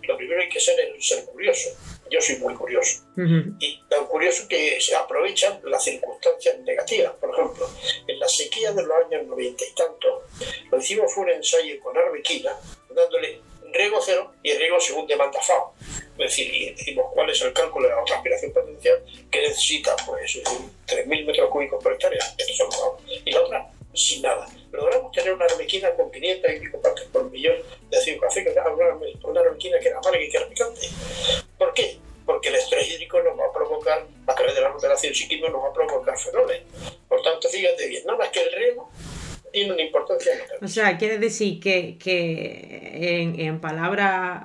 lo 0.02 0.18
primero 0.18 0.40
que 0.40 0.46
hay 0.46 0.50
que 0.50 0.60
ser 0.60 0.80
es 0.80 1.08
ser 1.08 1.26
curioso. 1.26 1.70
Yo 2.10 2.20
soy 2.22 2.36
muy 2.38 2.54
curioso. 2.56 3.04
Uh 3.16 3.22
-huh. 3.22 3.56
Y 3.60 3.82
tan 3.90 4.06
curioso 4.08 4.48
que 4.48 4.80
se 4.82 4.96
aprovechan 4.96 5.62
las 5.64 5.84
circunstancias 5.84 6.60
negativas. 6.60 7.14
Por 7.14 7.30
ejemplo, 7.32 7.70
en 8.08 8.20
la 8.20 8.28
sequía 8.28 8.72
de 8.74 8.84
los 8.84 8.98
años 9.06 9.26
90 9.26 9.64
y 9.66 9.74
tanto, 9.74 10.24
lo 10.70 10.78
hicimos 10.78 11.14
fue 11.14 11.24
un 11.24 11.30
ensayo 11.30 11.80
con 11.80 11.98
arbequina, 11.98 12.52
dándole 12.90 13.42
riego 13.74 14.00
cero 14.02 14.34
y 14.44 14.54
riego 14.54 14.80
según 14.80 15.08
demanda 15.08 15.42
FAO. 15.42 15.74
Es 16.18 16.18
decir, 16.18 16.54
y 16.54 16.72
decimos 16.72 17.08
cuál 17.14 17.30
es 17.30 17.42
el 17.42 17.54
cálculo 17.54 17.90
de 17.90 17.96
la 17.96 18.04
transpiración 18.04 18.54
potencial 18.54 19.04
que 19.32 19.42
necesita, 19.42 19.96
pues, 20.06 20.42
3.000 20.88 21.26
metros 21.26 21.50
cúbicos 21.50 21.84
por 21.84 21.94
hectárea. 21.94 22.22
Esto 22.38 22.54
son 22.54 22.72
FAO. 22.72 22.98
Y 23.26 23.32
la 23.32 23.42
otra, 23.42 23.72
sin 23.94 24.22
nada. 24.22 24.48
Logramos 24.72 25.12
tener 25.12 25.34
una 25.34 25.46
arbequina 25.46 25.92
con 25.96 26.12
500 26.12 26.52
y 26.52 26.60
pico 26.60 26.82
partes 26.82 27.06
por 27.06 27.30
millón 27.30 27.58
de 27.90 27.98
ácido 27.98 28.22
café, 28.22 28.46
una, 28.50 28.98
una 29.24 29.42
arbequina 29.42 29.80
que 29.80 29.88
era 29.88 29.98
amarga 29.98 30.22
y 30.22 30.30
que 30.30 30.38
era 30.38 30.48
picante. 30.48 30.90
¿Por 31.58 31.74
qué? 31.74 31.98
Porque 32.26 32.50
el 32.50 32.56
estrés 32.56 32.90
hídrico 32.90 33.22
nos 33.22 33.38
va 33.38 33.48
a 33.48 33.54
provocar, 33.54 34.06
a 34.28 34.36
través 34.36 34.56
de 34.56 34.62
la 34.62 34.70
moderación 34.70 35.14
psíquica, 35.14 35.50
nos 35.50 35.64
va 35.64 35.70
a 35.70 35.74
provocar 35.74 36.18
fenoles. 36.18 36.62
Por 37.08 37.22
tanto, 37.22 37.50
fíjate 37.50 37.88
bien, 37.88 38.06
nada 38.06 38.18
más 38.18 38.30
que 38.30 38.42
el 38.42 38.52
riego 38.52 38.90
tiene 39.54 39.72
una 39.72 39.84
importancia 39.84 40.32
O 40.62 40.68
sea, 40.68 40.98
quiere 40.98 41.20
decir 41.20 41.60
que, 41.60 41.98
que 42.00 43.22
en, 43.22 43.40
en, 43.40 43.62
palabras 43.62 44.42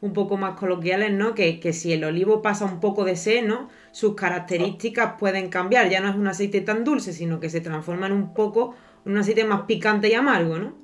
un 0.00 0.12
poco 0.12 0.36
más 0.36 0.56
coloquiales, 0.58 1.10
¿no? 1.10 1.34
Que, 1.34 1.58
que, 1.58 1.72
si 1.72 1.92
el 1.92 2.04
olivo 2.04 2.40
pasa 2.40 2.64
un 2.64 2.80
poco 2.80 3.04
de 3.04 3.16
seno, 3.16 3.68
sus 3.90 4.14
características 4.14 5.16
pueden 5.18 5.50
cambiar. 5.50 5.90
Ya 5.90 6.00
no 6.00 6.08
es 6.08 6.14
un 6.14 6.28
aceite 6.28 6.60
tan 6.60 6.84
dulce, 6.84 7.12
sino 7.12 7.40
que 7.40 7.50
se 7.50 7.60
transforma 7.60 8.06
en 8.06 8.12
un 8.12 8.32
poco, 8.32 8.76
un 9.04 9.18
aceite 9.18 9.44
más 9.44 9.62
picante 9.62 10.08
y 10.08 10.14
amargo, 10.14 10.56
¿no? 10.56 10.78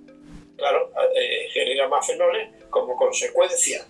Claro, 0.56 0.90
eh, 1.14 1.48
genera 1.52 1.88
más 1.88 2.06
fenoles 2.06 2.59
como 2.70 2.96
consecuencia 2.96 3.86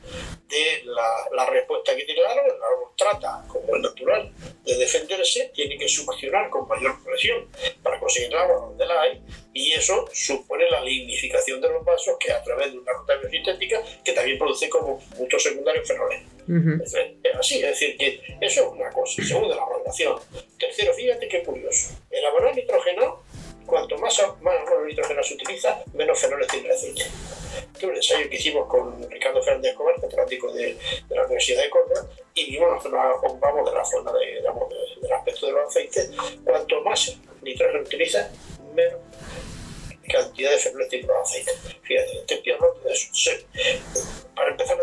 de 0.48 0.82
la, 0.84 1.28
la, 1.32 1.46
respuesta 1.46 1.94
que 1.94 2.04
tiene 2.04 2.20
el 2.20 2.26
árbol, 2.26 2.52
el 2.56 2.62
árbol 2.62 2.88
trata, 2.96 3.44
como 3.46 3.76
es 3.76 3.82
natural, 3.82 4.32
de 4.64 4.76
defenderse, 4.76 5.50
tiene 5.54 5.78
que 5.78 5.88
succionar 5.88 6.50
con 6.50 6.66
mayor 6.66 7.02
presión 7.04 7.48
para 7.82 8.00
conseguir 8.00 8.30
el 8.30 8.38
agua 8.38 8.56
donde 8.56 8.86
la 8.86 9.00
hay, 9.02 9.22
y 9.54 9.72
eso 9.72 10.08
supone 10.12 10.68
la 10.70 10.80
lignificación 10.80 11.60
de 11.60 11.68
los 11.68 11.84
vasos 11.84 12.16
que 12.18 12.32
a 12.32 12.42
través 12.42 12.72
de 12.72 12.78
una 12.78 12.92
ruta 12.92 13.16
biosintética 13.16 13.82
que 14.04 14.12
también 14.12 14.38
produce 14.38 14.68
como 14.68 14.98
puntos 15.16 15.42
secundarios 15.42 15.86
fenoles. 15.86 16.22
Uh 16.48 16.52
-huh. 16.52 16.82
es, 16.82 16.94
es, 16.94 17.34
así, 17.38 17.56
es 17.56 17.70
decir, 17.70 17.96
que 17.96 18.20
eso 18.40 18.60
es 18.62 18.66
una 18.72 18.90
cosa. 18.90 19.22
Segundo, 19.22 19.54
la 19.54 19.64
valoración. 19.64 20.18
Tercero, 20.58 20.92
fíjate 20.94 21.28
qué 21.28 21.42
curioso. 21.42 21.94
El 22.10 22.24
abono 22.24 22.52
nitrógeno 22.52 23.22
cuanto 23.66 23.96
más, 23.98 24.20
más 24.40 24.54
nitrógeno 24.86 25.22
se 25.22 25.34
utiliza, 25.34 25.82
menos 25.94 26.18
fenoles 26.18 26.48
tiene 26.48 26.68
el 26.68 26.74
aceite. 26.74 27.04
Este 27.72 27.86
un 27.86 27.96
ensayo 27.96 28.28
que 28.28 28.36
hicimos 28.36 28.68
con 28.68 29.10
Ricardo 29.10 29.42
Fernández 29.42 29.72
Escobar, 29.72 29.94
catedrático 30.00 30.52
de, 30.52 30.76
de, 31.08 31.14
la 31.16 31.22
Universidad 31.24 31.62
de 31.62 31.70
Córdoba, 31.70 32.06
y 32.34 32.50
vimos, 32.50 32.84
nos 32.84 33.16
ocupamos 33.22 33.70
de 33.70 33.76
la 33.76 33.84
forma 33.84 34.12
de, 34.12 34.34
digamos, 34.36 34.68
del 35.00 35.12
aspecto 35.12 35.46
de 35.46 35.52
los 35.52 35.68
aceites. 35.68 36.10
Cuanto 36.44 36.80
más 36.82 37.16
nitrógeno 37.42 37.82
utiliza, 37.82 38.30
menos 38.74 39.00
cantidad 40.10 40.50
de 40.50 40.58
fenoles 40.58 40.88
tiene 40.88 41.06
los 41.06 41.16
aceites. 41.18 41.54
Fíjate, 41.82 42.22
te 42.26 42.34
estoy 42.34 42.52
hablando 42.52 42.80
de 42.80 42.92
eso. 42.92 43.08
Sí. 43.14 43.30
Para 44.34 44.50
empezar, 44.50 44.78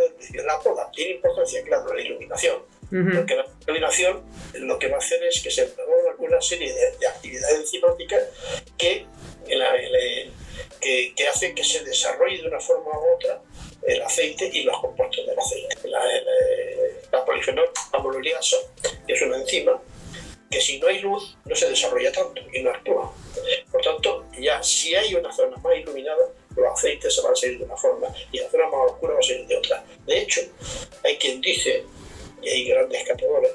la 0.46 0.60
poda 0.60 0.90
tiene 0.92 1.16
importancia, 1.16 1.64
claro, 1.64 1.94
la 1.94 2.02
iluminación. 2.02 2.62
Uh 2.92 2.96
-huh. 2.96 3.18
Porque 3.18 3.36
la 3.36 3.46
iluminación 3.66 4.24
lo 4.54 4.80
que 4.80 4.88
va 4.88 4.96
a 4.96 5.00
hacer 5.00 5.24
es 5.24 5.42
que 5.42 5.52
se 5.52 5.66
promueva 5.66 6.07
una 6.28 6.42
serie 6.42 6.74
de, 6.74 6.98
de 6.98 7.08
actividades 7.08 7.60
enzimáticas 7.60 8.24
que, 8.78 9.06
que, 10.82 11.14
que 11.16 11.28
hacen 11.28 11.56
que 11.56 11.64
se 11.64 11.84
desarrolle 11.84 12.42
de 12.42 12.48
una 12.48 12.60
forma 12.60 12.92
u 12.92 13.16
otra 13.16 13.42
el 13.84 14.02
aceite 14.02 14.50
y 14.52 14.64
los 14.64 14.80
compuestos 14.80 15.26
del 15.26 15.40
aceite. 15.40 15.88
La, 15.88 16.00
la, 16.04 16.32
la 17.12 17.26
polifenol 17.26 17.70
amololiasa 17.94 18.58
es 19.08 19.22
una 19.22 19.38
enzima 19.38 19.82
que 20.50 20.62
si 20.62 20.80
no 20.80 20.88
hay 20.88 21.00
luz 21.00 21.38
no 21.46 21.56
se 21.56 21.70
desarrolla 21.70 22.12
tanto 22.12 22.42
y 22.54 22.62
no 22.62 22.72
actúa. 22.72 23.14
Por 23.72 23.82
tanto, 23.82 24.26
ya 24.40 24.62
si 24.64 24.96
hay 24.96 25.14
una 25.16 25.32
zona 25.34 25.58
más 25.58 25.76
iluminada, 25.78 26.26
los 26.56 26.74
aceites 26.74 27.14
se 27.14 27.22
van 27.22 27.34
a 27.34 27.36
salir 27.36 27.60
de 27.60 27.66
una 27.66 27.78
forma 27.78 28.08
y 28.32 28.40
la 28.40 28.50
zona 28.50 28.66
más 28.68 28.92
oscura 28.92 29.14
va 29.14 29.20
a 29.20 29.24
salir 29.24 29.46
de 29.48 29.58
otra. 29.58 29.84
De 30.06 30.20
hecho, 30.20 30.42
hay 31.04 31.18
quien 31.18 31.42
dice, 31.42 31.84
y 32.42 32.50
hay 32.50 32.68
grandes 32.68 33.04
catadores, 33.04 33.52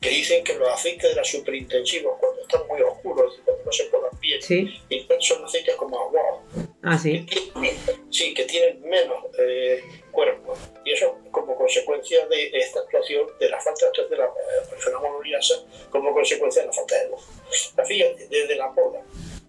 que 0.00 0.08
dicen 0.08 0.44
que 0.44 0.54
los 0.54 0.68
aceites 0.68 1.10
de 1.10 1.16
la 1.16 1.24
superintensivos, 1.24 2.18
cuando 2.18 2.42
están 2.42 2.66
muy 2.68 2.80
oscuros, 2.82 3.38
cuando 3.44 3.64
no 3.64 3.72
se 3.72 3.84
podan 3.84 4.10
bien, 4.20 4.40
¿Sí? 4.42 4.80
son 5.20 5.44
aceites 5.44 5.74
como 5.76 5.98
agua. 5.98 6.42
Ah, 6.82 6.98
sí. 6.98 7.26
Que 7.26 7.40
tienen, 7.40 7.76
sí, 8.10 8.34
que 8.34 8.44
tienen 8.44 8.80
menos 8.82 9.18
eh, 9.38 9.82
cuerpo. 10.10 10.54
Y 10.84 10.92
eso 10.92 11.18
como 11.30 11.54
consecuencia 11.54 12.26
de 12.26 12.50
esta 12.54 12.80
actuación, 12.80 13.26
de 13.38 13.48
la 13.50 13.60
falta 13.60 13.86
de 14.08 14.16
la 14.16 14.24
eh, 14.24 14.76
fenómeno 14.78 15.22
liasa, 15.22 15.54
como 15.90 16.12
consecuencia 16.12 16.62
de 16.62 16.68
la 16.68 16.72
falta 16.72 16.98
de 16.98 17.10
luz. 17.10 17.20
Fíjate, 17.86 18.26
desde 18.28 18.56
la 18.56 18.72
poda, 18.72 19.02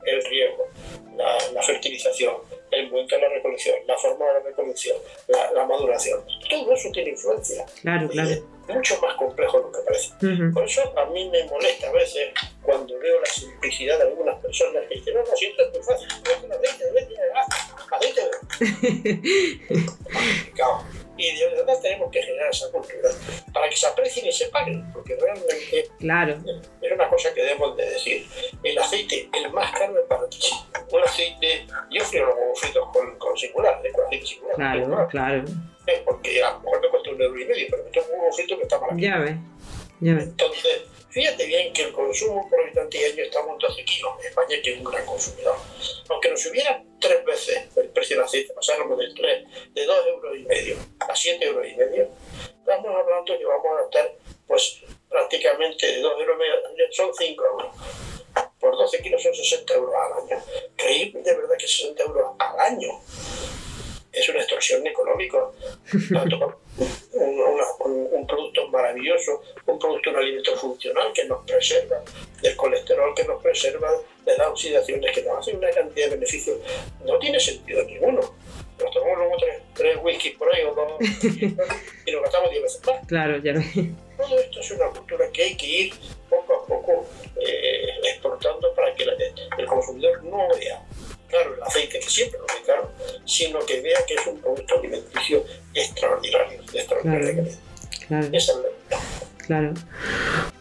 el 0.06 0.24
riego, 0.26 0.68
la, 1.16 1.38
la, 1.54 1.62
fertilización, 1.62 2.36
el 2.72 2.89
momento 2.89 3.16
de 3.16 3.22
la 3.22 3.30
recolección, 3.30 3.76
la 3.88 3.97
forma 3.97 4.26
de 4.28 4.34
la 4.34 4.39
recolección, 4.39 4.97
la, 5.28 5.52
la 5.52 5.66
maduración, 5.66 6.24
todo 6.49 6.74
eso 6.74 6.89
tiene 6.91 7.12
influencia. 7.12 7.66
Claro, 7.82 8.10
claro. 8.10 8.30
Es 8.30 8.43
mucho 8.68 8.99
más 9.02 9.16
complejo 9.16 9.58
de 9.58 9.64
lo 9.64 9.72
que 9.72 9.80
parece. 9.86 10.10
Uh 10.22 10.28
-huh. 10.28 10.54
Por 10.54 10.64
eso 10.64 10.82
a 10.97 11.06
mí 11.08 11.30
me 11.30 11.43
molesta 11.45 11.89
a 11.89 11.91
veces 11.91 12.30
cuando 12.64 12.97
veo 12.99 13.20
la 13.20 13.26
simplicidad 13.26 13.97
de 13.97 14.04
algunas 14.04 14.39
personas 14.39 14.84
que 14.88 14.95
dicen, 14.95 15.14
no, 15.16 15.22
no, 15.22 15.36
si 15.36 15.45
esto 15.45 15.64
es 15.64 15.72
muy 15.72 15.84
fácil, 15.84 16.08
aceite, 16.08 16.47
aceite, 16.52 17.24
aceite. 17.91 18.32
Y 21.22 21.38
de 21.38 21.49
verdad 21.49 21.80
tenemos 21.82 22.11
que 22.11 22.22
generar 22.24 22.49
esa 22.49 22.72
cultura 22.72 23.09
para 23.53 23.69
que 23.69 23.76
se 23.76 23.88
aprecien 23.88 24.26
y 24.26 24.32
se 24.32 24.47
paguen, 24.47 24.91
porque 24.91 25.15
realmente 25.15 25.89
claro. 25.99 26.38
es 26.82 26.91
una 26.91 27.07
cosa 27.07 27.34
que 27.34 27.41
debemos 27.41 27.78
de 27.78 27.86
decir. 27.86 28.28
El 28.63 28.78
aceite, 28.78 29.30
el 29.34 29.51
más 29.51 29.72
caro 29.72 29.99
es 29.99 30.05
para 30.07 30.28
ti. 30.30 30.49
Un 30.91 31.03
aceite, 31.03 31.65
yo 31.89 32.03
frío 32.03 32.26
los 32.26 32.36
huevos 32.36 32.59
fritos 32.59 32.89
con, 32.91 33.17
con 33.17 33.38
singular, 33.38 33.82
con 33.93 34.05
aceite 34.05 34.26
singular. 34.26 34.55
Claro, 34.55 35.07
claro. 35.09 35.45
Eh, 35.88 36.01
porque 36.05 36.43
a 36.43 36.51
lo 36.51 36.59
mejor 36.59 36.82
me 36.82 36.89
cuesta 36.89 37.09
un 37.11 37.22
euro 37.22 37.39
y 37.39 37.45
medio, 37.45 37.67
pero 37.69 37.84
me 37.84 37.89
tomo 37.89 38.07
un 38.13 38.19
huevo 38.19 38.34
frito 38.34 38.57
que 38.57 38.63
está 38.63 38.80
mal. 38.80 38.97
Ya 38.97 39.17
ves, 39.19 39.36
Entonces, 40.02 40.82
fíjate 41.10 41.45
bien 41.45 41.72
que 41.74 41.84
el 41.84 41.91
consumo 41.91 42.49
por 42.49 42.60
habitante 42.60 42.97
y 42.97 43.04
año 43.04 43.24
está 43.24 43.39
en 43.39 43.58
12 43.58 43.86
kilos 43.86 44.12
España, 44.26 44.56
que 44.64 44.74
es 44.74 44.78
un 44.80 44.84
gran 44.86 45.06
consumidor. 45.06 45.56
Aunque 46.10 46.30
nos 46.30 46.41
subiera 46.41 46.84
tres 46.99 47.24
veces 47.24 47.78
el 47.78 47.89
precio 47.89 48.16
del 48.16 48.26
aceite, 48.26 48.54
pasáramos 48.54 48.97
del 48.97 49.14
3, 49.14 49.74
de 49.74 49.86
2 49.86 50.08
euros 50.08 50.38
y 50.38 50.43
medio 50.43 50.76
a 50.99 51.16
7 51.16 51.45
euros 51.45 51.68
y 51.68 51.76
medio, 51.76 52.10
estamos 52.60 52.95
hablando 52.95 53.38
que 53.38 53.45
vamos 53.45 53.68
a 53.78 53.82
gastar 53.82 54.12
pues 54.47 54.82
prácticamente 55.08 55.86
de 55.86 56.02
2 56.02 56.20
euros 56.20 56.36
y 56.36 56.39
medio, 56.39 56.91
son 56.91 57.12
5 57.14 57.45
euros. 57.45 57.76
Por 58.60 58.78
12 58.78 59.02
kilos 59.02 59.22
son 59.22 59.34
60 59.36 59.74
euros 59.74 59.93
al 59.95 60.24
año. 60.24 60.43
¿Creéis 60.76 61.14
de 61.14 61.36
verdad 61.36 61.58
que 61.58 61.68
60 61.68 62.04
euros 62.04 62.36
al 62.39 62.60
año 62.60 62.89
es 64.12 64.30
una 64.30 64.39
extorsión 64.39 64.86
económica? 64.86 65.38
Un, 67.14 67.40
una, 67.40 67.64
un, 67.80 68.08
un, 68.12 68.28
producto 68.28 68.68
maravilloso, 68.70 69.42
un 69.66 69.80
producto, 69.80 70.10
un 70.10 70.16
alimento 70.18 70.56
funcional 70.56 71.12
que 71.14 71.26
nos 71.26 71.46
preserva 71.46 72.04
del 72.42 72.56
colesterol, 72.56 73.14
que 73.16 73.24
nos 73.26 73.42
preserva 73.42 73.92
de 74.26 74.38
las 74.38 74.48
oxidaciones, 74.48 75.12
que 75.14 75.24
nos 75.24 75.38
hace 75.40 75.56
una 75.56 75.70
cantidad 75.70 76.08
de 76.08 76.16
beneficios. 76.16 76.58
No 77.06 77.20
tiene 77.20 77.40
sentido 77.40 77.84
ninguno. 77.84 78.22
Nos 78.80 78.92
tomamos 78.92 79.18
luego 79.18 79.38
tres, 79.40 79.62
tres 79.76 79.98
whisky 80.02 80.32
por 80.32 80.54
ahí 80.54 80.64
o 80.64 80.74
dos 80.74 81.02
y 82.06 82.12
nos 82.12 82.22
gastamos 82.24 82.50
diez 82.50 82.64
veces 82.64 82.82
más. 82.86 83.08
Claro, 83.08 83.38
ya 83.38 83.54
lo 83.54 83.62
Todo 84.18 84.40
esto 84.40 84.60
es 84.60 84.72
una 84.72 84.88
cultura 84.88 85.30
que 85.32 85.44
hay 85.44 85.58
que 85.58 85.68
ir 85.68 85.94
poco 86.30 86.54
a 86.54 86.66
poco 86.66 87.06
eh, 87.40 87.90
exportando 88.04 88.74
para 88.74 88.94
que 88.96 89.06
la, 89.06 89.14
el 89.58 89.66
consumidor 89.66 90.24
no 90.24 90.48
vea 90.58 90.82
claro 91.32 91.56
el 91.56 91.64
aceite, 91.64 92.00
que 92.00 92.10
siempre 92.10 92.40
lo 92.40 92.46
ve 92.46 92.66
caro, 92.66 92.92
sino 93.26 93.60
que 93.66 93.82
vea 93.82 94.00
que 94.08 94.14
es 94.14 94.28
un 94.28 94.40
producto 94.40 94.78
alimenticio 94.78 95.44
extraordinario, 95.74 96.62
de 96.72 96.80
extraordinaria 96.80 97.34
claro, 97.34 97.50
claro. 98.08 98.28
Esa 98.32 98.52
es 98.52 98.58
la 98.58 99.00
Claro. 99.48 99.74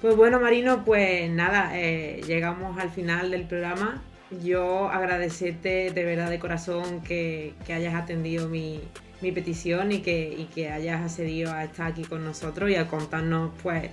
Pues 0.00 0.16
bueno, 0.16 0.40
Marino, 0.40 0.84
pues 0.84 1.30
nada, 1.30 1.78
eh, 1.78 2.22
llegamos 2.26 2.78
al 2.78 2.90
final 2.90 3.30
del 3.30 3.46
programa. 3.46 4.02
Yo 4.42 4.88
agradecerte 4.88 5.90
de 5.90 6.04
verdad 6.04 6.30
de 6.30 6.38
corazón 6.38 7.02
que, 7.02 7.54
que 7.66 7.72
hayas 7.72 7.94
atendido 7.94 8.48
mi, 8.48 8.80
mi 9.20 9.32
petición 9.32 9.92
y 9.92 10.00
que, 10.00 10.34
y 10.36 10.44
que 10.46 10.70
hayas 10.70 11.02
accedido 11.02 11.52
a 11.52 11.64
estar 11.64 11.88
aquí 11.88 12.04
con 12.04 12.24
nosotros 12.24 12.70
y 12.70 12.76
a 12.76 12.88
contarnos 12.88 13.50
pues 13.62 13.90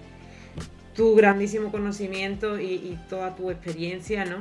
tu 0.96 1.16
grandísimo 1.16 1.72
conocimiento 1.72 2.60
y, 2.60 2.74
y 2.74 3.00
toda 3.10 3.36
tu 3.36 3.52
experiencia, 3.52 4.26
¿no? 4.26 4.38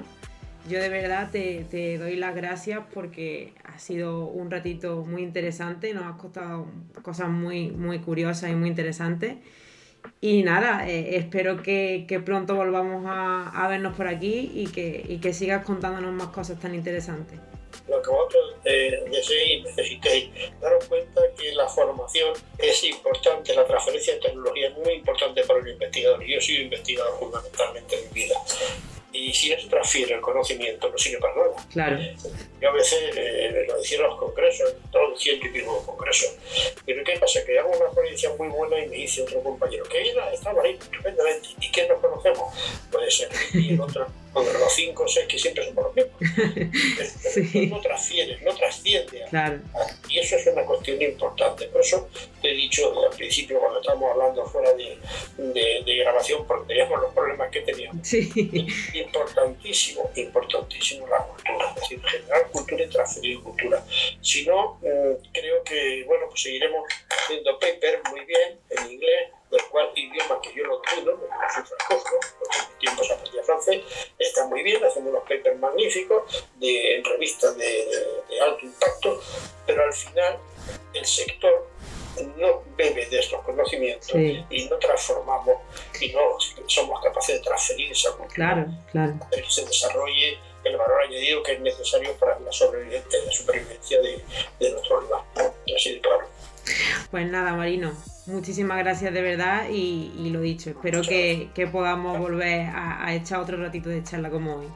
Yo 0.69 0.81
de 0.81 0.89
verdad 0.89 1.31
te, 1.31 1.65
te, 1.71 1.99
doy 1.99 2.17
las 2.17 2.35
gracias 2.35 2.81
porque 2.93 3.53
ha 3.65 3.79
sido 3.79 4.27
un 4.27 4.51
ratito 4.51 5.05
muy 5.05 5.23
interesante, 5.23 5.95
nos 5.95 6.05
has 6.05 6.21
costado 6.21 6.67
cosas 7.03 7.29
muy, 7.29 7.71
muy 7.71 8.01
curiosas 8.01 8.51
y 8.51 8.55
muy 8.55 8.69
interesantes. 8.69 9.37
Y 10.21 10.43
nada, 10.43 10.89
eh, 10.89 11.17
espero 11.17 11.63
que, 11.63 12.05
que, 12.09 12.21
pronto 12.21 12.55
volvamos 12.55 13.05
a, 13.07 13.49
a, 13.49 13.69
vernos 13.69 13.97
por 13.97 14.07
aquí 14.07 14.53
y 14.55 14.69
que, 14.69 15.05
y 15.09 15.19
que 15.19 15.33
sigas 15.33 15.65
contándonos 15.65 16.13
más 16.13 16.29
cosas 16.29 16.61
tan 16.61 16.75
interesantes. 16.75 17.39
Lo 17.89 18.01
que 18.01 18.11
vosotros 18.11 18.55
eh, 18.65 19.05
deseéis, 19.11 19.65
necesitéis, 19.65 20.31
daros 20.61 20.85
cuenta 20.87 21.21
que 21.37 21.53
la 21.55 21.69
formación 21.69 22.33
es 22.59 22.85
importante, 22.85 23.55
la 23.55 23.67
transferencia 23.67 24.15
de 24.15 24.21
tecnología 24.21 24.69
es 24.69 24.77
muy 24.77 24.95
importante 24.95 25.43
para 25.43 25.61
un 25.61 25.69
investigador. 25.69 26.25
Yo 26.25 26.41
sido 26.41 26.63
investigador 26.63 27.19
fundamentalmente 27.19 27.99
en 27.99 28.09
mi 28.09 28.21
vida 28.21 28.37
y 29.17 29.33
si 29.33 29.49
se 29.49 29.57
transfiere 29.69 30.15
el 30.15 30.21
conocimiento 30.21 30.91
no 30.91 30.99
sirve 30.99 31.19
para 31.19 31.35
nada. 31.35 31.67
Claro. 31.73 31.99
Yo 32.61 32.71
a 32.71 32.73
veces 32.73 32.99
eh, 33.17 33.65
lo 33.67 33.79
decía 33.79 33.99
en 33.99 34.05
los 34.05 34.19
congresos, 34.19 34.73
en 34.73 34.91
todos 34.91 35.11
los 35.11 35.21
ciento 35.21 35.47
y 35.47 35.51
pico 35.51 35.85
congresos, 35.87 36.37
pero 36.85 37.03
¿qué 37.05 37.19
pasa? 37.19 37.45
Que 37.45 37.59
hago 37.59 37.71
una 37.71 37.91
ponencia 37.91 38.31
muy 38.39 38.49
buena 38.49 38.79
y 38.79 38.89
me 38.89 38.97
dice 38.97 39.23
otro 39.23 39.43
compañero, 39.43 39.85
que 39.85 40.11
era, 40.11 40.33
estaba 40.33 40.63
ahí 40.63 40.73
estupendamente, 40.73 41.49
¿y 41.61 41.71
qué 41.71 41.89
nos 41.89 42.01
conocemos? 42.01 42.55
Puede 42.91 43.11
ser, 43.11 43.29
y 43.55 43.75
el 43.75 43.81
otro, 43.81 44.07
bueno, 44.33 44.53
los 44.53 44.73
cinco 44.75 45.05
o 45.05 45.09
seis 45.09 45.27
que 45.27 45.39
siempre 45.39 45.65
somos 45.67 45.85
los 45.85 45.95
mismos. 45.95 46.73
sí. 47.53 47.67
No 47.67 47.81
transfiere, 47.81 48.39
no 48.43 48.55
trasciende. 48.55 49.25
Claro. 49.31 49.61
Y 50.09 50.19
eso 50.19 50.37
es 50.37 50.47
una 50.47 50.63
cuestión 50.63 51.01
importante. 51.01 51.67
Por 51.69 51.81
eso 51.81 52.09
te 52.43 52.51
he 52.51 52.55
dicho 52.55 53.07
al 53.07 53.17
principio, 53.17 53.59
cuando 53.61 53.81
estábamos 53.81 54.11
hablando 54.13 54.47
fuera 54.47 54.73
de, 54.75 54.99
de, 55.39 55.83
de 55.85 55.97
grabación, 55.97 56.47
porque 56.47 56.67
teníamos 56.69 57.01
los 57.01 57.15
problemas 57.15 57.51
que 57.51 57.61
teníamos. 57.63 58.07
Sí 58.07 58.31
importantísimo, 59.07 60.11
importantísimo 60.15 61.07
la 61.07 61.19
cultura, 61.25 61.69
es 61.69 61.75
decir, 61.81 62.03
generar 62.05 62.51
cultura 62.51 62.85
y 62.85 62.89
transferir 62.89 63.41
cultura. 63.41 63.85
Si 64.21 64.47
no, 64.47 64.79
creo 65.33 65.63
que, 65.65 66.05
bueno, 66.07 66.27
pues 66.29 66.43
seguiremos 66.43 66.85
haciendo 67.09 67.59
paper 67.59 68.03
muy 68.11 68.25
bien 68.25 68.61
en 68.71 68.93
inglés, 68.93 69.31
del 69.51 69.63
cual 69.71 69.91
idioma 69.95 70.41
que 70.43 70.53
yo 70.55 70.65
lo 70.65 70.83
domino, 70.83 71.19
porque 71.19 71.35
no 71.35 71.55
soy 71.55 71.63
francófono, 71.65 72.21
porque 72.39 72.59
en 72.59 72.69
mi 72.69 72.79
tiempo 72.81 73.05
se 73.05 73.13
aprendía 73.13 73.43
francés, 73.45 73.83
está 74.19 74.47
muy 74.47 74.63
bien, 74.63 74.85
hacemos 74.85 75.11
unos 75.11 75.23
papers 75.23 75.59
magníficos 75.59 76.47
de, 76.57 76.97
en 76.97 77.05
revistas 77.05 77.57
de, 77.57 77.65
de, 77.65 78.23
de 78.29 78.41
alto 78.41 78.67
impacto, 78.67 79.21
pero 79.67 79.85
al 79.85 79.93
final 79.93 80.39
el 80.95 81.07
sector 81.07 81.69
no 82.37 82.63
bebe 82.77 83.07
de 83.07 83.19
estos 83.19 83.43
conocimientos 83.43 84.07
sí. 84.07 84.45
y 84.51 84.65
no 84.69 84.79
transformamos 84.79 85.57
y 86.01 86.13
no 86.13 86.36
claro, 88.37 88.67
claro. 88.93 89.15
para 89.19 89.43
que 89.43 89.51
se 89.51 89.65
desarrolle 89.65 90.39
el 90.65 90.77
valor 90.77 91.03
añadido 91.03 91.43
que 91.43 91.53
es 91.53 91.61
necesario 91.61 92.13
para 92.15 92.39
la 92.41 92.53
sobrevivencia, 92.53 93.19
la 93.25 93.33
supervivencia 93.33 94.01
de, 94.01 94.25
de 94.61 94.71
nuestro 94.71 95.01
lugar. 95.01 95.23
Así 95.75 95.95
de 95.95 96.01
claro. 96.01 96.27
Pues 97.11 97.27
nada, 97.31 97.53
Marino, 97.55 97.93
muchísimas 98.27 98.79
gracias 98.79 99.13
de 99.13 99.23
verdad 99.23 99.69
y, 99.71 100.13
y 100.19 100.31
lo 100.31 100.41
dicho, 100.41 100.71
espero 100.71 101.03
que, 101.03 101.51
que, 101.55 101.67
podamos 101.67 102.19
volver 102.19 102.67
a, 102.67 103.07
a, 103.07 103.15
echar 103.15 103.41
otro 103.41 103.57
ratito 103.57 103.89
de 103.89 104.03
charla 104.03 104.31
como 104.31 104.57
hoy. 104.57 104.69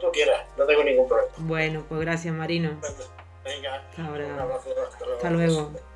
tú 0.00 0.10
quieras, 0.12 0.44
no 0.56 0.66
tengo 0.66 0.82
ningún 0.82 1.08
problema. 1.08 1.32
Bueno, 1.38 1.84
pues 1.88 2.00
gracias, 2.00 2.34
Marino. 2.34 2.70
Venga, 3.44 3.88
ahora. 3.98 4.26
un 4.26 4.38
abrazo, 4.38 4.70
hasta 4.88 5.04
luego. 5.04 5.16
Hasta 5.16 5.30
luego. 5.30 5.87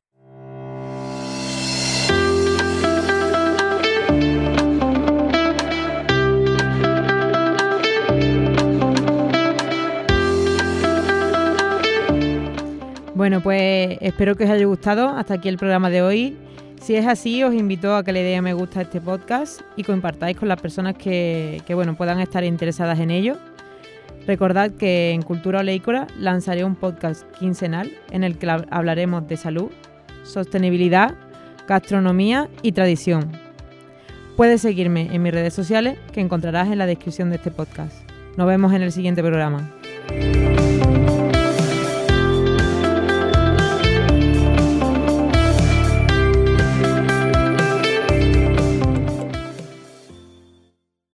Bueno, 13.14 13.42
pues 13.42 13.98
espero 14.00 14.36
que 14.36 14.44
os 14.44 14.50
haya 14.50 14.64
gustado. 14.64 15.08
Hasta 15.08 15.34
aquí 15.34 15.48
el 15.48 15.58
programa 15.58 15.90
de 15.90 16.02
hoy. 16.02 16.36
Si 16.80 16.96
es 16.96 17.06
así, 17.06 17.44
os 17.44 17.54
invito 17.54 17.94
a 17.94 18.02
que 18.02 18.12
le 18.12 18.22
deis 18.22 18.38
a 18.38 18.42
me 18.42 18.54
gusta 18.54 18.80
a 18.80 18.82
este 18.82 19.00
podcast 19.00 19.60
y 19.76 19.84
compartáis 19.84 20.36
con 20.36 20.48
las 20.48 20.60
personas 20.60 20.96
que, 20.96 21.62
bueno, 21.74 21.94
puedan 21.94 22.20
estar 22.20 22.42
interesadas 22.42 22.98
en 22.98 23.10
ello. 23.10 23.36
Recordad 24.26 24.72
que 24.72 25.10
en 25.10 25.22
Cultura 25.22 25.60
Oleícola 25.60 26.06
lanzaré 26.18 26.64
un 26.64 26.74
podcast 26.74 27.24
quincenal 27.38 27.92
en 28.10 28.24
el 28.24 28.38
que 28.38 28.48
hablaremos 28.70 29.28
de 29.28 29.36
salud, 29.36 29.70
sostenibilidad, 30.24 31.14
gastronomía 31.68 32.48
y 32.62 32.72
tradición. 32.72 33.30
Puedes 34.36 34.62
seguirme 34.62 35.14
en 35.14 35.22
mis 35.22 35.32
redes 35.32 35.54
sociales 35.54 35.98
que 36.12 36.20
encontrarás 36.20 36.68
en 36.68 36.78
la 36.78 36.86
descripción 36.86 37.30
de 37.30 37.36
este 37.36 37.50
podcast. 37.50 37.94
Nos 38.36 38.46
vemos 38.46 38.72
en 38.72 38.82
el 38.82 38.90
siguiente 38.90 39.22
programa. 39.22 39.70